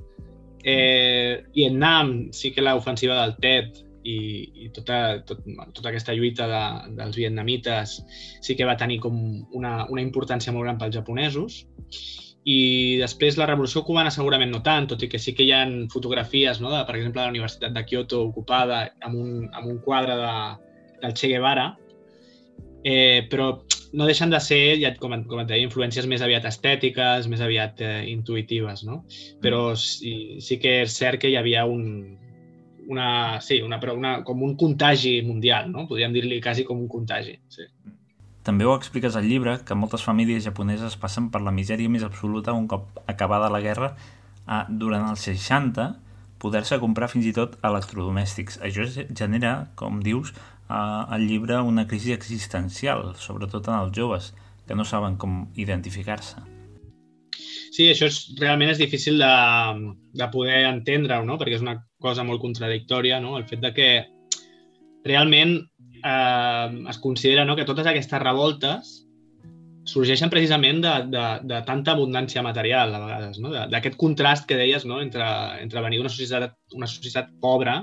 Eh, 0.64 1.42
Vietnam 1.54 2.30
sí 2.32 2.52
que 2.54 2.62
l'ofensiva 2.62 3.18
del 3.18 3.36
Tet 3.42 3.82
i, 4.06 4.16
i 4.64 4.68
tota, 4.74 5.22
tot, 5.26 5.42
tota 5.74 5.90
aquesta 5.90 6.14
lluita 6.14 6.46
de, 6.50 6.62
dels 6.98 7.18
vietnamites 7.18 7.96
sí 8.42 8.56
que 8.58 8.66
va 8.66 8.78
tenir 8.78 9.00
com 9.02 9.16
una, 9.58 9.86
una 9.90 10.02
importància 10.02 10.54
molt 10.54 10.66
gran 10.66 10.78
pels 10.78 10.94
japonesos 10.96 11.62
i 12.44 12.98
després 12.98 13.36
la 13.38 13.46
revolució 13.46 13.84
cubana 13.86 14.10
segurament 14.10 14.50
no 14.50 14.62
tant, 14.66 14.88
tot 14.90 15.02
i 15.04 15.08
que 15.10 15.20
sí 15.22 15.34
que 15.36 15.44
hi 15.46 15.52
ha 15.54 15.62
fotografies, 15.92 16.60
no, 16.60 16.72
de, 16.74 16.80
per 16.88 16.96
exemple, 16.98 17.20
de 17.20 17.26
la 17.28 17.34
Universitat 17.34 17.74
de 17.74 17.84
Kyoto 17.86 18.24
ocupada 18.26 18.82
amb 19.06 19.14
un, 19.14 19.30
amb 19.52 19.68
un 19.70 19.78
quadre 19.84 20.16
de, 20.18 20.32
del 21.04 21.14
Che 21.14 21.30
Guevara, 21.30 21.68
eh, 22.82 23.28
però 23.30 23.52
no 23.92 24.08
deixen 24.08 24.32
de 24.32 24.40
ser, 24.40 24.78
ja 24.80 24.90
com, 24.98 25.14
com 25.28 25.42
et 25.42 25.50
deia, 25.52 25.66
influències 25.66 26.08
més 26.10 26.24
aviat 26.24 26.48
estètiques, 26.48 27.28
més 27.30 27.44
aviat 27.44 27.82
eh, 27.84 27.94
intuïtives, 28.10 28.82
no? 28.88 29.02
Però 29.44 29.68
mm. 29.72 29.78
sí, 29.78 30.14
sí 30.42 30.58
que 30.62 30.80
és 30.86 30.98
cert 30.98 31.20
que 31.22 31.30
hi 31.30 31.36
havia 31.38 31.66
un, 31.68 32.16
una, 32.88 33.40
sí, 33.44 33.60
una, 33.62 33.78
una, 33.92 34.14
com 34.26 34.42
un 34.42 34.56
contagi 34.56 35.20
mundial, 35.26 35.70
no? 35.70 35.86
Podríem 35.90 36.16
dir-li 36.16 36.40
quasi 36.42 36.66
com 36.68 36.80
un 36.80 36.88
contagi, 36.90 37.36
sí. 37.52 37.68
També 38.42 38.66
ho 38.66 38.74
expliques 38.74 39.14
al 39.16 39.28
llibre 39.30 39.58
que 39.66 39.76
moltes 39.78 40.02
famílies 40.02 40.44
japoneses 40.44 40.96
passen 40.98 41.28
per 41.30 41.42
la 41.46 41.54
misèria 41.54 41.90
més 41.90 42.02
absoluta 42.02 42.54
un 42.58 42.66
cop 42.70 43.02
acabada 43.06 43.50
la 43.52 43.60
guerra 43.62 43.92
a, 44.46 44.64
durant 44.68 45.06
els 45.08 45.28
60 45.28 45.92
poder-se 46.42 46.80
comprar 46.82 47.06
fins 47.12 47.28
i 47.30 47.34
tot 47.36 47.54
electrodomèstics. 47.62 48.58
Això 48.66 48.86
genera, 49.14 49.52
com 49.78 50.00
dius, 50.02 50.32
al 50.68 51.26
llibre 51.28 51.60
una 51.62 51.86
crisi 51.86 52.14
existencial, 52.16 53.12
sobretot 53.20 53.68
en 53.68 53.78
els 53.78 53.94
joves, 53.94 54.32
que 54.66 54.74
no 54.74 54.86
saben 54.88 55.18
com 55.20 55.44
identificar-se. 55.54 56.42
Sí, 57.72 57.86
això 57.88 58.08
és, 58.10 58.18
realment 58.40 58.72
és 58.72 58.80
difícil 58.80 59.22
de, 59.22 59.34
de 60.18 60.28
poder 60.32 60.64
entendre-ho, 60.68 61.24
no? 61.24 61.38
perquè 61.40 61.56
és 61.56 61.64
una 61.64 61.78
cosa 62.02 62.24
molt 62.26 62.42
contradictòria, 62.42 63.20
no? 63.22 63.36
el 63.38 63.46
fet 63.48 63.62
de 63.62 63.70
que 63.76 63.88
realment 65.06 65.56
eh, 66.04 66.84
es 66.90 66.98
considera 66.98 67.44
no, 67.44 67.56
que 67.56 67.66
totes 67.68 67.88
aquestes 67.88 68.22
revoltes 68.22 68.92
sorgeixen 69.88 70.30
precisament 70.30 70.78
de, 70.82 70.92
de, 71.10 71.24
de 71.50 71.58
tanta 71.66 71.96
abundància 71.96 72.42
material, 72.44 72.94
a 72.94 73.00
vegades, 73.02 73.40
no? 73.42 73.50
d'aquest 73.70 73.98
contrast 73.98 74.46
que 74.46 74.58
deies 74.58 74.86
no? 74.86 75.00
entre, 75.02 75.26
entre 75.62 75.82
venir 75.82 75.98
d'una 75.98 76.12
societat, 76.12 76.54
una 76.78 76.86
societat 76.86 77.32
pobra 77.42 77.80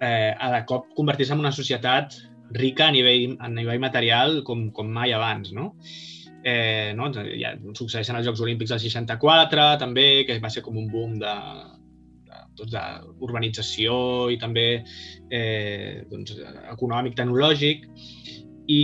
eh, 0.00 0.34
a 0.34 0.50
de 0.56 0.64
cop 0.66 0.90
convertir-se 0.98 1.36
en 1.36 1.44
una 1.44 1.54
societat 1.54 2.18
rica 2.50 2.88
a 2.88 2.94
nivell, 2.94 3.36
a 3.38 3.50
nivell 3.52 3.82
material 3.82 4.42
com, 4.44 4.68
com 4.74 4.90
mai 4.90 5.12
abans, 5.12 5.52
no? 5.54 5.74
Eh, 6.42 6.94
no? 6.96 7.10
Ja 7.12 7.54
succeeixen 7.76 8.16
els 8.16 8.26
Jocs 8.26 8.42
Olímpics 8.42 8.72
del 8.72 8.80
64, 8.80 9.66
també, 9.82 10.24
que 10.26 10.38
va 10.42 10.50
ser 10.50 10.62
com 10.64 10.78
un 10.80 10.88
boom 10.90 11.18
de, 11.20 11.34
doncs 12.58 12.74
d'urbanització 13.18 14.28
i 14.34 14.38
també 14.40 14.66
eh, 15.30 16.04
doncs, 16.10 16.36
econòmic, 16.72 17.16
tecnològic, 17.18 17.86
i, 18.68 18.82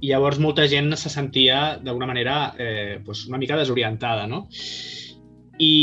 i 0.00 0.12
llavors 0.12 0.40
molta 0.40 0.66
gent 0.70 0.94
se 0.96 1.12
sentia 1.12 1.76
d'alguna 1.82 2.08
manera 2.08 2.36
eh, 2.58 2.98
doncs 3.04 3.26
una 3.28 3.40
mica 3.42 3.58
desorientada, 3.58 4.26
no? 4.30 4.46
I, 5.58 5.74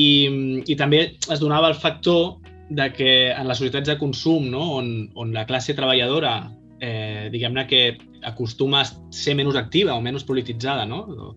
I 0.70 0.76
també 0.78 1.04
es 1.18 1.40
donava 1.42 1.70
el 1.72 1.78
factor 1.78 2.40
de 2.70 2.90
que 2.94 3.14
en 3.32 3.48
les 3.48 3.58
societats 3.58 3.90
de 3.90 3.98
consum, 4.00 4.50
no? 4.52 4.64
on, 4.80 4.92
on 5.20 5.34
la 5.34 5.46
classe 5.50 5.76
treballadora, 5.78 6.36
eh, 6.82 7.30
diguem-ne 7.34 7.66
que 7.70 7.84
acostuma 8.24 8.84
a 8.84 8.88
ser 9.14 9.36
menys 9.38 9.58
activa 9.60 9.96
o 9.96 10.02
menys 10.02 10.26
polititzada, 10.28 10.86
no? 10.90 11.36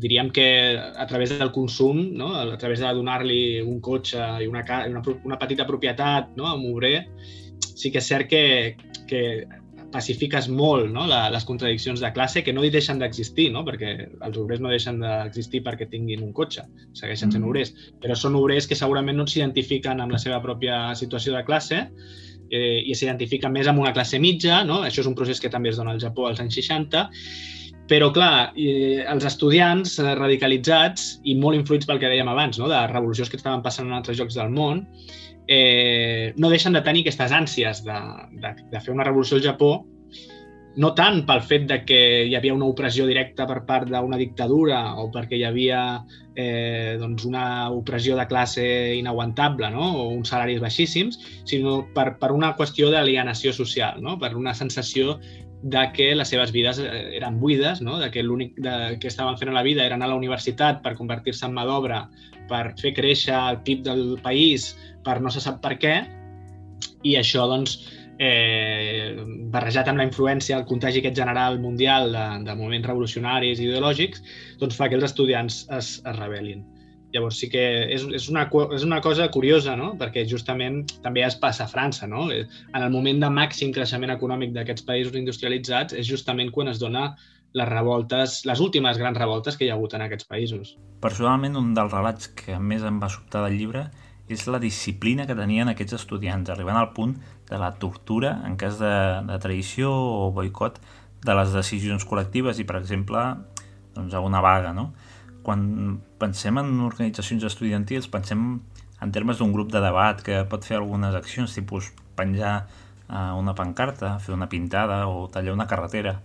Diríem 0.00 0.30
que 0.32 0.46
a 0.78 1.06
través 1.06 1.36
del 1.38 1.52
consum, 1.52 2.00
no? 2.16 2.32
a 2.34 2.58
través 2.58 2.80
de 2.80 2.92
donar-li 2.96 3.60
un 3.60 3.80
cotxe 3.84 4.20
i 4.40 4.48
una, 4.48 4.64
una, 4.88 5.02
una 5.28 5.38
petita 5.38 5.66
propietat 5.68 6.32
no? 6.36 6.48
a 6.48 6.54
un 6.56 6.70
obrer, 6.72 7.04
sí 7.60 7.92
que 7.92 8.00
és 8.00 8.08
cert 8.08 8.30
que, 8.30 8.44
que 9.10 9.22
pacifiques 9.92 10.48
molt 10.48 10.88
no? 10.94 11.04
La, 11.10 11.24
les 11.32 11.44
contradiccions 11.44 12.00
de 12.00 12.12
classe 12.16 12.44
que 12.46 12.54
no 12.56 12.64
hi 12.64 12.70
deixen 12.72 13.00
d'existir, 13.02 13.50
no? 13.52 13.64
perquè 13.66 13.92
els 14.08 14.40
obrers 14.40 14.62
no 14.64 14.72
deixen 14.72 15.02
d'existir 15.02 15.62
perquè 15.66 15.90
tinguin 15.90 16.24
un 16.24 16.32
cotxe, 16.36 16.64
segueixen 16.96 17.32
sent 17.32 17.42
mm. 17.42 17.50
obrers, 17.50 17.74
però 18.00 18.16
són 18.16 18.38
obrers 18.40 18.70
que 18.70 18.78
segurament 18.78 19.20
no 19.20 19.28
s'identifiquen 19.28 20.00
amb 20.00 20.16
la 20.16 20.22
seva 20.22 20.40
pròpia 20.44 20.82
situació 20.98 21.36
de 21.36 21.44
classe 21.44 21.82
eh, 21.84 22.80
i 22.80 22.96
s'identifiquen 22.96 23.52
més 23.52 23.68
amb 23.70 23.82
una 23.82 23.94
classe 23.96 24.22
mitja, 24.22 24.62
no? 24.64 24.82
això 24.86 25.04
és 25.04 25.10
un 25.10 25.18
procés 25.18 25.42
que 25.42 25.52
també 25.52 25.74
es 25.74 25.80
dona 25.80 25.96
al 25.96 26.02
Japó 26.02 26.28
als 26.30 26.40
anys 26.42 26.56
60, 26.62 27.08
però, 27.90 28.12
clar, 28.14 28.52
eh, 28.54 29.02
els 29.10 29.24
estudiants 29.26 29.96
eh, 29.98 30.12
radicalitzats 30.14 31.16
i 31.26 31.34
molt 31.40 31.58
influïts 31.58 31.88
pel 31.88 31.98
que 31.98 32.10
dèiem 32.12 32.28
abans, 32.30 32.60
no? 32.62 32.68
de 32.70 32.78
revolucions 32.92 33.30
que 33.30 33.40
estaven 33.40 33.64
passant 33.64 33.88
en 33.88 33.96
altres 33.96 34.20
llocs 34.20 34.38
del 34.38 34.52
món, 34.54 34.84
eh, 35.50 36.30
no 36.38 36.52
deixen 36.52 36.76
de 36.78 36.84
tenir 36.86 37.02
aquestes 37.02 37.34
ànsies 37.34 37.82
de, 37.82 37.96
de, 38.44 38.54
de 38.70 38.84
fer 38.84 38.94
una 38.94 39.08
revolució 39.08 39.40
al 39.40 39.48
Japó, 39.48 39.72
no 40.78 40.92
tant 40.94 41.24
pel 41.26 41.42
fet 41.42 41.66
de 41.66 41.80
que 41.82 42.00
hi 42.28 42.36
havia 42.38 42.54
una 42.54 42.68
opressió 42.70 43.08
directa 43.08 43.42
per 43.50 43.64
part 43.66 43.90
d'una 43.90 44.18
dictadura 44.20 44.78
o 45.02 45.08
perquè 45.10 45.40
hi 45.40 45.44
havia 45.48 45.80
eh, 46.38 46.94
doncs 47.00 47.26
una 47.26 47.44
opressió 47.74 48.14
de 48.14 48.28
classe 48.30 48.64
inaguantable 48.94 49.72
no? 49.74 49.90
o 49.98 50.08
uns 50.14 50.30
salaris 50.30 50.62
baixíssims, 50.62 51.18
sinó 51.42 51.80
per, 51.96 52.12
per 52.22 52.30
una 52.30 52.54
qüestió 52.54 52.94
d'alienació 52.94 53.52
social, 53.56 53.98
no? 53.98 54.14
per 54.22 54.36
una 54.38 54.54
sensació 54.54 55.18
de 55.62 55.82
que 55.92 56.14
les 56.14 56.28
seves 56.28 56.52
vides 56.52 56.80
eh, 56.80 57.16
eren 57.18 57.38
buides, 57.40 57.82
no? 57.84 57.98
de 58.00 58.10
que 58.10 58.22
l'únic 58.24 58.56
que 58.56 59.08
estaven 59.08 59.36
fent 59.38 59.52
a 59.52 59.58
la 59.58 59.64
vida 59.66 59.84
era 59.84 59.98
anar 59.98 60.08
a 60.08 60.14
la 60.14 60.20
universitat 60.20 60.80
per 60.84 60.96
convertir-se 60.96 61.46
en 61.46 61.56
mà 61.56 61.66
d'obra, 61.68 62.06
per 62.50 62.74
fer 62.80 62.94
créixer 62.96 63.36
el 63.36 63.60
PIB 63.66 63.84
del 63.86 64.04
país, 64.24 64.72
per 65.04 65.20
no 65.20 65.30
se 65.30 65.42
sap 65.44 65.60
per 65.62 65.76
què, 65.82 65.94
i 67.04 67.16
això, 67.20 67.46
doncs, 67.48 67.78
eh, 68.20 69.16
barrejat 69.52 69.88
amb 69.88 70.02
la 70.02 70.08
influència, 70.08 70.58
el 70.58 70.66
contagi 70.68 71.00
aquest 71.00 71.16
general 71.16 71.60
mundial 71.60 72.12
de, 72.12 72.26
de 72.48 72.56
moviments 72.58 72.88
revolucionaris 72.90 73.60
i 73.60 73.68
ideològics, 73.68 74.24
doncs 74.60 74.76
fa 74.76 74.88
que 74.88 74.98
els 75.00 75.08
estudiants 75.08 75.64
es, 75.76 75.96
es 76.04 76.20
rebel·lin. 76.20 76.64
Llavors 77.14 77.40
sí 77.42 77.48
que 77.50 77.62
és, 77.90 78.04
és, 78.14 78.28
una, 78.30 78.44
és 78.76 78.84
una 78.86 79.00
cosa 79.02 79.26
curiosa, 79.34 79.74
no? 79.78 79.92
perquè 79.98 80.26
justament 80.30 80.82
també 81.04 81.24
es 81.26 81.36
passa 81.40 81.64
a 81.66 81.70
França. 81.70 82.06
No? 82.10 82.28
En 82.30 82.82
el 82.82 82.90
moment 82.94 83.22
de 83.22 83.30
màxim 83.34 83.74
creixement 83.74 84.14
econòmic 84.14 84.54
d'aquests 84.54 84.86
països 84.86 85.18
industrialitzats 85.18 85.96
és 85.98 86.06
justament 86.06 86.52
quan 86.54 86.70
es 86.70 86.78
dona 86.82 87.10
les 87.52 87.66
revoltes, 87.66 88.44
les 88.46 88.60
últimes 88.62 88.98
grans 88.98 89.18
revoltes 89.18 89.56
que 89.58 89.66
hi 89.66 89.72
ha 89.72 89.74
hagut 89.74 89.96
en 89.98 90.04
aquests 90.06 90.28
països. 90.30 90.76
Personalment, 91.02 91.58
un 91.58 91.74
dels 91.74 91.90
relats 91.90 92.30
que 92.38 92.58
més 92.62 92.84
em 92.86 93.02
va 93.02 93.10
sobtar 93.10 93.42
del 93.46 93.58
llibre 93.58 93.88
és 94.30 94.46
la 94.46 94.60
disciplina 94.62 95.26
que 95.26 95.34
tenien 95.34 95.72
aquests 95.72 95.96
estudiants, 95.98 96.52
arribant 96.52 96.78
al 96.78 96.92
punt 96.94 97.16
de 97.50 97.58
la 97.58 97.72
tortura 97.82 98.36
en 98.46 98.54
cas 98.56 98.78
de, 98.78 98.94
de 99.26 99.38
traïció 99.42 99.90
o 99.90 100.28
boicot 100.34 100.78
de 101.26 101.34
les 101.36 101.50
decisions 101.52 102.06
col·lectives 102.06 102.60
i, 102.62 102.66
per 102.68 102.78
exemple, 102.78 103.24
doncs, 103.96 104.14
a 104.14 104.22
una 104.22 104.42
vaga. 104.44 104.70
No? 104.76 104.92
Quan 105.42 106.00
pensem 106.20 106.58
en 106.60 106.72
organitzacions 106.84 107.46
estudiantils, 107.48 108.10
pensem 108.12 108.60
en 109.00 109.12
termes 109.12 109.40
d'un 109.40 109.52
grup 109.52 109.70
de 109.72 109.80
debat 109.80 110.20
que 110.22 110.42
pot 110.50 110.66
fer 110.66 110.76
algunes 110.76 111.14
accions, 111.16 111.54
tipus 111.56 111.90
penjar 112.18 112.66
eh, 113.08 113.32
una 113.36 113.54
pancarta, 113.56 114.18
fer 114.20 114.34
una 114.36 114.48
pintada 114.48 115.06
o 115.08 115.28
tallar 115.32 115.56
una 115.56 115.68
carretera, 115.70 116.18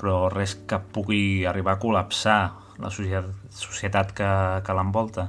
però 0.00 0.28
res 0.32 0.56
que 0.68 0.80
pugui 0.92 1.46
arribar 1.48 1.76
a 1.76 1.80
col·lapsar 1.80 2.40
la 2.80 2.90
societat, 2.92 4.12
que, 4.16 4.28
que 4.64 4.76
l'envolta. 4.76 5.28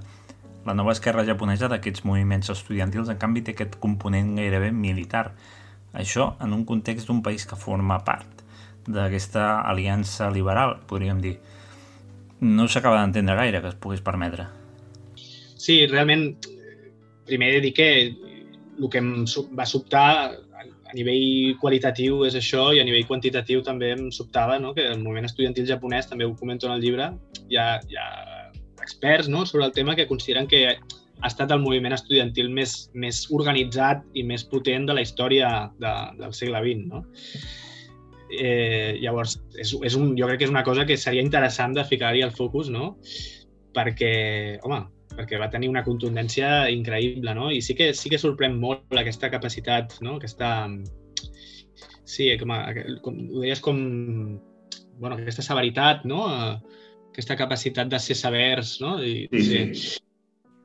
La 0.66 0.76
nova 0.78 0.94
esquerra 0.96 1.26
japonesa 1.28 1.68
d'aquests 1.72 2.06
moviments 2.08 2.52
estudiantils, 2.54 3.10
en 3.12 3.20
canvi, 3.20 3.44
té 3.44 3.56
aquest 3.56 3.76
component 3.84 4.36
gairebé 4.38 4.72
militar. 4.72 5.32
Això 5.92 6.36
en 6.40 6.54
un 6.56 6.64
context 6.68 7.10
d'un 7.10 7.20
país 7.26 7.48
que 7.48 7.60
forma 7.60 7.98
part 8.08 8.46
d'aquesta 8.88 9.62
aliança 9.68 10.30
liberal, 10.32 10.78
podríem 10.88 11.20
dir. 11.22 11.36
No 12.42 12.68
s'acaba 12.68 13.02
d'entendre 13.02 13.38
gaire 13.38 13.62
que 13.62 13.70
es 13.70 13.78
pogués 13.78 14.02
permetre. 14.02 14.48
Sí, 15.62 15.86
realment, 15.86 16.32
primer 17.30 17.52
dir 17.62 17.74
que 17.78 17.89
el 18.10 18.88
que 18.89 19.02
em 19.02 19.12
va 19.58 19.68
sobtar 19.70 20.08
a 20.92 20.96
nivell 20.98 21.56
qualitatiu 21.62 22.26
és 22.28 22.36
això 22.36 22.72
i 22.76 22.82
a 22.82 22.86
nivell 22.88 23.06
quantitatiu 23.08 23.62
també 23.64 23.92
em 23.94 24.10
sobtava 24.12 24.58
no? 24.60 24.74
que 24.74 24.88
el 24.89 25.00
moviment 25.04 25.30
estudiantil 25.30 25.70
japonès, 25.70 26.10
també 26.10 26.26
ho 26.26 26.34
comento 26.36 26.68
en 26.68 26.74
el 26.76 26.82
llibre, 26.84 27.12
ja, 27.54 27.68
ja 27.94 28.08
experts 28.82 29.30
no, 29.30 29.46
sobre 29.46 29.66
el 29.70 29.72
tema 29.78 29.96
que 29.96 30.08
consideren 30.10 30.50
que 30.50 30.66
ha 31.22 31.30
estat 31.30 31.52
el 31.54 31.62
moviment 31.62 31.94
estudiantil 31.94 32.50
més, 32.50 32.89
més 32.94 33.24
organitzat 33.32 34.04
i 34.18 34.26
més 34.26 34.44
potent 34.44 34.88
de 34.89 34.98
la 34.98 35.04
història 35.06 35.52
de, 35.80 35.92
del 36.18 36.34
segle 36.34 36.64
XX. 36.66 36.88
No? 36.89 37.04
Eh, 38.32 38.98
llavors, 39.02 39.36
és, 39.60 39.74
és 39.84 39.96
un, 40.00 40.14
jo 40.16 40.28
crec 40.30 40.42
que 40.42 40.48
és 40.48 40.54
una 40.54 40.64
cosa 40.64 40.86
que 40.88 40.98
seria 40.98 41.24
interessant 41.24 41.76
de 41.76 41.84
ficar-hi 41.88 42.24
al 42.24 42.36
focus, 42.36 42.70
no? 42.72 42.96
perquè, 43.76 44.60
home, 44.68 44.82
perquè 45.16 45.40
va 45.40 45.50
tenir 45.52 45.70
una 45.72 45.84
contundència 45.86 46.70
increïble, 46.72 47.34
no? 47.38 47.50
I 47.52 47.62
sí 47.64 47.76
que, 47.78 47.92
sí 47.98 48.12
que 48.12 48.20
sorprèn 48.22 48.58
molt 48.60 49.00
aquesta 49.00 49.32
capacitat, 49.32 49.98
no? 50.04 50.18
Aquesta... 50.20 50.70
Sí, 52.12 52.28
com, 52.40 52.52
a, 52.52 52.62
com 53.04 53.20
ho 53.32 53.44
deies 53.44 53.64
com... 53.64 53.82
Bueno, 55.02 55.16
aquesta 55.16 55.44
severitat, 55.46 56.04
no? 56.06 56.26
aquesta 57.12 57.36
capacitat 57.36 57.90
de 57.92 58.00
ser 58.00 58.16
sabers, 58.16 58.76
no? 58.84 58.98
I, 59.04 59.26
sí, 59.34 59.62
sí. 59.76 59.98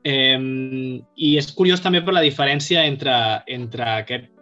Eh, 0.07 0.39
I 0.39 1.31
és 1.41 1.49
curiós 1.57 1.83
també 1.83 2.03
per 2.07 2.15
la 2.15 2.23
diferència 2.23 2.85
entre, 2.87 3.15
entre 3.51 3.89
aquest 3.97 4.36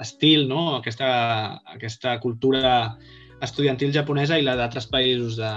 estil, 0.00 0.46
no? 0.48 0.76
aquesta, 0.76 1.08
aquesta 1.74 2.18
cultura 2.20 2.96
estudiantil 3.44 3.92
japonesa 3.94 4.38
i 4.38 4.44
la 4.46 4.56
d'altres 4.58 4.88
països 4.90 5.36
de, 5.38 5.50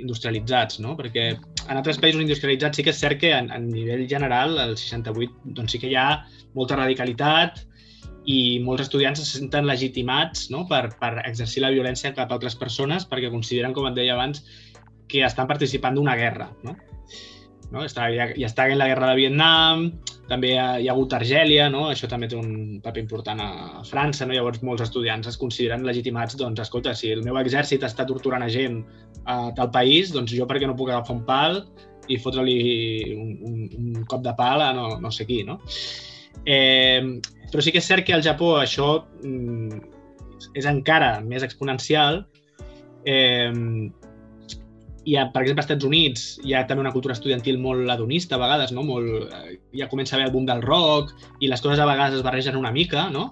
industrialitzats, 0.00 0.78
no? 0.80 0.94
perquè 0.96 1.30
en 1.34 1.76
altres 1.76 2.00
països 2.00 2.22
industrialitzats 2.24 2.80
sí 2.80 2.84
que 2.86 2.94
és 2.94 3.00
cert 3.02 3.20
que 3.20 3.34
a, 3.36 3.42
a 3.42 3.58
nivell 3.60 4.06
general, 4.08 4.56
el 4.62 4.76
68, 4.80 5.52
doncs 5.58 5.74
sí 5.74 5.82
que 5.82 5.90
hi 5.92 5.98
ha 5.98 6.08
molta 6.56 6.78
radicalitat 6.78 7.64
i 8.28 8.60
molts 8.64 8.86
estudiants 8.86 9.20
se 9.20 9.40
senten 9.40 9.68
legitimats 9.68 10.48
no? 10.52 10.64
per, 10.68 10.88
per 11.00 11.18
exercir 11.24 11.64
la 11.64 11.72
violència 11.74 12.14
cap 12.16 12.32
a 12.32 12.38
altres 12.38 12.56
persones 12.60 13.06
perquè 13.08 13.32
consideren, 13.32 13.76
com 13.76 13.88
et 13.88 13.96
deia 13.96 14.16
abans, 14.16 14.44
que 15.08 15.24
estan 15.24 15.48
participant 15.48 15.96
d'una 15.96 16.16
guerra. 16.16 16.50
No? 16.64 16.76
No? 17.72 17.84
Està, 17.84 18.08
ja, 18.12 18.28
ja 18.36 18.48
està 18.48 18.68
en 18.68 18.80
la 18.80 18.88
guerra 18.90 19.12
de 19.12 19.20
Vietnam, 19.20 19.88
també 20.28 20.52
hi 20.52 20.58
ha, 20.60 20.92
hagut 20.92 21.14
Argèlia, 21.16 21.68
no? 21.72 21.86
això 21.88 22.08
també 22.10 22.28
té 22.28 22.36
un 22.36 22.80
paper 22.84 23.00
important 23.00 23.40
a 23.40 23.82
França, 23.88 24.26
no? 24.26 24.36
llavors 24.36 24.60
molts 24.66 24.84
estudiants 24.84 25.28
es 25.30 25.38
consideren 25.40 25.86
legitimats, 25.88 26.36
doncs 26.36 26.60
escolta, 26.66 26.94
si 26.94 27.12
el 27.14 27.24
meu 27.24 27.38
exèrcit 27.40 27.86
està 27.88 28.06
torturant 28.08 28.44
a 28.44 28.50
gent 28.52 28.82
a 29.24 29.38
tal 29.56 29.72
país, 29.74 30.12
doncs 30.12 30.34
jo 30.36 30.46
per 30.48 30.60
què 30.60 30.68
no 30.68 30.76
puc 30.76 30.92
agafar 30.92 31.16
un 31.16 31.24
pal 31.28 31.62
i 32.08 32.20
fotre-li 32.20 32.58
un, 33.16 33.32
un, 33.48 33.58
un 33.80 34.04
cop 34.08 34.22
de 34.24 34.34
pal 34.36 34.64
a 34.64 34.72
no, 34.76 34.90
no 35.00 35.12
sé 35.12 35.26
qui, 35.28 35.42
no? 35.48 35.58
Eh, 36.48 37.20
però 37.48 37.64
sí 37.64 37.72
que 37.72 37.80
és 37.80 37.88
cert 37.88 38.04
que 38.06 38.14
al 38.16 38.24
Japó 38.24 38.54
això 38.60 38.90
mm, 39.24 39.80
és 40.56 40.68
encara 40.68 41.18
més 41.24 41.44
exponencial 41.44 42.22
eh, 43.08 43.52
hi 45.08 45.16
ha, 45.16 45.24
per 45.32 45.42
exemple, 45.42 45.62
als 45.62 45.70
Estats 45.70 45.88
Units 45.88 46.24
hi 46.44 46.54
ha 46.54 46.64
també 46.68 46.84
una 46.84 46.92
cultura 46.92 47.14
estudiantil 47.16 47.58
molt 47.62 47.88
adonista 47.92 48.36
a 48.36 48.42
vegades, 48.42 48.74
no? 48.76 48.84
molt, 48.84 49.32
eh, 49.32 49.56
ja 49.80 49.88
comença 49.88 50.14
a 50.14 50.18
haver 50.18 50.28
el 50.28 50.34
boom 50.34 50.48
del 50.48 50.60
rock 50.66 51.14
i 51.40 51.48
les 51.48 51.64
coses 51.64 51.80
a 51.80 51.88
vegades 51.88 52.18
es 52.18 52.26
barregen 52.26 52.58
una 52.60 52.72
mica, 52.74 53.08
no? 53.14 53.30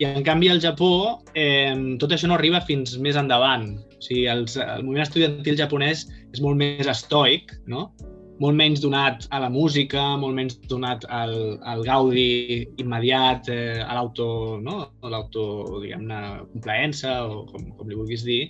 I 0.00 0.08
en 0.08 0.24
canvi 0.24 0.48
al 0.48 0.62
Japó 0.64 0.92
eh, 1.34 1.74
tot 2.00 2.14
això 2.14 2.30
no 2.30 2.38
arriba 2.38 2.62
fins 2.64 2.96
més 3.02 3.18
endavant. 3.20 3.74
O 3.98 4.04
sigui, 4.04 4.28
els, 4.30 4.56
el 4.62 4.86
moviment 4.86 5.04
estudiantil 5.04 5.58
japonès 5.58 6.06
és 6.32 6.40
molt 6.44 6.56
més 6.60 6.88
estoic, 6.88 7.52
no? 7.66 7.90
molt 8.38 8.54
menys 8.54 8.78
donat 8.78 9.26
a 9.34 9.40
la 9.42 9.48
música, 9.50 10.02
molt 10.16 10.36
menys 10.36 10.58
donat 10.70 11.02
al, 11.10 11.58
al 11.66 11.82
gaudi 11.82 12.68
immediat, 12.78 13.50
eh, 13.50 13.82
a 13.82 13.96
l'auto, 13.98 14.28
no? 14.62 14.76
l'auto, 15.02 15.44
diguem-ne, 15.82 16.20
complaença, 16.54 17.18
o 17.26 17.42
com, 17.50 17.72
com 17.74 17.90
li 17.90 17.98
vulguis 17.98 18.22
dir, 18.26 18.44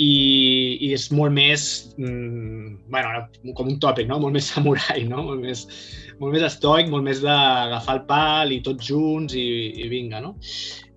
i, 0.00 0.12
i 0.86 0.92
és 0.96 1.08
molt 1.12 1.34
més, 1.34 1.66
mm, 1.98 2.88
bueno, 2.92 3.26
com 3.58 3.68
un 3.72 3.80
tòpic, 3.82 4.08
no? 4.08 4.20
molt 4.22 4.36
més 4.36 4.48
samurai, 4.54 5.04
no? 5.08 5.24
molt, 5.28 5.42
més, 5.42 5.66
molt 6.20 6.36
més 6.36 6.46
estoic, 6.46 6.88
molt 6.92 7.06
més 7.06 7.20
d'agafar 7.24 7.98
el 7.98 8.06
pal 8.08 8.54
i 8.54 8.62
tots 8.64 8.88
junts 8.88 9.36
i, 9.38 9.46
i 9.84 9.90
vinga, 9.92 10.22
no? 10.24 10.36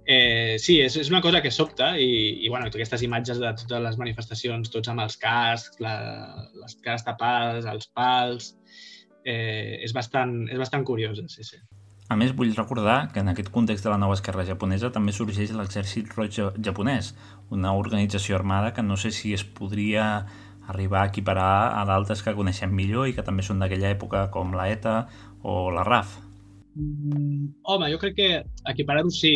Eh, 0.05 0.57
sí, 0.61 0.77
és, 0.85 0.93
és 1.01 1.07
una 1.09 1.21
cosa 1.21 1.39
que 1.41 1.49
sobta 1.49 1.95
i, 1.97 2.09
i 2.45 2.49
bueno, 2.53 2.67
aquestes 2.69 3.01
imatges 3.01 3.39
de 3.41 3.49
totes 3.57 3.81
les 3.81 3.95
manifestacions, 3.97 4.69
tots 4.69 4.91
amb 4.91 5.01
els 5.01 5.17
cascs, 5.17 5.79
la, 5.81 5.95
les 6.61 6.77
cares 6.85 7.07
tapades, 7.07 7.65
els 7.65 7.89
pals, 7.97 8.51
eh, 9.25 9.81
és, 9.81 9.95
bastant, 9.97 10.43
és 10.51 10.61
bastant 10.61 10.85
curiosa, 10.85 11.25
sí, 11.33 11.47
sí. 11.47 11.57
A 12.05 12.13
més, 12.13 12.35
vull 12.37 12.51
recordar 12.53 13.07
que 13.13 13.23
en 13.23 13.31
aquest 13.31 13.49
context 13.49 13.87
de 13.87 13.89
la 13.89 13.97
nova 13.97 14.13
esquerra 14.13 14.45
japonesa 14.45 14.91
també 14.93 15.13
sorgeix 15.15 15.55
l'exèrcit 15.57 16.11
roig 16.13 16.37
japonès, 16.37 17.15
una 17.49 17.73
organització 17.73 18.35
armada 18.35 18.73
que 18.73 18.83
no 18.83 18.97
sé 18.97 19.11
si 19.11 19.33
es 19.33 19.43
podria 19.43 20.25
arribar 20.67 21.03
a 21.03 21.09
equiparar 21.11 21.77
a 21.79 21.83
d'altres 21.85 22.23
que 22.25 22.33
coneixem 22.33 22.71
millor 22.73 23.09
i 23.09 23.13
que 23.13 23.25
també 23.25 23.45
són 23.45 23.61
d'aquella 23.61 23.91
època 23.93 24.27
com 24.33 24.55
la 24.57 24.69
ETA 24.73 24.95
o 25.45 25.69
la 25.73 25.83
RAF. 25.85 26.17
Home, 26.75 27.91
jo 27.91 28.01
crec 28.01 28.17
que 28.17 28.29
equiparar-ho 28.71 29.13
sí. 29.13 29.35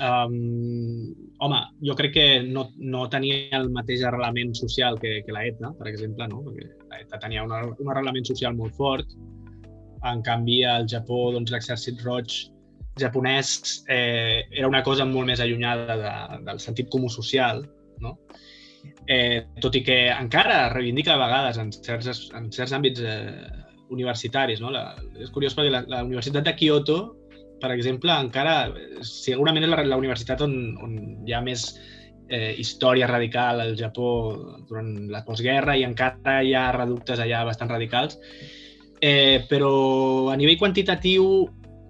Um, 0.00 1.12
home, 1.38 1.60
jo 1.84 1.94
crec 1.96 2.12
que 2.14 2.26
no, 2.42 2.66
no 2.76 3.06
tenia 3.12 3.58
el 3.60 3.70
mateix 3.72 4.02
arrelament 4.04 4.54
social 4.56 4.98
que, 5.00 5.20
que 5.24 5.32
la 5.32 5.44
ETA, 5.48 5.72
per 5.78 5.88
exemple, 5.92 6.26
no? 6.28 6.42
perquè 6.46 6.66
la 6.90 7.00
ETA 7.04 7.20
tenia 7.22 7.44
una, 7.46 7.62
un 7.70 7.92
arrelament 7.92 8.26
social 8.28 8.56
molt 8.58 8.74
fort. 8.76 9.14
En 10.10 10.22
canvi, 10.24 10.62
al 10.64 10.88
Japó, 10.88 11.28
doncs, 11.34 11.52
l'exèrcit 11.52 12.00
roig 12.04 12.40
japonès 12.98 13.84
eh, 13.88 14.46
era 14.50 14.68
una 14.68 14.82
cosa 14.82 15.06
molt 15.06 15.30
més 15.30 15.40
allunyada 15.40 15.96
de, 15.96 16.42
del 16.48 16.60
sentit 16.62 16.90
comú 16.90 17.10
social, 17.12 17.62
no? 18.00 18.16
Eh, 19.06 19.44
tot 19.60 19.76
i 19.76 19.84
que 19.84 20.06
encara 20.10 20.70
reivindica 20.72 21.14
a 21.14 21.20
vegades 21.20 21.58
en 21.60 21.70
certs, 21.74 22.30
en 22.36 22.48
certs 22.54 22.72
àmbits 22.72 23.02
eh, 23.04 23.48
universitaris. 23.92 24.62
No? 24.62 24.70
La, 24.72 24.94
és 25.20 25.32
curiós 25.34 25.56
perquè 25.56 25.72
la, 25.72 25.82
la 25.90 26.04
Universitat 26.06 26.46
de 26.46 26.54
Kyoto 26.56 27.00
per 27.60 27.70
exemple, 27.74 28.14
encara 28.16 28.72
segurament 29.04 29.66
és 29.66 29.70
la, 29.70 29.84
la 29.84 29.98
universitat 30.00 30.42
on, 30.46 30.54
on 30.82 30.96
hi 31.28 31.34
ha 31.36 31.42
més 31.44 31.66
eh, 32.30 32.54
història 32.62 33.08
radical 33.10 33.60
al 33.62 33.76
Japó 33.78 34.08
durant 34.68 34.94
la 35.12 35.22
postguerra 35.26 35.76
i 35.76 35.84
encara 35.86 36.40
hi 36.46 36.54
ha 36.56 36.70
reductes 36.76 37.20
allà 37.20 37.44
bastant 37.48 37.70
radicals. 37.70 38.18
Eh, 39.00 39.44
però 39.48 39.72
a 40.32 40.36
nivell 40.40 40.58
quantitatiu 40.60 41.24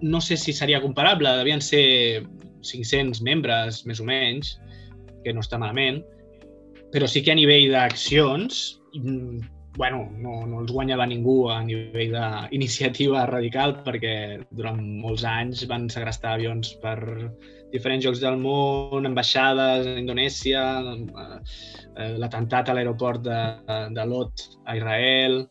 no 0.01 0.21
sé 0.21 0.37
si 0.37 0.53
seria 0.53 0.81
comparable, 0.81 1.29
devien 1.37 1.61
ser 1.61 2.25
500 2.65 3.21
membres, 3.25 3.85
més 3.85 4.01
o 4.01 4.05
menys, 4.05 4.57
que 5.23 5.33
no 5.33 5.41
està 5.45 5.59
malament, 5.61 6.01
però 6.91 7.07
sí 7.07 7.23
que 7.23 7.33
a 7.33 7.39
nivell 7.39 7.71
d'accions 7.71 8.79
bueno, 9.77 10.09
no, 10.19 10.45
no 10.47 10.59
els 10.61 10.71
guanyava 10.71 11.05
ningú 11.07 11.45
a 11.49 11.61
nivell 11.63 12.11
d'iniciativa 12.11 13.23
radical 13.29 13.77
perquè 13.85 14.41
durant 14.51 14.81
molts 15.03 15.23
anys 15.27 15.63
van 15.69 15.87
segrestar 15.89 16.35
avions 16.35 16.73
per 16.83 16.97
diferents 17.71 18.03
llocs 18.03 18.19
del 18.19 18.35
món, 18.41 19.07
ambaixades 19.07 19.87
a 19.87 19.95
Indonèsia, 20.01 20.63
eh, 20.83 22.11
l'atemptat 22.19 22.69
a 22.69 22.75
l'aeroport 22.75 23.23
de, 23.23 23.39
de 23.95 24.07
Lot 24.11 24.45
a 24.65 24.75
Israel. 24.75 25.45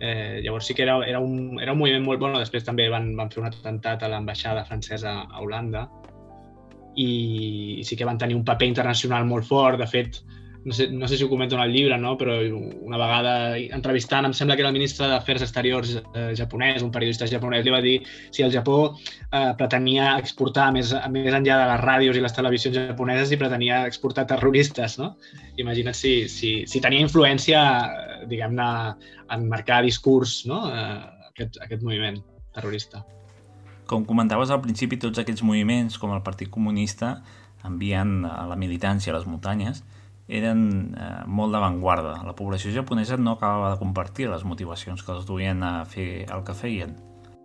Eh, 0.00 0.40
llavors 0.44 0.66
sí 0.66 0.74
que 0.74 0.82
era, 0.82 0.98
era, 1.06 1.20
un, 1.20 1.60
era 1.62 1.72
un 1.72 1.78
moviment 1.78 2.04
molt 2.04 2.22
bon. 2.22 2.36
Després 2.38 2.66
també 2.66 2.88
van, 2.92 3.12
van 3.18 3.30
fer 3.30 3.42
un 3.42 3.50
atemptat 3.50 4.02
a 4.02 4.10
l'ambaixada 4.12 4.64
francesa 4.68 5.20
a 5.24 5.42
Holanda 5.42 5.86
i, 6.96 7.10
i 7.80 7.84
sí 7.84 7.98
que 7.98 8.06
van 8.08 8.18
tenir 8.18 8.36
un 8.38 8.44
paper 8.46 8.68
internacional 8.70 9.26
molt 9.26 9.46
fort. 9.48 9.78
De 9.80 9.88
fet, 9.90 10.20
no 10.64 10.72
sé, 10.72 10.88
no 10.90 11.06
sé 11.08 11.18
si 11.18 11.24
ho 11.24 11.28
comento 11.28 11.56
en 11.56 11.62
el 11.62 11.72
llibre, 11.72 11.98
no? 11.98 12.16
però 12.18 12.38
una 12.40 12.98
vegada 12.98 13.34
entrevistant, 13.58 14.24
em 14.24 14.34
sembla 14.36 14.56
que 14.56 14.64
era 14.64 14.70
el 14.72 14.76
ministre 14.76 15.06
d'Afers 15.10 15.44
Exteriors 15.44 15.94
eh, 16.00 16.32
japonès, 16.36 16.82
un 16.82 16.92
periodista 16.94 17.28
japonès, 17.28 17.64
li 17.66 17.74
va 17.74 17.82
dir 17.84 17.98
si 18.32 18.42
el 18.46 18.52
Japó 18.52 18.78
eh, 18.96 19.52
pretenia 19.58 20.14
exportar 20.20 20.70
més, 20.72 20.94
més 21.12 21.28
enllà 21.36 21.58
de 21.60 21.68
les 21.70 21.82
ràdios 21.84 22.16
i 22.16 22.24
les 22.24 22.36
televisions 22.36 22.78
japoneses 22.80 23.34
i 23.34 23.40
pretenia 23.40 23.84
exportar 23.88 24.26
terroristes. 24.30 24.96
No? 25.00 25.14
Imagina't 25.60 25.96
si, 25.98 26.14
si, 26.32 26.54
si 26.70 26.80
tenia 26.84 27.04
influència, 27.04 27.60
diguem-ne, 28.30 28.70
en 29.34 29.48
marcar 29.50 29.82
discurs 29.84 30.42
no? 30.48 30.64
eh, 30.72 31.28
aquest, 31.34 31.60
aquest 31.60 31.84
moviment 31.84 32.22
terrorista. 32.56 33.04
Com 33.84 34.06
comentaves 34.08 34.48
al 34.48 34.62
principi, 34.64 34.96
tots 34.96 35.20
aquests 35.20 35.44
moviments, 35.44 35.98
com 36.00 36.14
el 36.16 36.24
Partit 36.24 36.48
Comunista, 36.48 37.18
envien 37.68 38.22
a 38.24 38.46
la 38.48 38.56
militància 38.56 39.12
a 39.12 39.18
les 39.18 39.28
muntanyes, 39.28 39.82
eren 40.28 40.94
eh, 40.96 41.24
molt 41.26 41.52
d'avantguarda. 41.52 42.20
La 42.26 42.36
població 42.36 42.72
japonesa 42.72 43.18
no 43.20 43.36
acabava 43.36 43.74
de 43.74 43.80
compartir 43.80 44.30
les 44.30 44.44
motivacions 44.44 45.02
que 45.04 45.12
els 45.12 45.26
duien 45.28 45.62
a 45.62 45.74
fer 45.84 46.24
el 46.32 46.44
que 46.46 46.56
feien. 46.56 46.94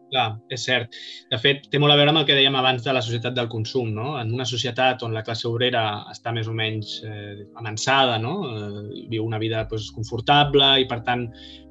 Clar, 0.09 0.39
és 0.49 0.63
cert. 0.65 0.95
De 1.29 1.37
fet, 1.37 1.67
té 1.69 1.77
molt 1.77 1.93
a 1.93 1.97
veure 1.99 2.09
amb 2.09 2.23
el 2.23 2.25
que 2.25 2.33
dèiem 2.33 2.55
abans 2.57 2.81
de 2.81 2.93
la 2.95 3.01
societat 3.05 3.35
del 3.37 3.49
consum. 3.51 3.91
No? 3.93 4.15
En 4.17 4.31
una 4.33 4.47
societat 4.47 5.03
on 5.05 5.13
la 5.13 5.21
classe 5.27 5.45
obrera 5.49 5.83
està 6.09 6.33
més 6.33 6.49
o 6.49 6.55
menys 6.55 6.95
eh, 7.05 7.45
avançada, 7.61 8.17
no? 8.21 8.33
eh, 8.49 9.05
viu 9.11 9.27
una 9.27 9.37
vida 9.41 9.67
pues, 9.69 9.91
confortable 9.93 10.71
i, 10.81 10.87
per 10.89 11.03
tant, 11.05 11.27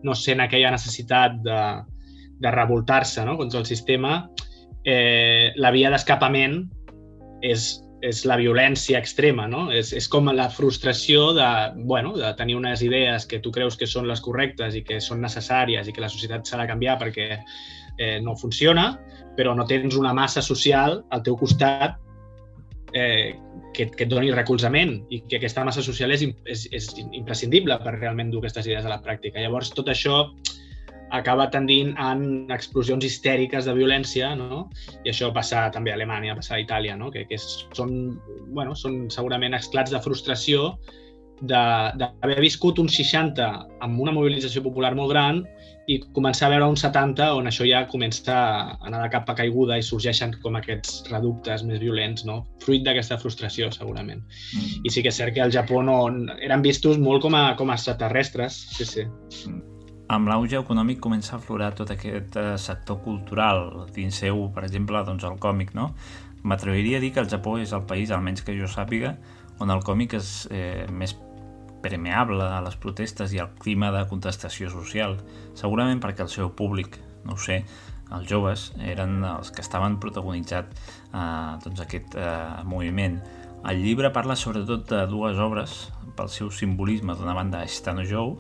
no 0.07 0.15
sent 0.15 0.45
aquella 0.45 0.71
necessitat 0.77 1.41
de, 1.43 1.61
de 2.39 2.55
revoltar-se 2.55 3.25
no? 3.27 3.37
contra 3.41 3.59
el 3.59 3.67
sistema, 3.67 4.21
eh, 4.85 5.51
la 5.57 5.75
via 5.75 5.91
d'escapament 5.91 6.61
és 7.43 7.73
és 8.05 8.23
la 8.31 8.37
violència 8.39 8.99
extrema, 8.99 9.49
no? 9.51 9.69
És, 9.75 9.91
és 9.97 10.07
com 10.11 10.31
la 10.35 10.49
frustració 10.55 11.33
de, 11.35 11.49
bueno, 11.91 12.15
de 12.17 12.31
tenir 12.39 12.57
unes 12.59 12.83
idees 12.87 13.27
que 13.27 13.41
tu 13.43 13.51
creus 13.55 13.77
que 13.77 13.89
són 13.91 14.07
les 14.09 14.23
correctes 14.23 14.77
i 14.79 14.85
que 14.87 15.01
són 15.03 15.23
necessàries 15.25 15.89
i 15.89 15.95
que 15.95 16.05
la 16.05 16.11
societat 16.13 16.47
s'ha 16.47 16.61
de 16.63 16.69
canviar 16.71 16.99
perquè 17.01 17.29
eh, 17.35 18.19
no 18.23 18.37
funciona, 18.39 18.93
però 19.37 19.55
no 19.55 19.67
tens 19.67 19.99
una 19.99 20.15
massa 20.15 20.43
social 20.43 21.03
al 21.11 21.25
teu 21.27 21.37
costat 21.39 21.99
eh, 22.93 23.35
que, 23.75 23.89
que 23.91 24.07
et 24.07 24.11
doni 24.11 24.31
recolzament 24.35 24.95
i 25.11 25.25
que 25.27 25.39
aquesta 25.39 25.65
massa 25.67 25.83
social 25.83 26.15
és, 26.15 26.25
és, 26.47 26.69
és 26.75 26.89
imprescindible 27.03 27.77
per 27.83 27.99
realment 27.99 28.31
dur 28.31 28.45
aquestes 28.45 28.71
idees 28.71 28.87
a 28.87 28.95
la 28.95 29.03
pràctica. 29.03 29.43
Llavors, 29.43 29.75
tot 29.75 29.91
això 29.91 30.25
acaba 31.11 31.49
tendint 31.51 31.95
en 32.01 32.51
explosions 32.53 33.05
histèriques 33.05 33.69
de 33.69 33.75
violència, 33.77 34.35
no? 34.37 34.67
i 35.05 35.13
això 35.13 35.33
passa 35.35 35.69
també 35.75 35.93
a 35.93 35.99
Alemanya, 35.99 36.37
passa 36.39 36.57
a 36.57 36.63
Itàlia, 36.63 36.97
no? 36.97 37.11
que, 37.15 37.25
que 37.29 37.39
són, 37.41 37.93
bueno, 38.53 38.77
són 38.77 39.07
segurament 39.13 39.57
esclats 39.59 39.95
de 39.95 40.03
frustració 40.05 40.75
d'haver 41.39 42.41
viscut 42.43 42.81
un 42.83 42.89
60 42.91 43.45
amb 43.85 44.01
una 44.03 44.11
mobilització 44.11 44.63
popular 44.65 44.91
molt 44.99 45.13
gran 45.13 45.45
i 45.89 46.01
començar 46.17 46.49
a 46.49 46.53
veure 46.53 46.67
un 46.69 46.77
70 46.77 47.29
on 47.39 47.47
això 47.49 47.65
ja 47.65 47.85
comença 47.89 48.35
a 48.35 48.75
anar 48.89 49.05
de 49.05 49.13
cap 49.15 49.31
a 49.31 49.37
caiguda 49.39 49.79
i 49.79 49.87
sorgeixen 49.87 50.35
com 50.43 50.59
aquests 50.59 51.07
reductes 51.13 51.65
més 51.65 51.81
violents, 51.81 52.27
no? 52.29 52.43
fruit 52.65 52.85
d'aquesta 52.85 53.21
frustració, 53.23 53.71
segurament. 53.73 54.21
Mm. 54.53 54.85
I 54.85 54.93
sí 54.93 55.07
que 55.07 55.15
és 55.15 55.23
cert 55.23 55.37
que 55.39 55.47
al 55.47 55.55
Japó 55.55 55.81
no, 55.87 56.03
eren 56.43 56.67
vistos 56.67 57.01
molt 57.01 57.25
com 57.25 57.39
a, 57.39 57.55
com 57.57 57.71
a 57.71 57.79
extraterrestres, 57.79 58.61
sí, 58.77 58.85
sí. 58.85 59.09
Mm 59.47 59.78
amb 60.09 60.29
l'auge 60.31 60.57
econòmic 60.57 61.01
comença 61.05 61.35
a 61.35 61.39
aflorar 61.39 61.75
tot 61.77 61.93
aquest 61.93 62.37
eh, 62.41 62.55
sector 62.61 63.03
cultural, 63.05 63.89
dins 63.95 64.17
seu, 64.25 64.47
per 64.55 64.65
exemple, 64.65 65.03
doncs 65.05 65.27
el 65.29 65.37
còmic, 65.43 65.75
no? 65.77 65.91
M'atreviria 66.49 66.99
a 66.99 67.03
dir 67.03 67.13
que 67.13 67.21
el 67.21 67.29
Japó 67.29 67.59
és 67.61 67.75
el 67.77 67.85
país, 67.89 68.13
almenys 68.15 68.45
que 68.47 68.57
jo 68.57 68.69
sàpiga, 68.71 69.17
on 69.61 69.75
el 69.75 69.83
còmic 69.85 70.17
és 70.17 70.31
eh, 70.55 70.87
més 70.89 71.17
permeable 71.83 72.43
a 72.43 72.63
les 72.65 72.79
protestes 72.81 73.35
i 73.35 73.43
al 73.43 73.53
clima 73.61 73.93
de 73.95 74.05
contestació 74.11 74.71
social, 74.73 75.19
segurament 75.59 76.01
perquè 76.03 76.25
el 76.25 76.33
seu 76.33 76.51
públic, 76.57 76.99
no 77.27 77.37
ho 77.37 77.43
sé, 77.43 77.61
els 78.15 78.25
joves 78.31 78.71
eren 78.81 79.21
els 79.29 79.51
que 79.53 79.61
estaven 79.61 79.99
protagonitzat 80.01 80.73
eh, 80.73 81.53
doncs 81.65 81.85
aquest 81.85 82.17
eh, 82.17 82.65
moviment. 82.65 83.21
El 83.69 83.83
llibre 83.83 84.13
parla 84.15 84.39
sobretot 84.39 84.87
de 84.89 85.03
dues 85.11 85.37
obres 85.43 85.77
pel 86.17 86.31
seu 86.33 86.51
simbolisme. 86.55 87.15
D'una 87.19 87.35
banda, 87.35 87.65
Stano 87.69 88.05
Joe, 88.07 88.37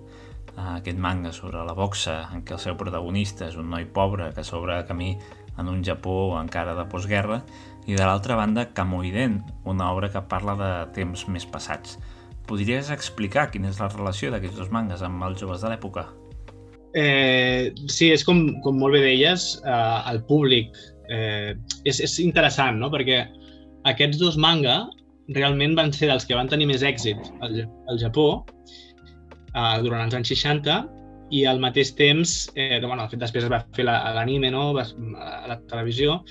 aquest 0.58 0.98
manga 0.98 1.32
sobre 1.32 1.62
la 1.64 1.74
boxa 1.76 2.20
en 2.34 2.42
què 2.44 2.56
el 2.56 2.62
seu 2.62 2.76
protagonista 2.78 3.48
és 3.48 3.56
un 3.60 3.70
noi 3.70 3.86
pobre 3.86 4.30
que 4.34 4.44
s'obre 4.44 4.80
camí 4.88 5.14
en 5.58 5.68
un 5.70 5.82
Japó 5.84 6.38
encara 6.40 6.74
de 6.78 6.86
postguerra 6.90 7.40
i 7.88 7.96
de 7.96 8.04
l'altra 8.04 8.36
banda 8.36 8.68
Kamoiden, 8.74 9.40
una 9.64 9.90
obra 9.92 10.10
que 10.12 10.22
parla 10.30 10.54
de 10.58 10.70
temps 10.96 11.24
més 11.32 11.46
passats. 11.48 11.96
Podries 12.48 12.90
explicar 12.92 13.48
quina 13.52 13.70
és 13.72 13.80
la 13.80 13.90
relació 13.92 14.32
d'aquests 14.32 14.60
dos 14.60 14.70
mangas 14.72 15.02
amb 15.04 15.24
els 15.24 15.40
joves 15.40 15.64
de 15.64 15.72
l'època? 15.72 16.06
Eh, 16.96 17.72
sí, 17.88 18.10
és 18.12 18.24
com, 18.24 18.46
com 18.64 18.78
molt 18.80 18.96
bé 18.96 19.02
deies, 19.04 19.50
eh, 19.64 19.98
el 20.12 20.22
públic 20.28 20.76
eh, 21.12 21.52
és, 21.84 22.00
és 22.00 22.18
interessant, 22.24 22.78
no? 22.80 22.88
perquè 22.92 23.26
aquests 23.88 24.20
dos 24.20 24.38
manga 24.40 24.82
realment 25.36 25.76
van 25.76 25.92
ser 25.92 26.08
dels 26.08 26.24
que 26.24 26.36
van 26.36 26.48
tenir 26.48 26.68
més 26.70 26.84
èxit 26.84 27.20
al, 27.44 27.60
al 27.88 28.00
Japó 28.00 28.28
uh, 29.54 29.76
durant 29.84 30.06
els 30.06 30.16
anys 30.18 30.32
60 30.34 30.78
i 31.30 31.44
al 31.44 31.60
mateix 31.60 31.92
temps, 31.96 32.50
eh, 32.54 32.80
bueno, 32.80 33.02
de 33.02 33.12
fet 33.12 33.20
després 33.20 33.44
es 33.44 33.52
va 33.52 33.60
fer 33.76 33.84
l'anime 33.84 34.50
no? 34.50 34.70
a 34.72 35.48
la 35.50 35.58
televisió, 35.68 36.22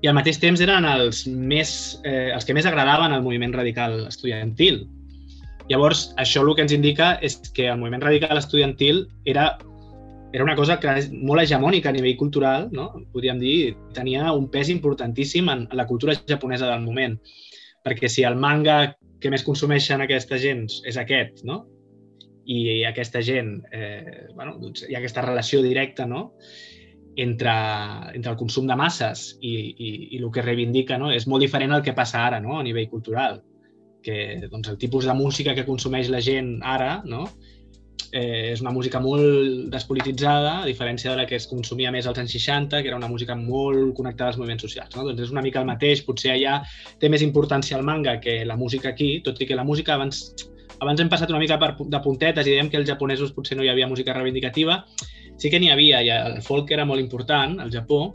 i 0.00 0.08
al 0.08 0.16
mateix 0.16 0.38
temps 0.40 0.60
eren 0.64 0.86
els, 0.88 1.26
més, 1.28 2.00
eh, 2.08 2.30
els 2.32 2.46
que 2.48 2.56
més 2.56 2.68
agradaven 2.68 3.12
al 3.12 3.24
moviment 3.24 3.52
radical 3.52 4.06
estudiantil. 4.06 4.86
Llavors, 5.68 6.08
això 6.18 6.40
el 6.42 6.54
que 6.56 6.64
ens 6.64 6.72
indica 6.72 7.12
és 7.22 7.36
que 7.54 7.68
el 7.68 7.78
moviment 7.78 8.02
radical 8.02 8.40
estudiantil 8.40 9.04
era, 9.28 9.58
era 10.32 10.46
una 10.46 10.56
cosa 10.56 10.78
que 10.80 10.96
és 11.02 11.10
molt 11.12 11.44
hegemònica 11.44 11.92
a 11.92 11.94
nivell 11.94 12.16
cultural, 12.16 12.70
no? 12.72 12.88
podríem 13.12 13.38
dir, 13.42 13.74
tenia 13.94 14.32
un 14.32 14.48
pes 14.50 14.72
importantíssim 14.72 15.52
en 15.52 15.68
la 15.76 15.86
cultura 15.86 16.16
japonesa 16.16 16.72
del 16.72 16.88
moment. 16.88 17.20
Perquè 17.84 18.08
si 18.08 18.24
el 18.24 18.40
manga 18.40 18.96
que 19.20 19.30
més 19.30 19.44
consumeixen 19.44 20.00
aquesta 20.00 20.40
gent 20.40 20.64
és 20.88 20.96
aquest, 20.96 21.44
no? 21.44 21.66
I 22.50 22.84
aquesta 22.88 23.22
gent, 23.22 23.60
eh, 23.72 24.26
bueno, 24.34 24.56
doncs 24.58 24.86
hi 24.88 24.96
ha 24.96 25.00
aquesta 25.00 25.22
relació 25.22 25.60
directa 25.62 26.06
no? 26.06 26.30
entre, 27.16 27.52
entre 28.14 28.32
el 28.32 28.38
consum 28.40 28.66
de 28.66 28.76
masses 28.78 29.36
i, 29.40 29.52
i, 29.52 29.90
i 30.16 30.18
el 30.22 30.30
que 30.34 30.42
reivindica 30.42 30.98
no? 30.98 31.12
és 31.14 31.28
molt 31.30 31.44
diferent 31.46 31.76
al 31.76 31.84
que 31.86 31.94
passa 31.94 32.24
ara 32.26 32.40
no? 32.42 32.58
a 32.58 32.66
nivell 32.66 32.90
cultural 32.90 33.40
que 34.02 34.48
doncs, 34.48 34.70
el 34.72 34.78
tipus 34.80 35.06
de 35.06 35.14
música 35.14 35.54
que 35.54 35.66
consumeix 35.68 36.10
la 36.10 36.22
gent 36.24 36.58
ara 36.64 37.00
no? 37.04 37.26
eh, 38.12 38.50
és 38.52 38.62
una 38.64 38.72
música 38.74 39.00
molt 39.02 39.70
despolititzada, 39.72 40.60
a 40.62 40.66
diferència 40.66 41.12
de 41.12 41.20
la 41.20 41.26
que 41.30 41.38
es 41.38 41.46
consumia 41.50 41.92
més 41.94 42.08
als 42.10 42.18
anys 42.18 42.34
60, 42.36 42.80
que 42.82 42.90
era 42.90 42.98
una 42.98 43.10
música 43.10 43.36
molt 43.38 43.94
connectada 43.96 44.32
als 44.32 44.40
moviments 44.40 44.64
socials. 44.66 44.94
No? 44.96 45.04
Doncs 45.06 45.28
és 45.28 45.34
una 45.34 45.44
mica 45.46 45.60
el 45.62 45.68
mateix, 45.68 46.02
potser 46.06 46.34
allà 46.34 46.60
té 46.98 47.10
més 47.12 47.22
importància 47.26 47.78
el 47.78 47.86
manga 47.86 48.18
que 48.24 48.40
la 48.48 48.58
música 48.58 48.90
aquí, 48.90 49.20
tot 49.26 49.40
i 49.40 49.46
que 49.46 49.58
la 49.58 49.66
música 49.68 49.94
abans 49.94 50.24
abans 50.80 51.00
hem 51.00 51.10
passat 51.12 51.30
una 51.30 51.40
mica 51.42 51.58
per, 51.60 51.74
de 51.78 52.00
puntetes 52.04 52.46
i 52.46 52.54
dèiem 52.54 52.70
que 52.72 52.80
els 52.80 52.88
japonesos 52.88 53.34
potser 53.36 53.58
no 53.58 53.64
hi 53.64 53.70
havia 53.72 53.88
música 53.88 54.16
reivindicativa. 54.16 54.80
Sí 55.40 55.52
que 55.52 55.60
n'hi 55.60 55.70
havia, 55.72 56.02
i 56.04 56.10
el 56.12 56.40
folk 56.44 56.72
era 56.72 56.86
molt 56.88 57.00
important 57.00 57.58
al 57.60 57.72
Japó, 57.72 58.10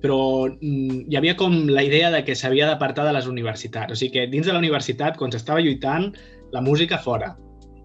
però 0.00 0.48
mm, 0.48 1.06
hi 1.10 1.18
havia 1.18 1.36
com 1.36 1.56
la 1.68 1.84
idea 1.84 2.10
de 2.12 2.24
que 2.24 2.36
s'havia 2.36 2.68
d'apartar 2.68 3.06
de 3.06 3.14
les 3.16 3.28
universitats. 3.28 3.92
O 3.92 3.98
sigui 3.98 4.18
que 4.18 4.26
dins 4.32 4.48
de 4.48 4.56
la 4.56 4.62
universitat, 4.62 5.16
quan 5.20 5.32
s'estava 5.32 5.62
lluitant, 5.64 6.10
la 6.52 6.64
música 6.64 6.98
fora. 6.98 7.34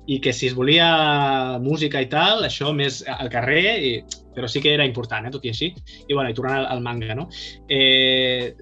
I 0.07 0.19
que 0.21 0.31
si 0.37 0.47
es 0.47 0.53
volia 0.53 1.57
música 1.63 2.01
i 2.01 2.07
tal, 2.11 2.43
això 2.45 2.71
més 2.75 3.01
al 3.09 3.31
carrer, 3.33 3.65
i... 3.81 3.93
però 4.35 4.47
sí 4.51 4.61
que 4.61 4.73
era 4.75 4.85
important, 4.85 5.25
eh, 5.25 5.33
tot 5.33 5.47
i 5.47 5.51
així. 5.51 5.71
I, 6.05 6.13
bueno, 6.13 6.29
i 6.29 6.37
tornant 6.37 6.59
al, 6.59 6.67
al 6.75 6.83
manga, 6.85 7.15
no? 7.17 7.27
Eh, 7.67 8.53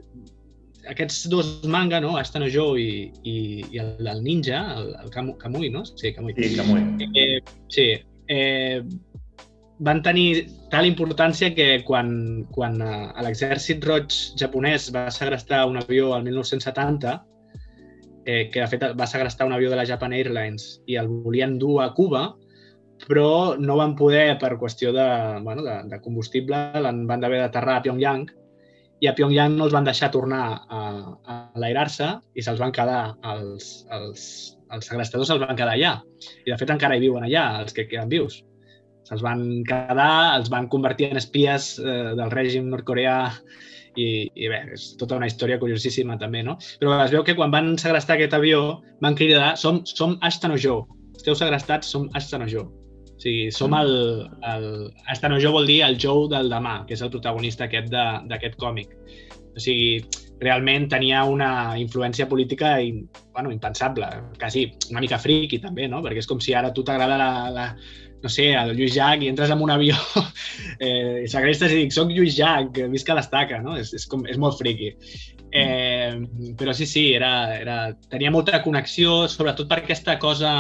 aquests 0.90 1.28
dos 1.30 1.64
manga, 1.70 2.00
no? 2.04 2.18
Asta 2.18 2.40
no 2.40 2.50
Jo 2.52 2.74
i, 2.80 3.12
i, 3.24 3.36
i 3.72 3.82
el, 3.82 4.08
el 4.08 4.22
Ninja, 4.24 4.62
el, 4.78 4.94
el 5.04 5.10
Kamui, 5.12 5.70
no? 5.74 5.84
Sí, 5.86 6.14
Kamui. 6.14 6.36
Sí, 6.38 6.56
Kamui. 6.58 7.10
Eh, 7.16 7.40
sí. 7.72 7.88
Eh, 8.28 8.84
van 9.84 10.02
tenir 10.06 10.48
tal 10.72 10.88
importància 10.88 11.52
que 11.56 11.84
quan, 11.88 12.46
quan 12.56 12.80
eh, 12.82 13.10
l'exèrcit 13.26 13.84
roig 13.88 14.14
japonès 14.40 14.90
va 14.96 15.10
segrestar 15.12 15.64
un 15.70 15.80
avió 15.82 16.14
al 16.16 16.24
1970, 16.28 17.18
eh, 18.26 18.50
que 18.52 18.62
de 18.62 18.70
fet 18.72 18.88
va 19.00 19.10
segrestar 19.10 19.48
un 19.48 19.56
avió 19.56 19.72
de 19.72 19.80
la 19.80 19.88
Japan 19.88 20.14
Airlines 20.14 20.80
i 20.88 21.00
el 21.00 21.10
volien 21.26 21.58
dur 21.60 21.82
a 21.84 21.92
Cuba, 21.98 22.30
però 23.08 23.58
no 23.60 23.76
van 23.76 23.98
poder, 24.00 24.38
per 24.40 24.56
qüestió 24.62 24.94
de, 24.96 25.10
bueno, 25.44 25.64
de, 25.66 25.82
de 25.92 26.00
combustible, 26.02 26.70
van 26.80 27.20
d'haver 27.20 27.42
d'aterrar 27.42 27.80
a 27.80 27.84
Pyongyang 27.84 28.30
i 29.04 29.08
a 29.10 29.14
Pyongyang 29.18 29.58
no 29.58 29.68
els 29.68 29.74
van 29.76 29.84
deixar 29.84 30.08
tornar 30.14 30.44
a, 30.72 30.82
a 31.28 31.36
enlairar-se 31.58 32.08
i 32.40 32.44
se'ls 32.46 32.62
van 32.62 32.72
quedar, 32.76 33.02
els, 33.34 33.84
els, 33.92 34.24
els 34.72 34.88
segrestadors 34.88 35.28
se'ls 35.32 35.44
van 35.44 35.60
quedar 35.60 35.74
allà. 35.76 35.98
I 36.46 36.54
de 36.54 36.58
fet 36.62 36.72
encara 36.72 36.96
hi 36.96 37.04
viuen 37.04 37.26
allà, 37.28 37.44
els 37.66 37.76
que 37.76 37.88
queden 37.90 38.12
vius. 38.14 38.40
Se'ls 39.04 39.24
van 39.26 39.44
quedar, 39.68 40.38
els 40.38 40.48
van 40.54 40.70
convertir 40.72 41.10
en 41.12 41.20
espies 41.20 41.74
eh, 41.84 42.14
del 42.16 42.32
règim 42.32 42.70
nord-coreà 42.72 43.18
i, 44.00 44.08
i 44.32 44.48
bé, 44.50 44.62
és 44.78 44.94
tota 45.02 45.20
una 45.20 45.28
història 45.28 45.60
curiosíssima 45.60 46.16
també, 46.22 46.46
no? 46.48 46.56
Però 46.80 46.96
es 47.04 47.12
veu 47.12 47.28
que 47.28 47.36
quan 47.36 47.52
van 47.52 47.74
segrestar 47.82 48.16
aquest 48.16 48.38
avió 48.40 48.80
van 49.04 49.20
cridar 49.20 49.58
som, 49.60 49.84
som 49.84 50.16
Ashton 50.24 50.56
o. 50.56 50.80
Esteu 51.20 51.36
segrestats, 51.36 51.92
som 51.92 52.08
Ashton 52.16 52.48
o. 52.48 52.66
Sigui, 53.24 53.52
som 53.56 53.76
el... 53.78 53.94
el 54.52 55.40
jo 55.40 55.54
vol 55.56 55.70
dir 55.70 55.82
el 55.86 55.96
Joe 56.02 56.28
del 56.32 56.52
demà, 56.52 56.82
que 56.88 56.98
és 56.98 57.04
el 57.06 57.12
protagonista 57.14 57.70
aquest 57.70 57.90
d'aquest 57.94 58.60
còmic. 58.60 58.92
O 59.54 59.62
sigui, 59.64 60.02
realment 60.44 60.90
tenia 60.92 61.24
una 61.30 61.78
influència 61.80 62.28
política 62.28 62.76
i, 62.84 62.92
bueno, 63.34 63.52
impensable, 63.54 64.10
quasi 64.40 64.66
una 64.92 65.04
mica 65.04 65.22
friqui 65.22 65.62
també, 65.64 65.88
no? 65.88 66.02
Perquè 66.04 66.24
és 66.24 66.30
com 66.30 66.42
si 66.44 66.56
ara 66.58 66.74
tu 66.76 66.84
t'agrada 66.84 67.20
la, 67.20 67.30
la, 67.54 67.68
no 68.24 68.32
sé, 68.32 68.50
el 68.56 68.74
Lluís 68.76 68.96
Llach 68.96 69.24
i 69.24 69.30
entres 69.32 69.52
en 69.54 69.62
un 69.62 69.72
avió 69.72 69.96
eh, 70.80 71.24
segrestes 71.32 71.74
i 71.74 71.84
dic, 71.84 71.96
soc 71.96 72.12
Lluís 72.12 72.38
Llach, 72.40 72.82
visca 72.92 73.16
l'estaca, 73.18 73.62
no? 73.64 73.78
És, 73.80 73.94
és, 73.96 74.08
com, 74.10 74.26
és 74.28 74.40
molt 74.42 74.60
friqui. 74.60 74.94
Eh, 75.54 76.18
però 76.58 76.74
sí, 76.74 76.88
sí, 76.90 77.12
era, 77.14 77.54
era, 77.56 77.78
tenia 78.10 78.32
molta 78.34 78.64
connexió, 78.66 79.28
sobretot 79.30 79.70
per 79.70 79.84
aquesta 79.84 80.18
cosa, 80.20 80.54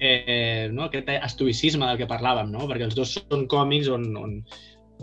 eh, 0.00 0.68
no? 0.72 0.86
aquest 0.86 1.10
estoicisme 1.16 1.86
del 1.88 2.00
que 2.00 2.10
parlàvem, 2.10 2.50
no? 2.52 2.66
perquè 2.70 2.88
els 2.88 2.96
dos 2.98 3.16
són 3.18 3.46
còmics 3.50 3.90
on, 3.92 4.08
on, 4.16 4.34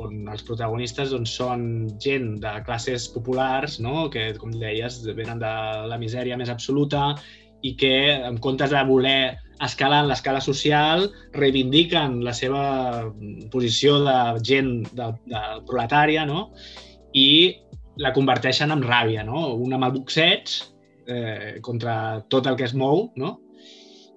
on 0.04 0.34
els 0.34 0.44
protagonistes 0.48 1.14
doncs, 1.14 1.36
són 1.40 1.64
gent 2.04 2.36
de 2.44 2.54
classes 2.68 3.08
populars, 3.14 3.80
no? 3.84 4.10
que, 4.14 4.32
com 4.42 4.54
deies, 4.58 5.02
venen 5.18 5.42
de 5.42 5.54
la 5.90 6.00
misèria 6.02 6.38
més 6.40 6.52
absoluta 6.54 7.14
i 7.64 7.74
que, 7.80 7.96
en 8.28 8.38
comptes 8.44 8.74
de 8.74 8.84
voler 8.88 9.38
escalant 9.64 10.10
l'escala 10.10 10.42
social, 10.44 11.06
reivindiquen 11.36 12.20
la 12.26 12.34
seva 12.36 12.64
posició 13.54 14.00
de 14.04 14.18
gent 14.44 14.74
de, 14.92 15.12
de 15.30 15.44
proletària, 15.70 16.26
no? 16.28 16.50
I 17.16 17.56
la 18.04 18.12
converteixen 18.16 18.74
en 18.74 18.84
ràbia, 18.84 19.24
no? 19.24 19.54
Un 19.64 19.78
amb 19.78 19.88
el 19.88 19.96
boxeig 19.96 20.58
eh, 21.08 21.60
contra 21.64 21.96
tot 22.34 22.50
el 22.50 22.58
que 22.60 22.68
es 22.68 22.76
mou, 22.76 23.08
no? 23.16 23.38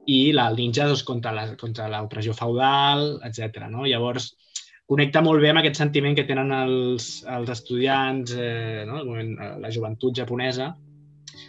I 0.06 0.18
la, 0.36 0.50
ninja 0.54 0.86
doncs, 0.86 1.02
contra 1.06 1.32
la, 1.34 1.46
l'opressió 1.50 2.34
feudal, 2.36 3.16
etc. 3.26 3.66
No? 3.70 3.86
Llavors, 3.88 4.30
connecta 4.86 5.22
molt 5.26 5.42
bé 5.42 5.50
amb 5.50 5.60
aquest 5.62 5.80
sentiment 5.82 6.14
que 6.14 6.26
tenen 6.28 6.52
els, 6.54 7.08
els 7.36 7.50
estudiants, 7.50 8.34
eh, 8.38 8.84
no? 8.86 9.02
moment, 9.04 9.32
la 9.62 9.72
joventut 9.74 10.14
japonesa, 10.14 10.70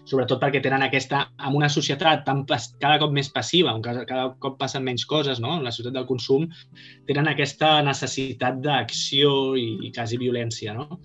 sobretot 0.07 0.39
perquè 0.41 0.61
tenen 0.63 0.85
aquesta, 0.85 1.21
en 1.47 1.57
una 1.57 1.69
societat 1.69 2.23
tan, 2.25 2.43
cada 2.47 2.97
cop 3.01 3.13
més 3.13 3.29
passiva, 3.33 3.73
on 3.75 3.83
cada, 3.85 4.05
cada 4.09 4.31
cop 4.43 4.57
passen 4.59 4.85
menys 4.85 5.05
coses, 5.09 5.41
no? 5.43 5.57
en 5.57 5.67
la 5.67 5.73
societat 5.75 5.99
del 5.99 6.07
consum, 6.09 6.47
tenen 7.09 7.29
aquesta 7.31 7.75
necessitat 7.85 8.61
d'acció 8.63 9.31
i, 9.59 9.67
i 9.87 9.93
quasi 9.95 10.19
violència. 10.21 10.73
No? 10.77 10.99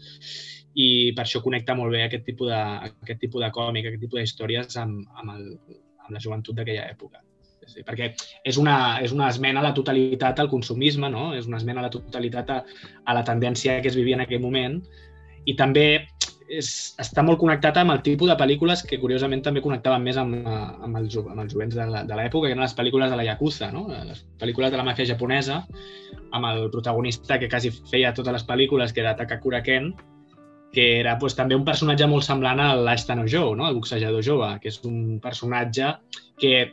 I 0.72 1.12
per 1.16 1.26
això 1.26 1.42
connecta 1.44 1.76
molt 1.76 1.92
bé 1.92 2.06
aquest 2.06 2.24
tipus 2.30 2.48
de, 2.48 2.62
aquest 2.88 3.20
tipus 3.26 3.44
de 3.44 3.52
còmic, 3.52 3.90
aquest 3.90 4.06
tipus 4.06 4.22
d'històries 4.22 4.80
amb, 4.80 5.04
amb, 5.20 5.36
el, 5.36 5.76
amb 6.06 6.16
la 6.16 6.24
joventut 6.24 6.56
d'aquella 6.56 6.88
època. 6.88 7.20
Sí, 7.72 7.84
perquè 7.86 8.10
és 8.44 8.58
una, 8.60 8.76
és 9.00 9.14
una 9.16 9.30
esmena 9.32 9.62
a 9.62 9.68
la 9.68 9.74
totalitat 9.76 10.42
al 10.42 10.50
consumisme, 10.52 11.08
no? 11.12 11.30
és 11.36 11.48
una 11.48 11.60
esmena 11.60 11.80
a 11.80 11.86
la 11.86 11.92
totalitat 11.94 12.50
a, 12.52 12.58
a 13.04 13.16
la 13.16 13.24
tendència 13.24 13.80
que 13.80 13.88
es 13.88 13.96
vivia 13.96 14.18
en 14.18 14.26
aquell 14.26 14.42
moment 14.42 14.80
i 15.48 15.54
també 15.58 15.86
és, 16.52 16.68
està 17.00 17.24
molt 17.24 17.40
connectat 17.40 17.78
amb 17.80 17.94
el 17.94 18.02
tipus 18.04 18.30
de 18.30 18.36
pel·lícules 18.38 18.84
que 18.88 18.98
curiosament 19.00 19.42
també 19.44 19.62
connectaven 19.64 20.04
més 20.04 20.18
amb, 20.20 20.46
amb, 20.46 20.98
els, 21.00 21.16
amb 21.22 21.42
els 21.44 21.54
jovents 21.54 21.76
de 21.76 22.16
l'època, 22.18 22.46
que 22.46 22.52
eren 22.52 22.64
les 22.64 22.76
pel·lícules 22.78 23.12
de 23.12 23.18
la 23.18 23.26
Yakuza, 23.30 23.70
no? 23.74 23.86
les 23.88 24.24
pel·lícules 24.42 24.72
de 24.72 24.80
la 24.80 24.86
màfia 24.86 25.08
japonesa, 25.14 25.62
amb 26.32 26.48
el 26.52 26.66
protagonista 26.74 27.38
que 27.40 27.50
quasi 27.52 27.72
feia 27.90 28.12
totes 28.16 28.36
les 28.36 28.48
pel·lícules, 28.48 28.92
que 28.92 29.04
era 29.04 29.16
Takakura 29.16 29.62
Ken, 29.64 29.92
que 30.72 31.00
era 31.00 31.18
pues, 31.20 31.36
també 31.36 31.56
un 31.56 31.66
personatge 31.68 32.08
molt 32.08 32.24
semblant 32.24 32.60
a 32.60 32.72
l'Ashton 32.76 33.26
Joe, 33.28 33.56
no? 33.56 33.68
el 33.68 33.76
boxejador 33.76 34.24
jove, 34.24 34.54
que 34.62 34.72
és 34.72 34.80
un 34.88 35.18
personatge 35.24 35.94
que 36.40 36.72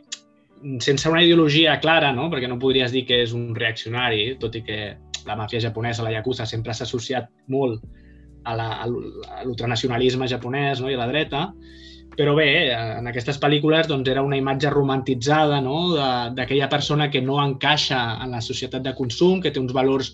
sense 0.80 1.08
una 1.08 1.22
ideologia 1.22 1.78
clara, 1.80 2.12
no? 2.12 2.28
perquè 2.32 2.48
no 2.48 2.58
podries 2.60 2.92
dir 2.92 3.04
que 3.08 3.22
és 3.24 3.32
un 3.36 3.54
reaccionari, 3.56 4.36
tot 4.40 4.56
i 4.58 4.64
que 4.66 4.80
la 5.26 5.36
màfia 5.36 5.60
japonesa, 5.60 6.04
la 6.04 6.14
Yakuza, 6.14 6.46
sempre 6.48 6.74
s'ha 6.74 6.86
associat 6.88 7.28
molt 7.52 7.82
a 8.48 8.86
l'ultranacionalisme 8.88 10.28
japonès 10.28 10.80
no? 10.80 10.88
i 10.90 10.96
a 10.96 11.00
la 11.00 11.08
dreta, 11.10 11.48
però 12.16 12.34
bé, 12.36 12.72
en 12.74 13.06
aquestes 13.08 13.38
pel·lícules 13.40 13.88
doncs, 13.88 14.08
era 14.10 14.24
una 14.24 14.36
imatge 14.36 14.70
romantitzada 14.72 15.60
no? 15.64 15.94
d'aquella 16.36 16.68
persona 16.68 17.08
que 17.10 17.22
no 17.22 17.38
encaixa 17.42 18.00
en 18.24 18.34
la 18.34 18.42
societat 18.44 18.84
de 18.84 18.94
consum, 18.98 19.40
que 19.40 19.52
té 19.52 19.60
uns 19.60 19.76
valors 19.76 20.12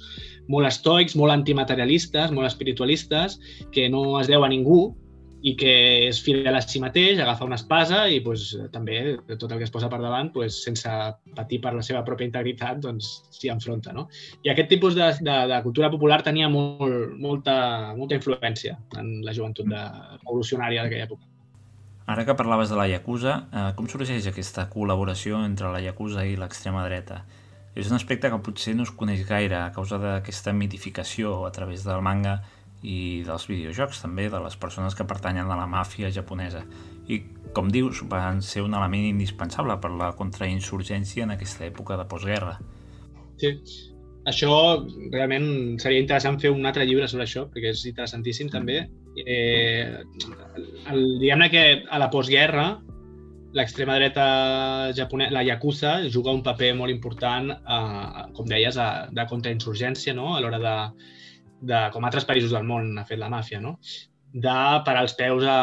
molt 0.53 0.68
estoics, 0.68 1.16
molt 1.18 1.34
antimaterialistes, 1.34 2.30
molt 2.34 2.47
espiritualistes, 2.47 3.40
que 3.72 3.88
no 3.90 4.20
es 4.20 4.30
deu 4.30 4.44
a 4.44 4.51
ningú 4.53 4.94
i 5.43 5.53
que 5.59 5.72
és 6.09 6.18
fidel 6.24 6.57
a 6.57 6.62
si 6.64 6.80
mateix, 6.80 7.20
agafa 7.20 7.45
una 7.45 7.59
espasa 7.61 8.07
i 8.09 8.20
pues, 8.24 8.49
també 8.72 9.16
tot 9.37 9.51
el 9.51 9.61
que 9.61 9.66
es 9.68 9.72
posa 9.74 9.91
per 9.93 10.01
davant, 10.01 10.32
pues, 10.34 10.57
sense 10.64 10.91
patir 11.37 11.61
per 11.64 11.74
la 11.76 11.84
seva 11.87 12.03
pròpia 12.07 12.28
integritat, 12.28 12.80
doncs 12.82 13.12
enfronta. 13.47 13.93
No? 13.95 14.09
I 14.43 14.51
aquest 14.51 14.70
tipus 14.72 14.97
de, 14.97 15.12
de, 15.20 15.37
de 15.53 15.62
cultura 15.62 15.91
popular 15.93 16.22
tenia 16.26 16.49
molt, 16.51 17.14
molta, 17.20 17.57
molta 17.99 18.16
influència 18.18 18.74
en 18.99 19.20
la 19.26 19.34
joventut 19.37 19.68
de, 19.70 19.82
revolucionària 20.24 20.82
d'aquella 20.84 21.09
època. 21.09 21.24
Ara 22.07 22.22
que 22.24 22.37
parlaves 22.39 22.70
de 22.70 22.76
la 22.78 22.87
Yakuza, 22.87 23.32
eh, 23.51 23.70
com 23.78 23.89
sorgeix 23.91 24.28
aquesta 24.30 24.68
col·laboració 24.70 25.41
entre 25.45 25.72
la 25.74 25.80
Yakuza 25.82 26.22
i 26.26 26.37
l'extrema 26.39 26.84
dreta? 26.87 27.24
És 27.76 27.91
un 27.91 27.97
aspecte 27.99 28.30
que 28.32 28.39
potser 28.41 28.76
no 28.76 28.87
es 28.87 28.93
coneix 28.95 29.26
gaire 29.28 29.59
a 29.59 29.72
causa 29.74 29.99
d'aquesta 30.01 30.55
mitificació 30.57 31.43
a 31.45 31.51
través 31.53 31.84
del 31.84 32.01
manga 32.01 32.39
i 32.83 33.22
dels 33.27 33.47
videojocs 33.49 34.03
també, 34.05 34.29
de 34.31 34.41
les 34.43 34.57
persones 34.61 34.95
que 34.95 35.07
pertanyen 35.09 35.51
a 35.51 35.59
la 35.59 35.66
màfia 35.70 36.11
japonesa. 36.12 36.62
I, 37.09 37.22
com 37.57 37.70
dius, 37.72 38.03
van 38.11 38.43
ser 38.43 38.64
un 38.66 38.74
element 38.77 39.07
indispensable 39.09 39.79
per 39.83 39.93
la 39.95 40.12
contrainsurgència 40.18 41.24
en 41.24 41.35
aquesta 41.35 41.66
època 41.66 41.97
de 41.97 42.07
postguerra. 42.11 42.57
Sí, 43.41 43.53
això 44.27 44.53
realment 45.12 45.79
seria 45.83 46.03
interessant 46.03 46.41
fer 46.43 46.51
un 46.53 46.66
altre 46.66 46.87
llibre 46.89 47.09
sobre 47.09 47.27
això, 47.27 47.47
perquè 47.53 47.72
és 47.72 47.85
interessantíssim 47.87 48.51
també. 48.53 48.83
Eh, 49.16 50.03
Diguem-ne 50.93 51.49
que 51.53 51.64
a 51.89 52.01
la 52.03 52.11
postguerra 52.12 52.66
l'extrema 53.57 53.95
dreta 53.97 54.93
japonesa, 54.93 55.33
la 55.33 55.45
Yakuza, 55.47 55.95
juga 56.12 56.35
un 56.35 56.43
paper 56.45 56.74
molt 56.77 56.93
important, 56.93 57.55
eh, 57.55 58.24
com 58.37 58.49
deies, 58.51 58.77
a, 58.77 59.07
de 59.12 59.27
contrainsurgència, 59.31 60.12
no? 60.14 60.35
a 60.35 60.43
l'hora 60.45 60.61
de, 60.61 60.74
de, 61.61 61.87
com 61.93 62.05
altres 62.05 62.27
països 62.29 62.53
del 62.53 62.67
món 62.69 62.97
ha 62.99 63.07
fet 63.09 63.21
la 63.21 63.33
màfia, 63.33 63.61
no? 63.63 63.77
de 64.37 64.57
parar 64.85 65.05
els 65.07 65.15
peus 65.17 65.45
a, 65.49 65.61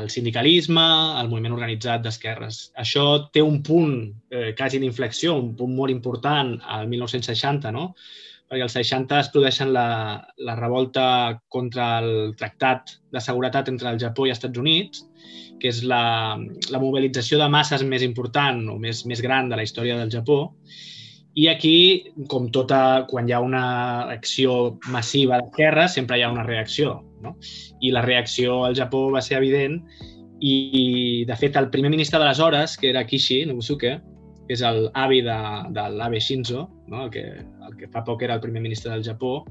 el 0.00 0.08
sindicalisme, 0.10 0.84
el 1.20 1.28
moviment 1.28 1.54
organitzat 1.56 2.02
d'esquerres. 2.04 2.60
Això 2.80 3.04
té 3.34 3.42
un 3.44 3.60
punt 3.62 3.92
eh, 4.32 4.54
quasi 4.58 4.80
d'inflexió, 4.82 5.36
un 5.36 5.52
punt 5.58 5.74
molt 5.76 5.92
important 5.92 6.56
al 6.64 6.88
1960, 6.88 7.72
no? 7.74 7.92
perquè 8.48 8.64
als 8.64 8.78
60 8.78 9.18
es 9.20 9.28
produeixen 9.32 9.74
la, 9.74 9.88
la 10.40 10.54
revolta 10.56 11.04
contra 11.52 11.98
el 12.00 12.32
Tractat 12.40 12.94
de 13.12 13.20
Seguretat 13.20 13.68
entre 13.68 13.92
el 13.92 14.00
Japó 14.00 14.24
i 14.24 14.32
els 14.32 14.40
Estats 14.40 14.62
Units, 14.62 15.04
que 15.60 15.68
és 15.68 15.82
la, 15.84 16.38
la 16.72 16.80
mobilització 16.80 17.36
de 17.42 17.48
masses 17.52 17.84
més 17.84 18.04
important 18.06 18.62
o 18.72 18.78
més, 18.80 19.04
més 19.10 19.20
gran 19.20 19.50
de 19.52 19.58
la 19.58 19.66
història 19.66 19.98
del 20.00 20.12
Japó. 20.14 20.46
I 21.38 21.46
aquí, 21.46 22.10
com 22.26 22.48
tota, 22.50 23.06
quan 23.10 23.28
hi 23.28 23.34
ha 23.36 23.38
una 23.44 23.64
acció 24.10 24.78
massiva 24.90 25.38
d'esquerra, 25.38 25.86
sempre 25.86 26.18
hi 26.18 26.24
ha 26.26 26.32
una 26.32 26.46
reacció. 26.46 26.96
No? 27.22 27.36
I 27.80 27.92
la 27.94 28.02
reacció 28.02 28.64
al 28.66 28.74
Japó 28.78 29.04
va 29.14 29.22
ser 29.22 29.36
evident 29.38 29.78
i, 30.40 31.24
de 31.28 31.36
fet, 31.38 31.56
el 31.58 31.70
primer 31.70 31.90
ministre 31.94 32.18
d'aleshores, 32.18 32.76
que 32.78 32.90
era 32.90 33.04
Kishi 33.06 33.44
Nobusuke, 33.46 33.96
que 34.48 34.56
és 34.56 34.64
el 34.66 34.88
avi 34.98 35.20
de, 35.26 35.38
de 35.76 35.86
l'Abe 35.94 36.20
Shinzo, 36.24 36.66
no? 36.88 37.04
el, 37.04 37.10
que, 37.14 37.24
el 37.68 37.78
que 37.78 37.90
fa 37.92 38.02
poc 38.06 38.22
era 38.26 38.38
el 38.38 38.42
primer 38.42 38.62
ministre 38.64 38.90
del 38.90 39.04
Japó, 39.06 39.44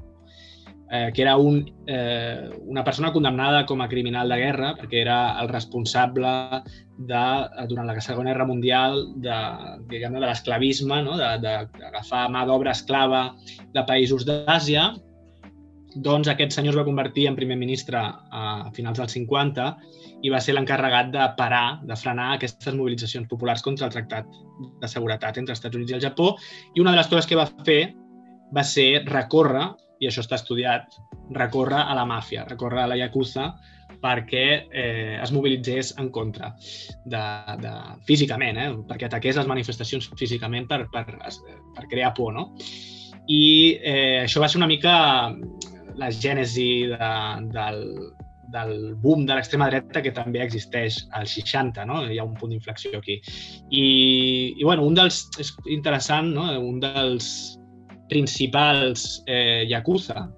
eh, 0.90 1.10
que 1.14 1.22
era 1.22 1.36
un, 1.36 1.70
eh, 1.86 2.50
una 2.66 2.84
persona 2.84 3.12
condemnada 3.12 3.64
com 3.66 3.82
a 3.82 3.88
criminal 3.88 4.28
de 4.28 4.38
guerra 4.40 4.74
perquè 4.78 5.02
era 5.02 5.18
el 5.40 5.50
responsable 5.50 6.30
de, 6.96 7.24
durant 7.68 7.86
la 7.86 7.98
Segona 8.00 8.32
Guerra 8.32 8.46
Mundial 8.48 9.02
de, 9.16 9.36
diguem 9.90 10.16
de 10.16 10.24
l'esclavisme, 10.24 11.02
no? 11.04 11.18
d'agafar 11.18 12.28
mà 12.32 12.46
d'obra 12.48 12.72
esclava 12.72 13.28
de 13.74 13.84
països 13.84 14.24
d'Àsia. 14.28 14.90
Doncs 15.98 16.28
aquest 16.30 16.54
senyor 16.54 16.74
es 16.74 16.78
va 16.78 16.86
convertir 16.86 17.26
en 17.28 17.36
primer 17.36 17.56
ministre 17.56 17.98
a 18.00 18.70
finals 18.76 19.00
dels 19.00 19.14
50 19.16 19.68
i 20.22 20.30
va 20.32 20.40
ser 20.42 20.54
l'encarregat 20.54 21.12
de 21.14 21.24
parar, 21.38 21.80
de 21.86 21.96
frenar 21.96 22.32
aquestes 22.34 22.74
mobilitzacions 22.74 23.28
populars 23.30 23.62
contra 23.62 23.86
el 23.86 23.94
Tractat 23.94 24.26
de 24.82 24.90
Seguretat 24.90 25.38
entre 25.38 25.54
els 25.54 25.60
Estats 25.60 25.78
Units 25.78 25.92
i 25.92 25.98
el 25.98 26.04
Japó. 26.04 26.32
I 26.74 26.82
una 26.82 26.92
de 26.94 27.00
les 27.00 27.10
coses 27.10 27.28
que 27.28 27.38
va 27.38 27.46
fer 27.66 27.94
va 28.54 28.64
ser 28.64 29.04
recórrer, 29.06 29.68
i 30.00 30.08
això 30.08 30.22
està 30.24 30.38
estudiat, 30.38 30.98
recórrer 31.36 31.80
a 31.80 31.96
la 31.98 32.06
màfia, 32.08 32.46
recórrer 32.48 32.84
a 32.84 32.90
la 32.90 32.98
Yakuza 32.98 33.50
perquè 34.02 34.44
eh, 34.70 35.18
es 35.18 35.32
mobilitzés 35.34 35.94
en 35.98 36.10
contra 36.14 36.52
de, 37.04 37.22
de, 37.62 37.72
físicament, 38.06 38.60
eh, 38.60 38.70
perquè 38.88 39.08
ataqués 39.08 39.40
les 39.40 39.48
manifestacions 39.50 40.10
físicament 40.18 40.68
per, 40.70 40.84
per, 40.92 41.04
per 41.18 41.88
crear 41.90 42.12
por. 42.14 42.32
No? 42.36 42.52
I 43.28 43.42
eh, 43.82 44.22
això 44.22 44.40
va 44.40 44.48
ser 44.48 44.60
una 44.60 44.70
mica 44.70 44.94
la 45.98 46.12
gènesi 46.14 46.86
de, 46.92 47.10
del, 47.52 47.82
del 48.54 48.94
boom 49.02 49.26
de 49.26 49.36
l'extrema 49.36 49.68
dreta 49.68 50.02
que 50.04 50.14
també 50.14 50.40
existeix 50.44 51.02
als 51.18 51.34
60, 51.36 51.84
no? 51.90 52.04
Hi 52.06 52.20
ha 52.20 52.26
un 52.26 52.36
punt 52.38 52.54
d'inflexió 52.54 53.00
aquí. 53.02 53.18
I, 53.68 53.84
I, 54.54 54.62
bueno, 54.62 54.86
un 54.86 54.96
dels... 54.96 55.24
És 55.42 55.52
interessant, 55.66 56.30
no? 56.36 56.48
Un 56.62 56.78
dels 56.84 57.57
principals 58.08 59.22
eh, 59.26 59.64
Yakuza 59.68 60.28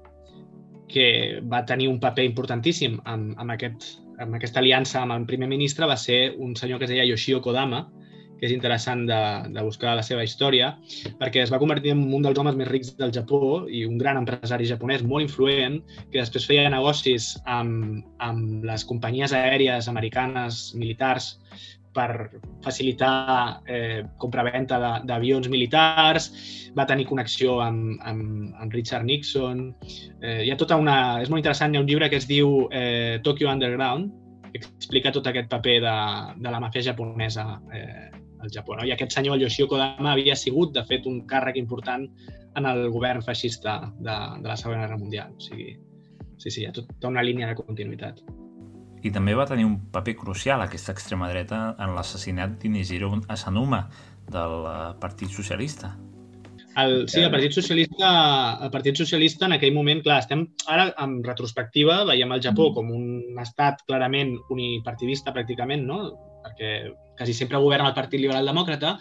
que 0.91 1.41
va 1.47 1.64
tenir 1.64 1.89
un 1.89 2.01
paper 2.03 2.27
importantíssim 2.27 2.99
amb, 3.05 3.37
amb, 3.39 3.55
aquest, 3.55 3.87
amb 4.18 4.37
aquesta 4.37 4.61
aliança 4.61 5.01
amb 5.05 5.14
el 5.14 5.27
primer 5.27 5.49
ministre 5.49 5.87
va 5.87 5.97
ser 5.97 6.35
un 6.39 6.57
senyor 6.59 6.81
que 6.81 6.89
es 6.89 6.93
deia 6.93 7.07
Yoshio 7.07 7.41
Kodama, 7.41 7.87
que 8.41 8.49
és 8.49 8.55
interessant 8.55 9.05
de, 9.07 9.21
de 9.53 9.62
buscar 9.62 9.93
la 9.99 10.03
seva 10.03 10.25
història, 10.25 10.73
perquè 11.21 11.43
es 11.45 11.53
va 11.53 11.61
convertir 11.61 11.93
en 11.93 12.07
un 12.09 12.25
dels 12.25 12.39
homes 12.41 12.57
més 12.57 12.71
rics 12.71 12.95
del 12.97 13.12
Japó 13.12 13.66
i 13.68 13.85
un 13.85 13.99
gran 14.01 14.16
empresari 14.16 14.68
japonès 14.68 15.05
molt 15.05 15.27
influent, 15.27 15.77
que 16.09 16.23
després 16.23 16.49
feia 16.49 16.71
negocis 16.73 17.35
amb, 17.45 18.01
amb 18.25 18.64
les 18.64 18.87
companyies 18.89 19.37
aèries 19.37 19.91
americanes 19.93 20.71
militars 20.75 21.35
per 21.95 22.30
facilitar 22.64 23.62
eh, 23.66 24.05
compra-venta 24.20 24.78
d'avions 25.07 25.49
militars, 25.51 26.30
va 26.76 26.86
tenir 26.86 27.09
connexió 27.09 27.59
amb, 27.64 27.99
amb, 28.07 28.55
amb 28.62 28.74
Richard 28.76 29.07
Nixon. 29.09 29.66
Eh, 30.22 30.45
hi 30.47 30.51
ha 30.53 30.59
tota 30.61 30.78
una... 30.78 30.97
És 31.22 31.30
molt 31.32 31.43
interessant, 31.43 31.74
hi 31.74 31.80
ha 31.80 31.84
un 31.84 31.91
llibre 31.91 32.11
que 32.11 32.20
es 32.20 32.28
diu 32.30 32.68
eh, 32.70 33.18
Tokyo 33.26 33.51
Underground, 33.51 34.12
que 34.53 34.62
explica 34.62 35.12
tot 35.14 35.26
aquest 35.30 35.51
paper 35.51 35.78
de, 35.82 35.97
de 36.43 36.55
la 36.55 36.62
màfia 36.62 36.82
japonesa 36.91 37.47
eh, 37.74 38.11
al 38.41 38.51
Japó. 38.55 38.76
No? 38.76 38.86
I 38.86 38.95
aquest 38.95 39.14
senyor, 39.18 39.38
Yoshio 39.43 39.68
Kodama, 39.70 40.14
havia 40.14 40.36
sigut, 40.38 40.74
de 40.76 40.84
fet, 40.88 41.07
un 41.11 41.24
càrrec 41.30 41.59
important 41.61 42.07
en 42.59 42.66
el 42.66 42.88
govern 42.91 43.22
feixista 43.22 43.80
de, 43.99 44.16
de 44.43 44.49
la 44.49 44.59
Segona 44.59 44.84
Guerra 44.84 44.99
Mundial. 44.99 45.34
O 45.36 45.43
sigui, 45.45 45.74
sí, 46.38 46.51
sí, 46.51 46.62
hi 46.62 46.68
ha 46.70 46.76
tota 46.76 47.11
una 47.11 47.26
línia 47.26 47.51
de 47.51 47.59
continuïtat. 47.59 48.22
I 49.03 49.11
també 49.14 49.34
va 49.36 49.48
tenir 49.48 49.64
un 49.64 49.78
paper 49.92 50.16
crucial 50.20 50.61
aquesta 50.61 50.92
extrema 50.92 51.30
dreta 51.30 51.74
en 51.80 51.94
l'assassinat 51.96 52.59
d'Inejiro 52.61 53.14
Asanuma 53.32 53.86
del 54.30 54.64
eh, 54.68 54.78
Partit 55.01 55.32
Socialista. 55.32 55.94
El, 56.78 57.09
sí, 57.09 57.18
el 57.20 57.30
Partit 57.32 57.57
Socialista, 57.57 58.59
el 58.62 58.70
Partit 58.70 58.96
Socialista 58.96 59.48
en 59.48 59.57
aquell 59.57 59.74
moment, 59.74 60.05
clar, 60.05 60.20
estem 60.22 60.44
ara 60.70 60.90
en 61.03 61.16
retrospectiva, 61.26 62.05
veiem 62.07 62.30
el 62.36 62.42
Japó 62.44 62.68
mm. 62.70 62.76
com 62.76 62.92
un 62.94 63.40
estat 63.42 63.82
clarament 63.88 64.36
unipartidista 64.55 65.34
pràcticament, 65.34 65.82
no? 65.88 66.05
perquè 66.44 66.70
quasi 67.18 67.34
sempre 67.36 67.59
governa 67.61 67.90
el 67.90 67.98
Partit 67.98 68.22
Liberal 68.22 68.46
Demòcrata, 68.48 68.94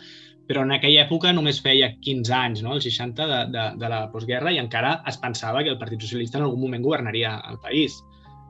però 0.49 0.63
en 0.65 0.73
aquella 0.73 1.05
època 1.05 1.31
només 1.35 1.61
feia 1.61 1.91
15 2.01 2.33
anys, 2.33 2.63
no? 2.65 2.73
el 2.73 2.81
60 2.81 3.27
de, 3.29 3.39
de, 3.53 3.65
de 3.79 3.91
la 3.91 4.01
postguerra, 4.11 4.51
i 4.51 4.57
encara 4.57 4.97
es 5.07 5.19
pensava 5.21 5.61
que 5.63 5.69
el 5.75 5.77
Partit 5.77 6.01
Socialista 6.01 6.39
en 6.39 6.47
algun 6.47 6.65
moment 6.65 6.83
governaria 6.83 7.37
el 7.51 7.61
país, 7.61 7.99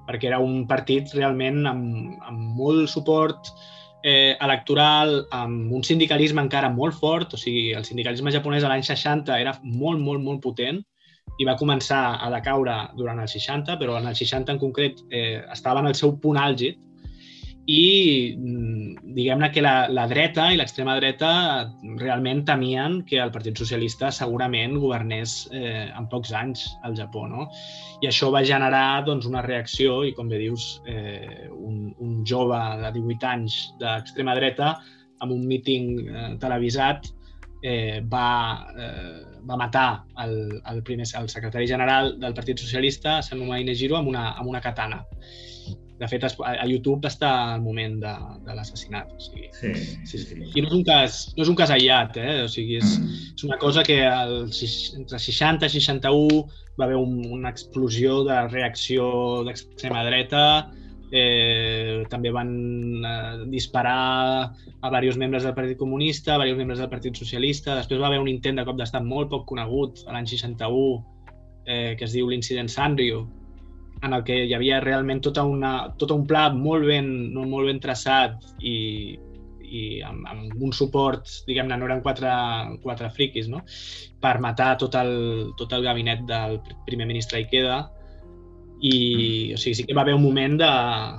perquè 0.10 0.32
era 0.32 0.42
un 0.42 0.64
partit 0.70 1.14
realment 1.14 1.68
amb, 1.70 2.16
amb 2.26 2.56
molt 2.58 2.90
suport 2.90 3.52
eh, 4.02 4.36
electoral, 4.42 5.28
amb 5.36 5.74
un 5.76 5.86
sindicalisme 5.86 6.42
encara 6.42 6.72
molt 6.74 6.98
fort, 6.98 7.36
o 7.36 7.40
sigui, 7.40 7.70
el 7.78 7.86
sindicalisme 7.86 8.34
japonès 8.34 8.66
a 8.66 8.72
l'any 8.72 8.86
60 8.88 9.38
era 9.38 9.54
molt, 9.62 10.02
molt, 10.02 10.24
molt 10.26 10.42
potent, 10.42 10.82
i 11.40 11.46
va 11.46 11.58
començar 11.60 12.18
a 12.18 12.30
decaure 12.34 12.76
durant 12.98 13.22
els 13.22 13.36
60, 13.38 13.78
però 13.80 14.00
en 14.00 14.10
el 14.10 14.18
60 14.18 14.56
en 14.56 14.62
concret 14.62 15.04
eh, 15.14 15.44
estava 15.54 15.84
en 15.84 15.92
el 15.92 15.96
seu 16.00 16.18
punt 16.24 16.40
àlgid, 16.42 16.80
i 17.70 18.34
mm, 18.34 19.14
diguem-ne 19.14 19.52
que 19.54 19.62
la, 19.62 19.74
la 19.94 20.08
dreta 20.10 20.48
i 20.50 20.58
l'extrema 20.58 20.96
dreta 20.98 21.30
realment 22.02 22.42
temien 22.48 23.04
que 23.06 23.20
el 23.22 23.30
Partit 23.36 23.60
Socialista 23.62 24.10
segurament 24.16 24.74
governés 24.82 25.44
eh, 25.54 25.86
en 25.94 26.08
pocs 26.10 26.34
anys 26.34 26.66
al 26.88 26.98
Japó. 26.98 27.28
No? 27.30 27.46
I 28.02 28.10
això 28.10 28.32
va 28.34 28.42
generar 28.48 29.04
doncs, 29.06 29.28
una 29.30 29.44
reacció 29.46 30.00
i, 30.08 30.16
com 30.18 30.32
bé 30.32 30.40
dius, 30.42 30.80
eh, 30.90 31.46
un, 31.54 31.92
un 32.02 32.24
jove 32.26 32.58
de 32.82 32.92
18 32.98 33.30
anys 33.36 33.60
d'extrema 33.82 34.34
dreta 34.40 34.74
amb 35.22 35.36
un 35.36 35.46
míting 35.46 35.92
eh, 36.08 36.28
televisat 36.42 37.06
eh, 37.62 38.02
va, 38.10 38.66
eh, 38.74 39.20
va 39.46 39.60
matar 39.62 40.06
el, 40.26 40.58
el, 40.72 40.82
primer, 40.82 41.06
el 41.22 41.30
secretari 41.30 41.70
general 41.70 42.16
del 42.18 42.34
Partit 42.34 42.66
Socialista, 42.66 43.20
Sanuma 43.22 43.62
Inejiro, 43.62 44.00
amb 44.00 44.10
una, 44.10 44.32
amb 44.40 44.50
una 44.50 44.64
katana. 44.64 45.04
De 46.00 46.08
fet, 46.08 46.24
a 46.24 46.64
YouTube 46.64 47.08
està 47.10 47.30
el 47.58 47.64
moment 47.66 47.98
de, 48.00 48.14
de 48.46 48.54
l'assassinat. 48.56 49.12
O 49.12 49.20
sigui, 49.20 49.50
sí, 49.58 49.74
sí, 50.08 50.22
sí. 50.24 50.38
I 50.56 50.64
no 50.64 50.70
és 50.70 50.76
un 50.78 50.86
cas, 50.88 51.20
no 51.36 51.44
és 51.44 51.52
un 51.52 51.58
cas 51.60 51.74
aïllat, 51.76 52.16
eh? 52.22 52.38
o 52.46 52.50
sigui, 52.52 52.78
és, 52.80 52.94
és 53.34 53.44
una 53.48 53.60
cosa 53.60 53.84
que 53.84 54.00
el, 54.08 54.36
entre 54.48 55.20
60 55.20 55.68
i 55.68 55.74
61 55.76 56.44
va 56.80 56.88
haver 56.88 56.96
un, 56.96 57.18
una 57.28 57.52
explosió 57.52 58.22
de 58.24 58.40
reacció 58.48 59.10
d'extrema 59.44 60.06
dreta, 60.08 60.44
eh, 61.12 62.06
també 62.10 62.32
van 62.32 62.54
eh, 63.04 63.46
disparar 63.52 64.54
a 64.80 64.90
diversos 64.90 65.20
membres 65.20 65.44
del 65.44 65.56
Partit 65.58 65.78
Comunista, 65.78 66.36
a 66.36 66.44
diversos 66.44 66.62
membres 66.64 66.80
del 66.80 66.92
Partit 66.92 67.20
Socialista, 67.20 67.76
després 67.76 68.02
va 68.02 68.08
haver 68.08 68.22
un 68.24 68.32
intent 68.32 68.62
de 68.62 68.66
cop 68.68 68.80
d'estat 68.80 69.04
molt 69.04 69.32
poc 69.34 69.48
conegut 69.50 70.06
l'any 70.08 70.30
61, 70.30 71.04
eh, 71.66 71.96
que 71.98 72.08
es 72.08 72.16
diu 72.16 72.30
l'incident 72.30 72.72
Sanrio, 72.72 73.26
en 74.02 74.14
el 74.14 74.24
que 74.24 74.36
hi 74.46 74.54
havia 74.56 74.80
realment 74.84 75.22
tota 75.24 75.44
una, 75.44 75.74
tot 76.00 76.12
un 76.16 76.26
pla 76.28 76.48
molt 76.56 76.88
ben, 76.88 77.10
molt 77.36 77.68
ben 77.68 77.82
traçat 77.84 78.38
i, 78.60 79.18
i 79.70 79.84
amb, 80.06 80.26
amb 80.30 80.66
un 80.66 80.74
suport, 80.76 81.28
diguem-ne, 81.48 81.78
no 81.78 81.88
eren 81.90 82.04
quatre, 82.06 82.32
quatre 82.84 83.10
friquis, 83.16 83.50
no? 83.52 83.64
per 84.22 84.38
matar 84.44 84.74
tot 84.82 84.96
el, 85.00 85.14
tot 85.60 85.74
el 85.76 85.86
gabinet 85.86 86.26
del 86.28 86.60
primer 86.88 87.08
ministre 87.10 87.44
Ikeda 87.44 87.80
i 88.80 88.96
mm. 88.96 89.56
o 89.56 89.62
sigui, 89.62 89.76
sí 89.76 89.88
que 89.88 89.96
va 89.96 90.06
haver 90.06 90.16
un 90.16 90.24
moment 90.24 90.60
de, 90.60 90.74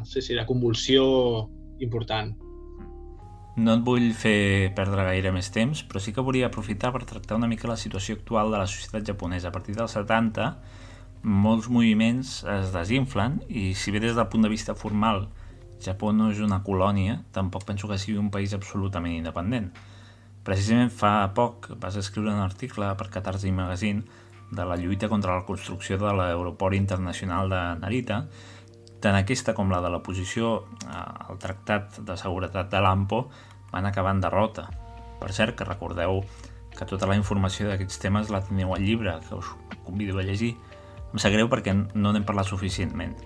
sí, 0.08 0.22
sí, 0.22 0.34
de 0.34 0.46
convulsió 0.48 1.48
important. 1.84 2.32
No 3.60 3.74
et 3.76 3.82
vull 3.84 4.12
fer 4.16 4.70
perdre 4.76 5.04
gaire 5.04 5.32
més 5.34 5.50
temps, 5.52 5.82
però 5.84 6.00
sí 6.00 6.14
que 6.16 6.24
volia 6.24 6.48
aprofitar 6.48 6.94
per 6.94 7.02
tractar 7.04 7.36
una 7.36 7.48
mica 7.50 7.68
la 7.68 7.76
situació 7.76 8.16
actual 8.16 8.52
de 8.54 8.60
la 8.62 8.68
societat 8.70 9.04
japonesa. 9.12 9.50
A 9.50 9.52
partir 9.52 9.74
dels 9.76 9.96
70 9.98 10.46
molts 11.22 11.68
moviments 11.68 12.40
es 12.48 12.72
desinflen 12.74 13.40
i 13.48 13.74
si 13.74 13.92
bé 13.92 14.00
des 14.00 14.16
del 14.16 14.28
punt 14.32 14.46
de 14.46 14.52
vista 14.52 14.74
formal 14.74 15.28
Japó 15.80 16.12
no 16.12 16.28
és 16.28 16.40
una 16.44 16.60
colònia, 16.60 17.22
tampoc 17.32 17.64
penso 17.64 17.88
que 17.88 17.96
sigui 17.96 18.18
un 18.20 18.28
país 18.30 18.52
absolutament 18.52 19.14
independent. 19.16 19.70
Precisament 20.44 20.92
fa 20.92 21.30
poc 21.36 21.70
vas 21.80 21.96
escriure 21.96 22.34
un 22.34 22.42
article 22.44 22.90
per 23.00 23.08
Catarsi 23.08 23.52
Magazine 23.52 24.04
de 24.50 24.64
la 24.66 24.76
lluita 24.76 25.08
contra 25.08 25.36
la 25.38 25.46
construcció 25.48 25.96
de 25.96 26.12
l'aeroport 26.12 26.76
internacional 26.76 27.48
de 27.48 27.60
Narita 27.80 28.26
Tant 29.00 29.16
aquesta 29.16 29.54
com 29.56 29.70
la 29.72 29.80
de 29.80 29.88
la 29.88 30.02
posició 30.04 30.66
al 30.92 31.38
Tractat 31.40 32.02
de 32.04 32.16
Seguretat 32.20 32.68
de 32.68 32.82
l'AMPO 32.84 33.20
van 33.70 33.86
acabar 33.88 34.12
en 34.12 34.20
derrota. 34.20 34.66
Per 35.20 35.30
cert, 35.32 35.54
que 35.56 35.64
recordeu 35.64 36.20
que 36.76 36.88
tota 36.88 37.08
la 37.08 37.16
informació 37.16 37.70
d'aquests 37.70 38.02
temes 38.02 38.28
la 38.28 38.42
teniu 38.44 38.74
al 38.74 38.84
llibre, 38.84 39.14
que 39.24 39.38
us 39.40 39.48
convido 39.86 40.18
a 40.20 40.26
llegir. 40.26 40.52
Em 41.10 41.18
sap 41.18 41.34
greu 41.34 41.50
perquè 41.50 41.74
no 41.74 42.12
n'hem 42.12 42.26
parlat 42.26 42.48
suficientment. 42.50 43.16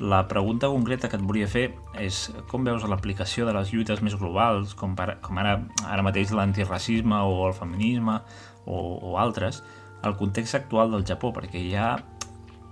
La 0.00 0.26
pregunta 0.28 0.68
concreta 0.68 1.08
que 1.08 1.16
et 1.16 1.24
volia 1.24 1.48
fer 1.48 1.70
és 2.00 2.26
com 2.50 2.64
veus 2.64 2.84
l'aplicació 2.84 3.46
de 3.48 3.54
les 3.56 3.72
lluites 3.72 4.02
més 4.04 4.16
globals, 4.20 4.74
com, 4.76 4.92
per, 4.96 5.16
com 5.24 5.38
ara, 5.40 5.56
ara 5.88 6.04
mateix 6.04 6.34
l'antiracisme 6.36 7.16
o 7.24 7.46
el 7.46 7.56
feminisme 7.56 8.18
o, 8.66 8.76
o 8.76 9.16
altres, 9.20 9.62
al 10.04 10.16
context 10.20 10.54
actual 10.58 10.92
del 10.92 11.06
Japó, 11.08 11.32
perquè 11.32 11.62
hi 11.62 11.72
ha 11.80 11.94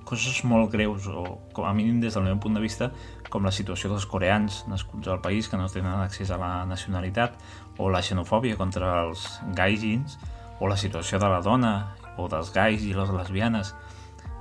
coses 0.04 0.42
molt 0.44 0.70
greus, 0.72 1.08
o 1.08 1.38
com 1.56 1.64
a 1.64 1.72
mínim 1.72 2.00
des 2.00 2.14
del 2.14 2.26
meu 2.28 2.36
punt 2.36 2.54
de 2.56 2.62
vista, 2.62 2.90
com 3.32 3.44
la 3.44 3.52
situació 3.54 3.90
dels 3.90 4.06
coreans 4.06 4.62
nascuts 4.70 5.08
al 5.08 5.22
país 5.24 5.48
que 5.48 5.58
no 5.58 5.68
tenen 5.72 5.96
accés 6.04 6.30
a 6.30 6.38
la 6.38 6.52
nacionalitat, 6.68 7.40
o 7.80 7.88
la 7.90 8.04
xenofòbia 8.04 8.58
contra 8.60 8.92
els 9.02 9.26
gaijins, 9.56 10.18
o 10.60 10.68
la 10.70 10.76
situació 10.78 11.18
de 11.18 11.30
la 11.32 11.40
dona, 11.42 11.74
o 12.16 12.28
dels 12.30 12.52
gais 12.54 12.84
i 12.84 12.92
les 12.94 13.10
lesbianes. 13.10 13.74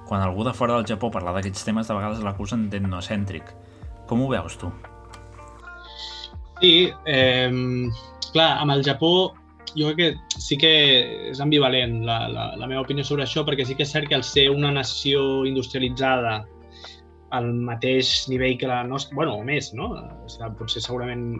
Quan 0.08 0.22
algú 0.22 0.44
de 0.44 0.54
fora 0.54 0.78
del 0.78 0.88
Japó 0.90 1.10
parla 1.12 1.34
d'aquests 1.36 1.66
temes, 1.68 1.88
de 1.88 1.96
vegades 1.98 2.24
l'acusen 2.24 2.68
d'etnocèntric. 2.72 3.54
Com 4.10 4.24
ho 4.24 4.32
veus 4.32 4.58
tu? 4.60 4.72
Sí, 6.60 6.92
eh, 7.10 7.52
clar, 8.32 8.52
amb 8.62 8.76
el 8.76 8.84
Japó 8.86 9.14
jo 9.74 9.90
crec 9.96 9.98
que 9.98 10.42
sí 10.42 10.58
que 10.60 10.72
és 11.32 11.40
ambivalent 11.42 12.04
la, 12.06 12.28
la, 12.30 12.50
la 12.60 12.68
meva 12.70 12.84
opinió 12.84 13.06
sobre 13.08 13.26
això, 13.26 13.44
perquè 13.48 13.66
sí 13.66 13.78
que 13.78 13.88
és 13.88 13.94
cert 13.96 14.10
que 14.10 14.18
al 14.18 14.26
ser 14.28 14.50
una 14.54 14.72
nació 14.72 15.46
industrialitzada 15.50 16.44
al 17.34 17.50
mateix 17.66 18.28
nivell 18.30 18.60
que 18.62 18.70
la 18.70 18.84
nostra, 18.86 19.16
bueno, 19.18 19.40
o 19.40 19.46
més, 19.46 19.72
no? 19.74 19.90
O 20.22 20.30
sigui, 20.30 20.52
potser 20.60 20.84
segurament 20.86 21.32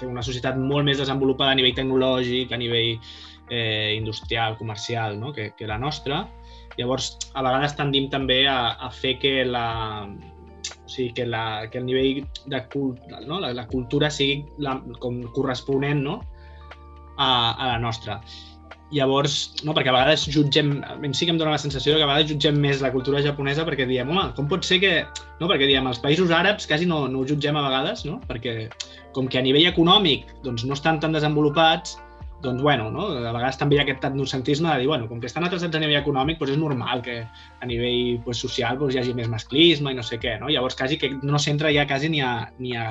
té 0.00 0.08
una 0.08 0.24
societat 0.24 0.56
molt 0.56 0.88
més 0.88 1.00
desenvolupada 1.00 1.52
a 1.52 1.58
nivell 1.58 1.76
tecnològic, 1.76 2.54
a 2.54 2.60
nivell 2.60 2.94
eh, 3.50 3.96
industrial, 3.98 4.56
comercial, 4.56 5.18
no? 5.20 5.34
que, 5.36 5.50
que 5.58 5.68
la 5.68 5.76
nostra. 5.78 6.22
Llavors, 6.78 7.14
a 7.34 7.42
vegades 7.44 7.74
tendim 7.78 8.08
també 8.12 8.44
a, 8.48 8.76
a 8.78 8.90
fer 8.94 9.16
que 9.22 9.40
la, 9.46 10.06
o 10.06 10.88
sigui, 10.90 11.10
que, 11.16 11.26
la, 11.26 11.66
que 11.70 11.80
el 11.80 11.88
nivell 11.88 12.22
de 12.50 12.62
cult, 12.72 13.02
no? 13.26 13.40
la, 13.42 13.52
la 13.56 13.66
cultura 13.70 14.10
sigui 14.10 14.44
la, 14.62 14.78
com 15.02 15.22
corresponent 15.34 16.02
no? 16.04 16.20
a, 17.16 17.30
a 17.52 17.74
la 17.74 17.78
nostra. 17.82 18.20
Llavors, 18.90 19.62
no, 19.62 19.70
perquè 19.70 19.92
a 19.92 19.94
vegades 19.94 20.24
jutgem, 20.34 20.72
a 20.82 20.96
mi 20.98 21.12
sí 21.14 21.26
que 21.26 21.30
em 21.30 21.38
dóna 21.38 21.52
la 21.54 21.62
sensació 21.62 21.94
que 21.94 22.02
a 22.02 22.08
vegades 22.10 22.32
jutgem 22.32 22.56
més 22.58 22.80
la 22.82 22.90
cultura 22.90 23.22
japonesa 23.22 23.62
perquè 23.66 23.86
diem, 23.86 24.10
home, 24.10 24.32
com 24.34 24.48
pot 24.50 24.66
ser 24.66 24.80
que... 24.82 24.94
No, 25.38 25.46
perquè 25.46 25.68
diem, 25.70 25.86
els 25.86 26.00
països 26.02 26.32
àrabs 26.34 26.66
quasi 26.66 26.88
no, 26.90 27.04
no 27.08 27.22
ho 27.22 27.28
jutgem 27.28 27.54
a 27.54 27.62
vegades, 27.68 28.02
no? 28.08 28.18
Perquè 28.26 28.66
com 29.14 29.30
que 29.30 29.38
a 29.38 29.44
nivell 29.46 29.68
econòmic 29.70 30.26
doncs, 30.42 30.66
no 30.66 30.74
estan 30.74 30.98
tan 31.02 31.14
desenvolupats, 31.14 32.00
doncs, 32.42 32.62
bueno, 32.62 32.88
no? 32.90 33.06
a 33.12 33.32
vegades 33.34 33.58
també 33.60 33.76
hi 33.76 33.80
ha 33.80 33.84
aquest 33.86 34.04
etnocentisme 34.08 34.70
de 34.72 34.82
dir, 34.82 34.88
bueno, 34.88 35.08
com 35.08 35.20
que 35.20 35.28
estan 35.30 35.44
atrasats 35.46 35.76
a 35.76 35.82
nivell 35.82 36.00
econòmic, 36.00 36.40
doncs 36.40 36.56
és 36.56 36.60
normal 36.60 37.02
que 37.04 37.20
a 37.24 37.68
nivell 37.68 38.20
doncs, 38.24 38.42
social 38.46 38.80
doncs, 38.80 38.96
hi 38.96 39.02
hagi 39.02 39.16
més 39.16 39.30
masclisme 39.32 39.92
i 39.92 39.98
no 39.98 40.04
sé 40.06 40.20
què, 40.22 40.38
no? 40.40 40.50
Llavors, 40.52 40.78
quasi 40.78 40.98
que 41.00 41.12
no 41.22 41.38
s'entra 41.38 41.72
ja 41.74 41.86
quasi 41.88 42.12
ni 42.12 42.22
a, 42.24 42.34
ni 42.58 42.76
a 42.76 42.90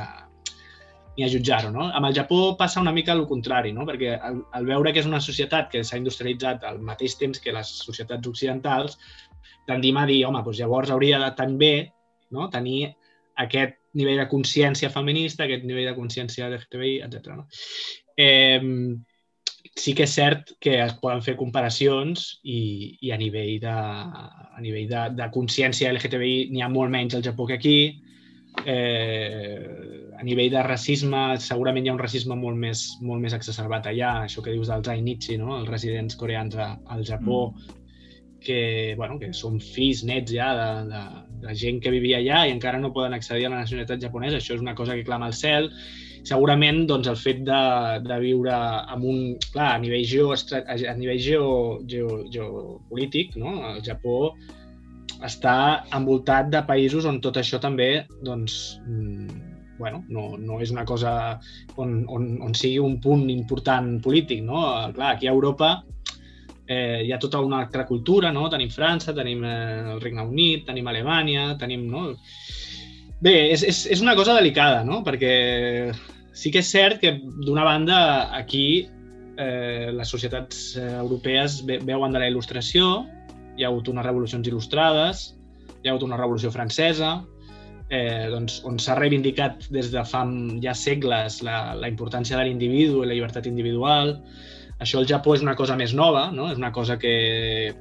ni 1.19 1.25
a 1.25 1.29
jutjar-ho. 1.29 1.69
No? 1.75 1.89
Amb 1.91 2.07
el 2.07 2.15
Japó 2.15 2.55
passa 2.57 2.79
una 2.79 2.93
mica 2.95 3.11
el 3.11 3.25
contrari, 3.27 3.73
no? 3.75 3.83
perquè 3.87 4.13
al, 4.15 4.39
al 4.55 4.69
veure 4.69 4.93
que 4.95 5.01
és 5.03 5.09
una 5.09 5.19
societat 5.19 5.67
que 5.73 5.83
s'ha 5.83 5.99
industrialitzat 5.99 6.63
al 6.63 6.79
mateix 6.79 7.17
temps 7.19 7.41
que 7.43 7.51
les 7.51 7.73
societats 7.83 8.29
occidentals, 8.29 8.95
tendim 9.67 9.99
a 9.99 10.05
dir, 10.07 10.21
home, 10.29 10.39
doncs 10.45 10.61
llavors 10.61 10.93
hauria 10.95 11.19
de 11.19 11.29
també 11.35 11.73
no? 12.31 12.47
tenir 12.53 12.93
aquest 13.43 13.75
nivell 13.99 14.21
de 14.21 14.29
consciència 14.31 14.91
feminista, 14.93 15.43
aquest 15.43 15.67
nivell 15.67 15.89
de 15.91 15.97
consciència 15.97 16.47
LGTBI, 16.47 16.95
etc. 17.09 17.35
No? 17.35 17.47
Eh, 18.15 18.63
sí 19.79 19.93
que 19.95 20.05
és 20.05 20.13
cert 20.13 20.53
que 20.63 20.75
es 20.83 20.93
poden 20.99 21.23
fer 21.25 21.37
comparacions 21.39 22.25
i, 22.43 22.59
i 23.05 23.13
a 23.15 23.17
nivell 23.19 23.55
de, 23.63 23.73
a 23.73 24.61
nivell 24.61 24.89
de, 24.91 25.05
de 25.15 25.27
consciència 25.33 25.91
LGTBI 25.93 26.49
n'hi 26.51 26.63
ha 26.65 26.69
molt 26.71 26.91
menys 26.93 27.15
al 27.15 27.25
Japó 27.25 27.47
que 27.47 27.57
aquí, 27.59 27.79
eh, 28.65 30.09
a 30.19 30.23
nivell 30.27 30.51
de 30.51 30.63
racisme, 30.67 31.23
segurament 31.39 31.85
hi 31.85 31.91
ha 31.91 31.95
un 31.95 32.01
racisme 32.01 32.35
molt 32.35 32.59
més, 32.59 32.85
molt 33.01 33.23
més 33.23 33.35
exacerbat 33.37 33.87
allà, 33.87 34.13
això 34.25 34.43
que 34.43 34.55
dius 34.55 34.71
dels 34.71 34.91
Ainichi, 34.91 35.37
no? 35.39 35.55
els 35.61 35.69
residents 35.71 36.19
coreans 36.19 36.57
a, 36.59 36.73
al 36.91 37.05
Japó, 37.07 37.45
mm. 37.53 37.79
que, 38.43 38.59
bueno, 38.99 39.19
que 39.21 39.31
són 39.35 39.61
fills 39.63 40.03
nets 40.07 40.35
ja 40.35 40.51
de, 40.57 40.69
de, 40.91 41.05
de 41.45 41.55
gent 41.61 41.79
que 41.83 41.95
vivia 41.95 42.19
allà 42.19 42.45
i 42.47 42.55
encara 42.55 42.79
no 42.83 42.93
poden 42.95 43.15
accedir 43.15 43.47
a 43.47 43.53
la 43.53 43.63
nacionalitat 43.63 44.03
japonesa. 44.03 44.39
Això 44.39 44.55
és 44.57 44.63
una 44.63 44.75
cosa 44.75 44.95
que 44.95 45.07
clama 45.07 45.27
al 45.29 45.35
cel. 45.39 45.71
Segurament 46.29 46.83
doncs, 46.89 47.09
el 47.09 47.17
fet 47.17 47.43
de, 47.47 47.59
de 48.05 48.17
viure 48.21 48.53
amb 48.53 49.05
un... 49.09 49.19
Clar, 49.49 49.73
a 49.75 49.81
nivell, 49.81 50.05
geo, 50.05 50.33
a 50.35 50.95
nivell 50.99 51.21
geo, 51.23 51.51
geo, 51.89 52.23
geopolític, 52.33 53.37
no? 53.41 53.55
el 53.73 53.79
Japó 53.85 54.33
està 55.25 55.55
envoltat 55.97 56.51
de 56.53 56.61
països 56.67 57.07
on 57.09 57.17
tot 57.23 57.39
això 57.41 57.59
també 57.59 57.89
doncs, 58.23 58.79
mm, 58.85 59.49
bueno, 59.79 60.03
no, 60.13 60.35
no 60.37 60.59
és 60.61 60.71
una 60.71 60.85
cosa 60.85 61.13
on, 61.77 62.03
on, 62.07 62.27
on 62.45 62.53
sigui 62.55 62.77
un 62.83 62.99
punt 63.01 63.25
important 63.33 63.95
polític. 64.03 64.43
No? 64.45 64.61
Clar, 64.93 65.15
aquí 65.15 65.27
a 65.27 65.33
Europa 65.33 65.71
eh, 66.67 67.01
hi 67.07 67.11
ha 67.11 67.19
tota 67.19 67.41
una 67.41 67.63
altra 67.63 67.87
cultura, 67.89 68.31
no? 68.35 68.45
tenim 68.53 68.69
França, 68.69 69.15
tenim 69.17 69.43
eh, 69.47 69.95
el 69.95 70.03
Regne 70.03 70.27
Unit, 70.29 70.67
tenim 70.69 70.91
Alemanya, 70.91 71.55
tenim... 71.57 71.89
No? 71.89 72.11
Bé, 73.19 73.35
és, 73.51 73.65
és, 73.67 73.81
és 73.97 74.03
una 74.03 74.13
cosa 74.15 74.37
delicada, 74.37 74.83
no? 74.87 75.01
perquè 75.03 75.33
sí 76.39 76.51
que 76.55 76.63
és 76.63 76.71
cert 76.71 77.01
que 77.03 77.17
d'una 77.43 77.65
banda 77.67 77.99
aquí 78.37 78.87
eh, 79.37 79.89
les 79.91 80.07
societats 80.07 80.77
eh, 80.79 80.85
europees 81.01 81.61
veuen 81.67 82.15
de 82.15 82.21
la 82.21 82.29
il·lustració 82.31 82.91
hi 83.59 83.65
ha 83.65 83.71
hagut 83.71 83.91
unes 83.91 84.05
revolucions 84.07 84.47
il·lustrades, 84.47 85.25
hi 85.81 85.89
ha 85.89 85.91
hagut 85.91 86.05
una 86.07 86.17
revolució 86.19 86.51
francesa, 86.53 87.17
eh, 87.89 88.29
doncs, 88.31 88.61
on 88.69 88.79
s'ha 88.79 88.95
reivindicat 88.95 89.67
des 89.75 89.91
de 89.91 90.03
fa 90.07 90.23
ja 90.63 90.75
segles 90.77 91.41
la, 91.43 91.59
la 91.75 91.91
importància 91.91 92.37
de 92.37 92.47
l'individu 92.47 93.03
i 93.03 93.09
la 93.09 93.17
llibertat 93.17 93.49
individual. 93.51 94.15
Això 94.79 95.01
al 95.01 95.09
Japó 95.09 95.35
és 95.35 95.43
una 95.43 95.57
cosa 95.59 95.75
més 95.75 95.93
nova, 95.93 96.29
no? 96.31 96.47
és 96.53 96.57
una 96.61 96.71
cosa 96.71 96.95
que 97.01 97.73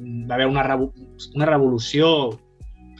va 0.00 0.34
haver 0.34 0.48
una, 0.50 0.64
revo 0.66 0.90
una 1.36 1.46
revolució 1.46 2.10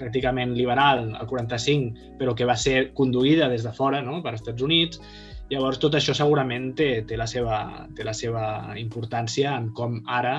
pràcticament 0.01 0.55
liberal 0.57 1.11
al 1.15 1.29
45, 1.29 2.15
però 2.21 2.35
que 2.37 2.49
va 2.49 2.57
ser 2.57 2.91
conduïda 2.97 3.51
des 3.53 3.67
de 3.67 3.75
fora 3.77 4.03
no? 4.03 4.21
per 4.25 4.35
als 4.35 4.43
Estats 4.43 4.65
Units. 4.67 5.03
Llavors, 5.51 5.81
tot 5.83 5.97
això 5.99 6.15
segurament 6.15 6.73
té, 6.79 6.91
té, 7.07 7.19
la 7.19 7.27
seva, 7.27 7.61
té 7.97 8.07
la 8.07 8.15
seva 8.15 8.45
importància 8.79 9.57
en 9.59 9.73
com 9.75 9.99
ara 10.07 10.39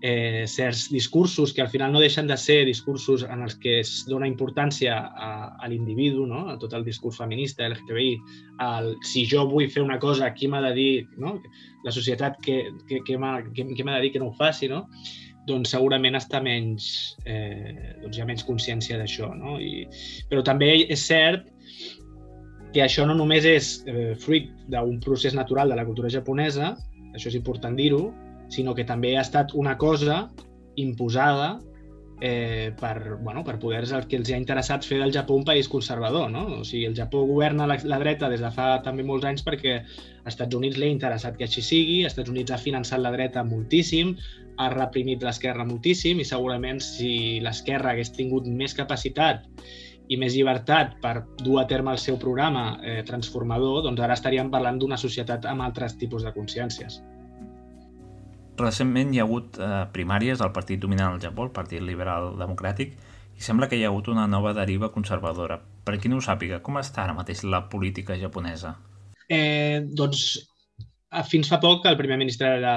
eh, 0.00 0.44
certs 0.46 0.90
discursos 0.92 1.52
que 1.52 1.62
al 1.62 1.70
final 1.72 1.92
no 1.92 2.00
deixen 2.00 2.26
de 2.28 2.36
ser 2.36 2.64
discursos 2.66 3.24
en 3.24 3.42
els 3.42 3.56
que 3.58 3.78
es 3.80 4.04
dona 4.06 4.28
importància 4.28 4.98
a, 4.98 5.30
a 5.58 5.68
l'individu, 5.68 6.26
no? 6.26 6.44
a 6.52 6.58
tot 6.60 6.76
el 6.78 6.84
discurs 6.86 7.18
feminista, 7.18 7.66
LGTBI, 7.66 8.12
el, 8.66 8.92
si 9.02 9.24
jo 9.30 9.46
vull 9.50 9.70
fer 9.72 9.82
una 9.82 9.98
cosa, 9.98 10.30
qui 10.34 10.50
m'ha 10.50 10.62
de 10.68 10.74
dir, 10.76 10.92
no? 11.18 11.38
la 11.84 11.94
societat 11.94 12.38
que 12.44 13.18
m'ha 13.18 13.40
de 13.40 14.02
dir 14.04 14.12
que 14.12 14.22
no 14.22 14.30
ho 14.30 14.36
faci, 14.38 14.68
no? 14.70 14.86
Doncs 15.48 15.72
segurament 15.74 16.18
està 16.18 16.40
menys, 16.44 17.16
eh, 17.24 17.96
doncs 18.02 18.18
hi 18.18 18.22
ha 18.22 18.28
menys 18.28 18.44
consciència 18.46 18.98
d'això. 19.00 19.32
No? 19.38 19.56
I, 19.58 19.86
però 20.30 20.44
també 20.46 20.70
és 20.86 21.06
cert 21.08 21.48
que 22.74 22.84
això 22.84 23.06
no 23.08 23.16
només 23.16 23.46
és 23.48 23.70
eh, 23.88 24.12
fruit 24.20 24.50
d'un 24.68 24.98
procés 25.04 25.34
natural 25.34 25.72
de 25.72 25.78
la 25.78 25.86
cultura 25.88 26.10
japonesa, 26.12 26.74
això 27.14 27.30
és 27.32 27.38
important 27.38 27.76
dir-ho, 27.78 28.10
sinó 28.52 28.74
que 28.76 28.84
també 28.88 29.16
ha 29.16 29.24
estat 29.24 29.54
una 29.56 29.76
cosa 29.80 30.26
imposada 30.76 31.56
eh, 32.20 32.72
per, 32.78 33.18
bueno, 33.22 33.44
per 33.44 33.58
poders 33.62 33.92
el 33.94 34.06
que 34.10 34.18
els 34.18 34.30
ha 34.32 34.38
interessat 34.40 34.86
fer 34.86 34.98
del 35.02 35.12
Japó 35.14 35.36
un 35.38 35.46
país 35.46 35.68
conservador. 35.68 36.30
No? 36.30 36.44
O 36.60 36.64
sigui, 36.64 36.86
el 36.88 36.96
Japó 36.96 37.24
governa 37.26 37.66
la, 37.66 37.78
la 37.84 37.98
dreta 38.02 38.30
des 38.30 38.42
de 38.42 38.50
fa 38.54 38.78
també 38.84 39.06
molts 39.06 39.26
anys 39.28 39.44
perquè 39.46 39.78
als 39.78 40.34
Estats 40.34 40.58
Units 40.58 40.78
l'ha 40.78 40.90
interessat 40.90 41.38
que 41.38 41.46
així 41.46 41.64
sigui, 41.64 42.02
als 42.02 42.16
Estats 42.16 42.32
Units 42.34 42.54
ha 42.54 42.60
finançat 42.60 43.02
la 43.02 43.14
dreta 43.14 43.44
moltíssim, 43.46 44.16
ha 44.58 44.68
reprimit 44.74 45.22
l'esquerra 45.22 45.66
moltíssim 45.66 46.20
i 46.20 46.26
segurament 46.26 46.80
si 46.82 47.38
l'esquerra 47.44 47.92
hagués 47.92 48.10
tingut 48.16 48.48
més 48.50 48.74
capacitat 48.74 49.46
i 50.08 50.16
més 50.16 50.34
llibertat 50.34 50.96
per 51.02 51.14
dur 51.44 51.60
a 51.62 51.66
terme 51.68 51.92
el 51.92 52.00
seu 52.02 52.16
programa 52.20 52.78
eh, 52.82 53.02
transformador, 53.06 53.82
doncs 53.84 54.00
ara 54.04 54.16
estaríem 54.16 54.50
parlant 54.50 54.80
d'una 54.80 54.98
societat 55.00 55.46
amb 55.46 55.66
altres 55.66 55.98
tipus 56.00 56.24
de 56.24 56.32
consciències. 56.34 56.98
Recentment 58.58 59.12
hi 59.14 59.20
ha 59.20 59.28
hagut 59.28 59.60
eh, 59.60 59.84
primàries 59.94 60.40
al 60.42 60.52
partit 60.56 60.80
dominant 60.82 61.12
al 61.12 61.22
Japó, 61.22 61.46
el 61.46 61.54
Partit 61.54 61.84
Liberal 61.84 62.32
Democràtic, 62.40 62.96
i 63.38 63.44
sembla 63.44 63.68
que 63.70 63.78
hi 63.78 63.84
ha 63.84 63.92
hagut 63.92 64.08
una 64.10 64.26
nova 64.26 64.54
deriva 64.56 64.90
conservadora. 64.90 65.60
Per 65.86 65.98
qui 66.00 66.10
no 66.10 66.18
ho 66.18 66.24
sàpiga, 66.24 66.58
com 66.64 66.80
està 66.80 67.04
ara 67.04 67.14
mateix 67.14 67.44
la 67.46 67.62
política 67.70 68.16
japonesa? 68.18 68.74
Eh, 69.28 69.84
doncs 69.84 70.24
fins 71.24 71.48
fa 71.48 71.56
poc 71.60 71.86
el 71.88 71.96
primer 71.96 72.18
ministre 72.20 72.48
era 72.58 72.74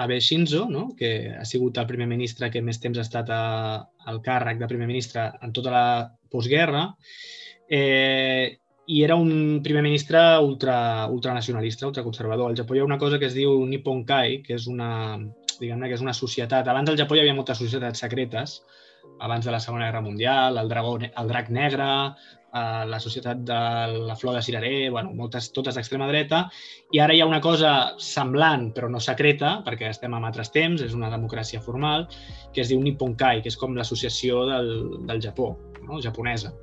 Abe 0.00 0.20
Shinzo, 0.20 0.64
no? 0.70 0.88
que 0.96 1.34
ha 1.36 1.44
sigut 1.44 1.78
el 1.78 1.86
primer 1.86 2.06
ministre 2.08 2.50
que 2.50 2.62
més 2.64 2.80
temps 2.80 2.98
ha 2.98 3.04
estat 3.04 3.30
a, 3.30 3.44
al 4.08 4.20
càrrec 4.24 4.60
de 4.60 4.68
primer 4.70 4.88
ministre 4.88 5.26
en 5.42 5.52
tota 5.52 5.72
la 5.74 5.86
postguerra, 6.32 6.86
eh, 7.68 8.56
i 8.86 9.02
era 9.04 9.16
un 9.16 9.60
primer 9.64 9.82
ministre 9.82 10.20
ultra, 10.44 11.06
ultranacionalista, 11.08 11.86
ultraconservador. 11.86 12.50
Al 12.50 12.56
Japó 12.56 12.74
hi 12.74 12.82
ha 12.82 12.88
una 12.88 12.98
cosa 13.00 13.18
que 13.18 13.30
es 13.30 13.36
diu 13.36 13.64
Nippon 13.66 14.04
Kai, 14.04 14.42
que 14.44 14.56
és 14.58 14.66
una, 14.68 15.16
diguem-ne 15.60 15.88
que 15.88 15.96
és 15.96 16.04
una 16.04 16.16
societat... 16.16 16.68
Abans 16.68 16.90
al 16.92 16.98
Japó 17.00 17.16
hi 17.16 17.22
havia 17.22 17.36
moltes 17.36 17.60
societats 17.60 18.04
secretes, 18.04 18.58
abans 19.24 19.44
de 19.46 19.52
la 19.54 19.60
Segona 19.60 19.88
Guerra 19.88 20.04
Mundial, 20.04 20.58
el, 20.60 20.68
dragó, 20.68 20.98
el 21.00 21.32
drac 21.32 21.48
negre, 21.54 21.88
eh, 22.54 22.84
la 22.86 23.00
societat 23.00 23.42
de 23.46 23.58
la 24.06 24.16
flor 24.16 24.36
de 24.36 24.42
cirerer, 24.42 24.90
bueno, 24.90 25.12
moltes, 25.14 25.50
totes 25.52 25.74
d'extrema 25.74 26.08
dreta, 26.08 26.44
i 26.94 27.00
ara 27.02 27.14
hi 27.14 27.20
ha 27.20 27.28
una 27.28 27.42
cosa 27.42 27.74
semblant, 27.98 28.70
però 28.76 28.88
no 28.90 29.02
secreta, 29.02 29.58
perquè 29.66 29.90
estem 29.90 30.14
en 30.14 30.24
altres 30.24 30.52
temps, 30.54 30.82
és 30.82 30.94
una 30.94 31.10
democràcia 31.12 31.62
formal, 31.64 32.08
que 32.54 32.62
es 32.62 32.70
diu 32.70 32.82
Nippon 32.82 33.16
Kai, 33.18 33.42
que 33.42 33.50
és 33.52 33.58
com 33.60 33.74
l'associació 33.76 34.44
del, 34.50 34.74
del 35.08 35.22
Japó, 35.22 35.54
no? 35.84 36.00
japonesa, 36.02 36.54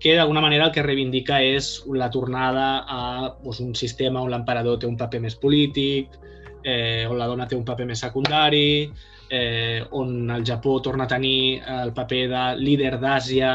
que 0.00 0.16
d'alguna 0.18 0.42
manera 0.44 0.68
el 0.68 0.72
que 0.74 0.84
reivindica 0.84 1.40
és 1.42 1.78
la 1.94 2.10
tornada 2.10 2.84
a 2.86 3.02
doncs, 3.42 3.60
un 3.64 3.74
sistema 3.78 4.22
on 4.22 4.32
l'emperador 4.32 4.78
té 4.80 4.90
un 4.90 4.98
paper 4.98 5.22
més 5.24 5.38
polític, 5.40 6.18
eh, 6.64 7.06
on 7.08 7.18
la 7.18 7.28
dona 7.30 7.46
té 7.48 7.56
un 7.56 7.64
paper 7.64 7.86
més 7.88 8.02
secundari, 8.04 8.90
eh, 9.30 9.84
on 9.92 10.30
el 10.30 10.44
Japó 10.44 10.80
torna 10.82 11.04
a 11.04 11.12
tenir 11.14 11.62
el 11.62 11.92
paper 11.94 12.24
de 12.32 12.42
líder 12.58 12.96
d'Àsia 13.00 13.52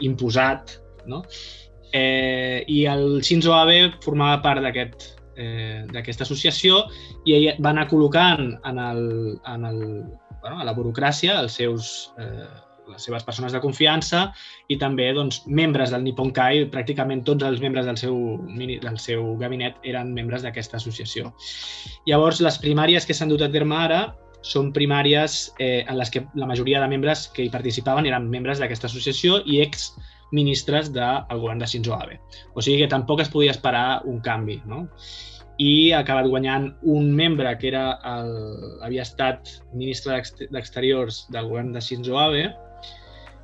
imposat, 0.00 0.80
no? 1.10 1.22
Eh, 1.94 2.64
I 2.66 2.84
el 2.90 3.20
Shinzo 3.22 3.54
Abe 3.54 3.92
formava 4.02 4.40
part 4.42 4.64
d'aquest 4.64 5.12
eh, 5.36 5.84
d'aquesta 5.92 6.24
associació 6.26 6.84
i 7.26 7.36
ell 7.36 7.62
va 7.62 7.72
anar 7.72 7.88
col·locant 7.90 8.54
en, 8.66 8.78
el, 8.78 9.02
en 9.50 9.66
el, 9.68 9.80
bueno, 10.42 10.60
a 10.60 10.66
la 10.66 10.74
burocràcia 10.76 11.38
els 11.40 11.58
seus, 11.60 11.90
eh, 12.18 12.48
les 12.90 13.06
seves 13.08 13.24
persones 13.24 13.54
de 13.54 13.60
confiança 13.62 14.26
i 14.68 14.78
també 14.80 15.10
doncs, 15.16 15.42
membres 15.46 15.92
del 15.94 16.04
Nippon 16.04 16.32
Kai, 16.36 16.66
pràcticament 16.72 17.24
tots 17.26 17.46
els 17.46 17.62
membres 17.62 17.86
del 17.88 17.98
seu, 18.00 18.18
del 18.58 18.98
seu 19.00 19.32
gabinet 19.40 19.78
eren 19.82 20.12
membres 20.14 20.44
d'aquesta 20.44 20.78
associació. 20.80 21.32
Llavors, 22.08 22.42
les 22.44 22.60
primàries 22.60 23.06
que 23.06 23.16
s'han 23.16 23.32
dut 23.32 23.44
a 23.44 23.50
terme 23.52 23.78
ara 23.80 24.02
són 24.44 24.74
primàries 24.76 25.54
eh, 25.58 25.86
en 25.88 25.96
les 25.96 26.10
que 26.12 26.26
la 26.36 26.46
majoria 26.46 26.82
de 26.82 26.88
membres 26.92 27.28
que 27.32 27.46
hi 27.46 27.52
participaven 27.52 28.04
eren 28.10 28.28
membres 28.28 28.60
d'aquesta 28.60 28.90
associació 28.90 29.40
i 29.48 29.62
ex 29.64 29.94
ministres 30.32 30.92
del 30.92 31.40
govern 31.40 31.60
de 31.62 31.66
Shinzo 31.66 31.94
Abe. 31.94 32.20
O 32.54 32.62
sigui 32.62 32.82
que 32.82 32.90
tampoc 32.90 33.20
es 33.24 33.30
podia 33.32 33.54
esperar 33.54 34.02
un 34.04 34.20
canvi. 34.20 34.60
No? 34.66 34.84
I 35.62 35.92
ha 35.92 36.00
acabat 36.02 36.26
guanyant 36.26 36.72
un 36.82 37.12
membre 37.14 37.52
que 37.60 37.68
era 37.70 37.86
el, 38.10 38.32
havia 38.82 39.04
estat 39.06 39.52
ministre 39.72 40.18
d'Exteriors 40.50 41.24
del 41.30 41.50
govern 41.50 41.72
de 41.72 41.82
Shinzo 41.84 42.18
Abe, 42.18 42.48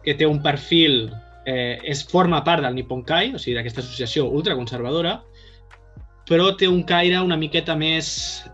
que 0.05 0.17
té 0.17 0.27
un 0.27 0.41
perfil, 0.43 1.11
eh, 1.47 1.79
és, 1.85 2.03
forma 2.09 2.43
part 2.45 2.65
del 2.65 2.75
Nippon 2.75 3.05
Kai, 3.07 3.35
o 3.35 3.39
sigui, 3.39 3.55
d'aquesta 3.59 3.85
associació 3.85 4.27
ultraconservadora, 4.27 5.21
però 6.31 6.53
té 6.57 6.69
un 6.71 6.83
caire 6.87 7.21
una 7.27 7.39
miqueta 7.39 7.75
més, 7.79 8.11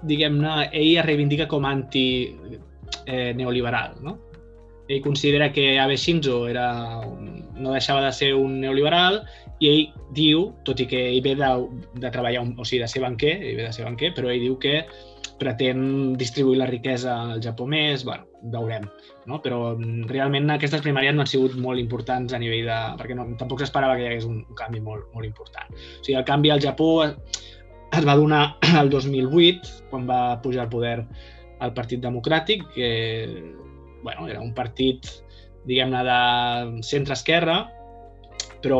diguem-ne, 0.08 0.68
ell 0.72 0.96
es 0.96 1.06
reivindica 1.06 1.46
com 1.48 1.66
anti 1.68 2.06
eh, 3.04 3.32
neoliberal, 3.36 3.98
no? 4.02 4.16
Ell 4.88 5.02
considera 5.02 5.50
que 5.52 5.78
Abe 5.80 5.96
Shinzo 5.96 6.46
era 6.48 7.02
no 7.56 7.72
deixava 7.72 8.04
de 8.04 8.12
ser 8.12 8.34
un 8.34 8.60
neoliberal 8.60 9.22
i 9.58 9.68
ell 9.70 9.82
diu, 10.14 10.50
tot 10.68 10.80
i 10.84 10.86
que 10.90 11.00
ell 11.08 11.22
ve 11.24 11.34
de, 11.38 11.50
de 11.96 12.10
treballar, 12.12 12.44
o 12.44 12.64
sigui, 12.64 12.82
de 12.84 12.88
ser 12.92 13.02
banquer, 13.02 13.36
ell 13.40 13.56
ve 13.56 13.64
de 13.64 13.72
ser 13.72 13.86
banquer, 13.86 14.12
però 14.16 14.30
ell 14.30 14.44
diu 14.44 14.58
que 14.60 14.82
pretén 15.40 16.16
distribuir 16.16 16.60
la 16.60 16.68
riquesa 16.68 17.14
al 17.32 17.42
Japó 17.44 17.66
més, 17.68 18.04
bueno, 18.04 18.28
veurem. 18.52 18.86
No? 19.28 19.40
Però 19.44 19.74
mm, 19.74 20.06
realment 20.12 20.52
aquestes 20.52 20.84
primàries 20.84 21.16
no 21.16 21.24
han 21.24 21.30
sigut 21.30 21.56
molt 21.60 21.80
importants 21.80 22.32
a 22.32 22.40
nivell 22.40 22.68
de... 22.68 22.78
perquè 23.00 23.16
no, 23.16 23.26
tampoc 23.40 23.64
s'esperava 23.64 23.96
que 23.96 24.06
hi 24.06 24.10
hagués 24.12 24.28
un 24.28 24.42
canvi 24.56 24.80
molt, 24.84 25.08
molt 25.14 25.28
important. 25.28 25.72
O 25.72 26.02
sigui, 26.02 26.18
el 26.20 26.28
canvi 26.28 26.52
al 26.52 26.62
Japó 26.64 26.90
es 27.06 28.04
va 28.06 28.16
donar 28.16 28.44
el 28.80 28.92
2008, 28.92 29.88
quan 29.90 30.08
va 30.08 30.20
pujar 30.44 30.66
al 30.66 30.72
poder 30.72 30.98
el 31.64 31.72
Partit 31.72 32.02
Democràtic, 32.04 32.64
que 32.74 32.90
bueno, 34.06 34.28
era 34.30 34.40
un 34.40 34.52
partit, 34.54 35.08
diguem-ne, 35.66 36.02
de 36.06 36.82
centre-esquerra, 36.86 37.64
però 38.62 38.78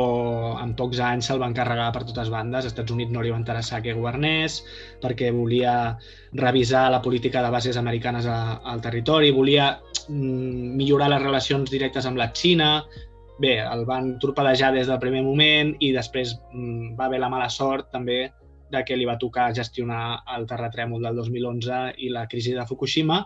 en 0.62 0.74
pocs 0.78 1.00
anys 1.02 1.28
se'l 1.28 1.42
van 1.42 1.54
carregar 1.54 1.88
per 1.94 2.04
totes 2.06 2.30
bandes. 2.32 2.62
Als 2.62 2.70
Estats 2.70 2.94
Units 2.94 3.10
no 3.14 3.24
li 3.24 3.32
va 3.34 3.40
interessar 3.40 3.82
que 3.82 3.96
governés 3.96 4.60
perquè 5.02 5.32
volia 5.34 5.96
revisar 6.38 6.86
la 6.94 7.02
política 7.02 7.42
de 7.42 7.50
bases 7.54 7.78
americanes 7.80 8.30
a, 8.30 8.38
al 8.70 8.82
territori, 8.86 9.34
volia 9.34 9.72
mm, 10.06 10.72
millorar 10.78 11.10
les 11.12 11.26
relacions 11.26 11.74
directes 11.74 12.06
amb 12.06 12.22
la 12.22 12.30
Xina. 12.32 12.70
Bé, 13.42 13.58
el 13.60 13.84
van 13.84 14.14
torpedejar 14.22 14.72
des 14.78 14.86
del 14.88 15.02
primer 15.02 15.26
moment 15.26 15.74
i 15.84 15.92
després 15.92 16.38
mm, 16.52 16.94
va 16.98 17.10
haver 17.10 17.20
la 17.22 17.32
mala 17.34 17.50
sort 17.50 17.90
també 17.92 18.28
de 18.70 18.82
que 18.86 18.96
li 18.98 19.06
va 19.06 19.18
tocar 19.18 19.52
gestionar 19.54 20.22
el 20.38 20.46
terratrèmol 20.46 21.02
del 21.02 21.18
2011 21.18 21.96
i 22.02 22.14
la 22.14 22.26
crisi 22.30 22.54
de 22.54 22.66
Fukushima 22.66 23.24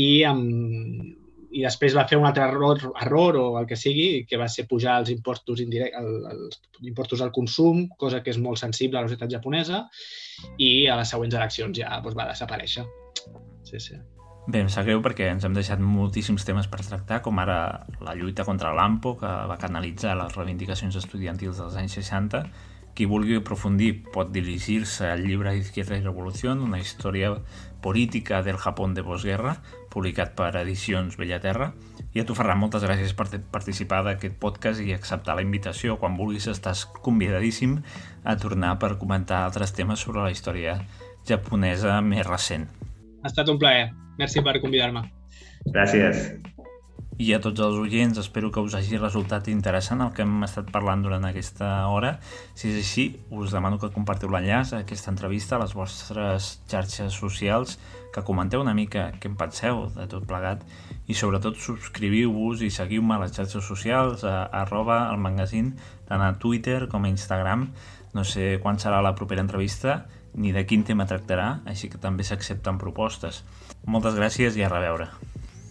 i, 0.00 0.22
amb, 0.28 1.16
i 1.50 1.64
després 1.64 1.96
va 1.96 2.06
fer 2.10 2.18
un 2.20 2.28
altre 2.28 2.46
error, 2.46 2.82
error 3.02 3.38
o 3.40 3.46
el 3.60 3.66
que 3.70 3.78
sigui, 3.78 4.24
que 4.28 4.38
va 4.40 4.48
ser 4.48 4.66
pujar 4.70 5.00
els 5.02 5.10
impostos, 5.14 5.62
indirect, 5.64 5.96
el, 5.98 6.12
els 6.30 6.60
impostos 6.86 7.24
al 7.24 7.32
consum, 7.34 7.88
cosa 7.98 8.22
que 8.22 8.32
és 8.34 8.38
molt 8.38 8.60
sensible 8.62 9.00
a 9.00 9.04
la 9.04 9.10
societat 9.10 9.34
japonesa, 9.34 9.84
i 10.62 10.86
a 10.88 10.96
les 11.00 11.10
següents 11.10 11.36
eleccions 11.36 11.76
ja 11.82 11.98
doncs, 12.04 12.16
va 12.18 12.30
desaparèixer. 12.30 12.86
Sí, 13.66 13.82
sí. 13.82 13.98
Bé, 14.50 14.62
em 14.64 14.70
sap 14.72 14.86
greu 14.86 15.02
perquè 15.04 15.28
ens 15.30 15.44
hem 15.46 15.54
deixat 15.54 15.82
moltíssims 15.84 16.46
temes 16.48 16.66
per 16.70 16.80
tractar, 16.82 17.20
com 17.22 17.38
ara 17.42 17.58
la 18.02 18.16
lluita 18.18 18.46
contra 18.46 18.72
l'AMPO, 18.74 19.16
que 19.20 19.32
va 19.50 19.58
canalitzar 19.60 20.16
les 20.18 20.36
reivindicacions 20.38 20.96
estudiantils 21.02 21.60
dels 21.60 21.76
anys 21.78 21.98
60, 22.00 22.40
qui 22.96 23.06
vulgui 23.06 23.36
aprofundir 23.38 23.92
pot 24.14 24.32
dirigir-se 24.34 25.06
al 25.12 25.22
llibre 25.26 25.52
Izquierda 25.58 25.98
i 25.98 26.02
Revolució, 26.02 26.54
una 26.56 26.80
història 26.80 27.34
política 27.84 28.42
del 28.42 28.58
Japó 28.58 28.88
de 28.88 29.04
postguerra, 29.06 29.54
publicat 29.90 30.34
per 30.38 30.52
Edicions 30.60 31.18
Bellaterra. 31.20 31.72
I 32.14 32.22
a 32.22 32.26
tu, 32.26 32.34
Ferran, 32.34 32.58
moltes 32.58 32.82
gràcies 32.86 33.14
per 33.14 33.28
participar 33.52 34.00
d'aquest 34.06 34.38
podcast 34.42 34.82
i 34.82 34.94
acceptar 34.94 35.36
la 35.38 35.44
invitació. 35.46 35.98
Quan 36.00 36.18
vulguis 36.18 36.48
estàs 36.50 36.86
convidadíssim 37.04 37.78
a 38.24 38.36
tornar 38.40 38.76
per 38.82 38.96
comentar 38.98 39.44
altres 39.44 39.74
temes 39.76 40.02
sobre 40.02 40.24
la 40.24 40.34
història 40.34 40.80
japonesa 41.28 42.00
més 42.02 42.26
recent. 42.26 42.66
Ha 43.22 43.28
estat 43.28 43.50
un 43.52 43.60
plaer. 43.60 43.90
Merci 44.18 44.42
per 44.42 44.58
convidar-me. 44.62 45.04
Gràcies. 45.68 46.30
I 47.20 47.34
a 47.36 47.38
tots 47.44 47.60
els 47.60 47.76
oients 47.76 48.16
espero 48.16 48.48
que 48.48 48.62
us 48.64 48.72
hagi 48.78 48.96
resultat 48.96 49.50
interessant 49.52 50.00
el 50.00 50.14
que 50.16 50.24
hem 50.24 50.38
estat 50.46 50.70
parlant 50.72 51.02
durant 51.04 51.26
aquesta 51.28 51.68
hora. 51.92 52.14
Si 52.56 52.70
és 52.70 52.78
així, 52.80 53.04
us 53.36 53.52
demano 53.52 53.76
que 53.82 53.90
compartiu 53.92 54.32
l'enllaç 54.32 54.72
a 54.72 54.80
aquesta 54.86 55.12
entrevista 55.12 55.58
a 55.58 55.60
les 55.60 55.74
vostres 55.76 56.54
xarxes 56.70 57.18
socials, 57.20 57.76
que 58.14 58.24
comenteu 58.26 58.62
una 58.62 58.74
mica 58.74 59.10
què 59.20 59.30
en 59.30 59.36
penseu 59.38 59.84
de 59.94 60.06
tot 60.10 60.26
plegat 60.28 60.64
i 61.06 61.16
sobretot 61.16 61.58
subscriviu-vos 61.58 62.64
i 62.66 62.70
seguiu-me 62.74 63.16
a 63.16 63.22
les 63.24 63.34
xarxes 63.36 63.66
socials 63.66 64.24
a 64.26 64.44
arroba 64.62 65.02
el 65.10 65.22
magazín 65.22 65.74
tant 66.10 66.24
a 66.26 66.34
Twitter 66.42 66.88
com 66.90 67.06
a 67.06 67.12
Instagram. 67.12 67.68
No 68.14 68.26
sé 68.26 68.58
quan 68.62 68.82
serà 68.82 69.00
la 69.02 69.14
propera 69.14 69.44
entrevista 69.46 70.04
ni 70.34 70.52
de 70.54 70.66
quin 70.66 70.84
tema 70.86 71.06
tractarà, 71.10 71.60
així 71.66 71.90
que 71.90 71.98
també 71.98 72.26
s'accepten 72.26 72.78
propostes. 72.78 73.44
Moltes 73.86 74.18
gràcies 74.18 74.58
i 74.58 74.66
a 74.66 74.70
reveure. 74.70 75.10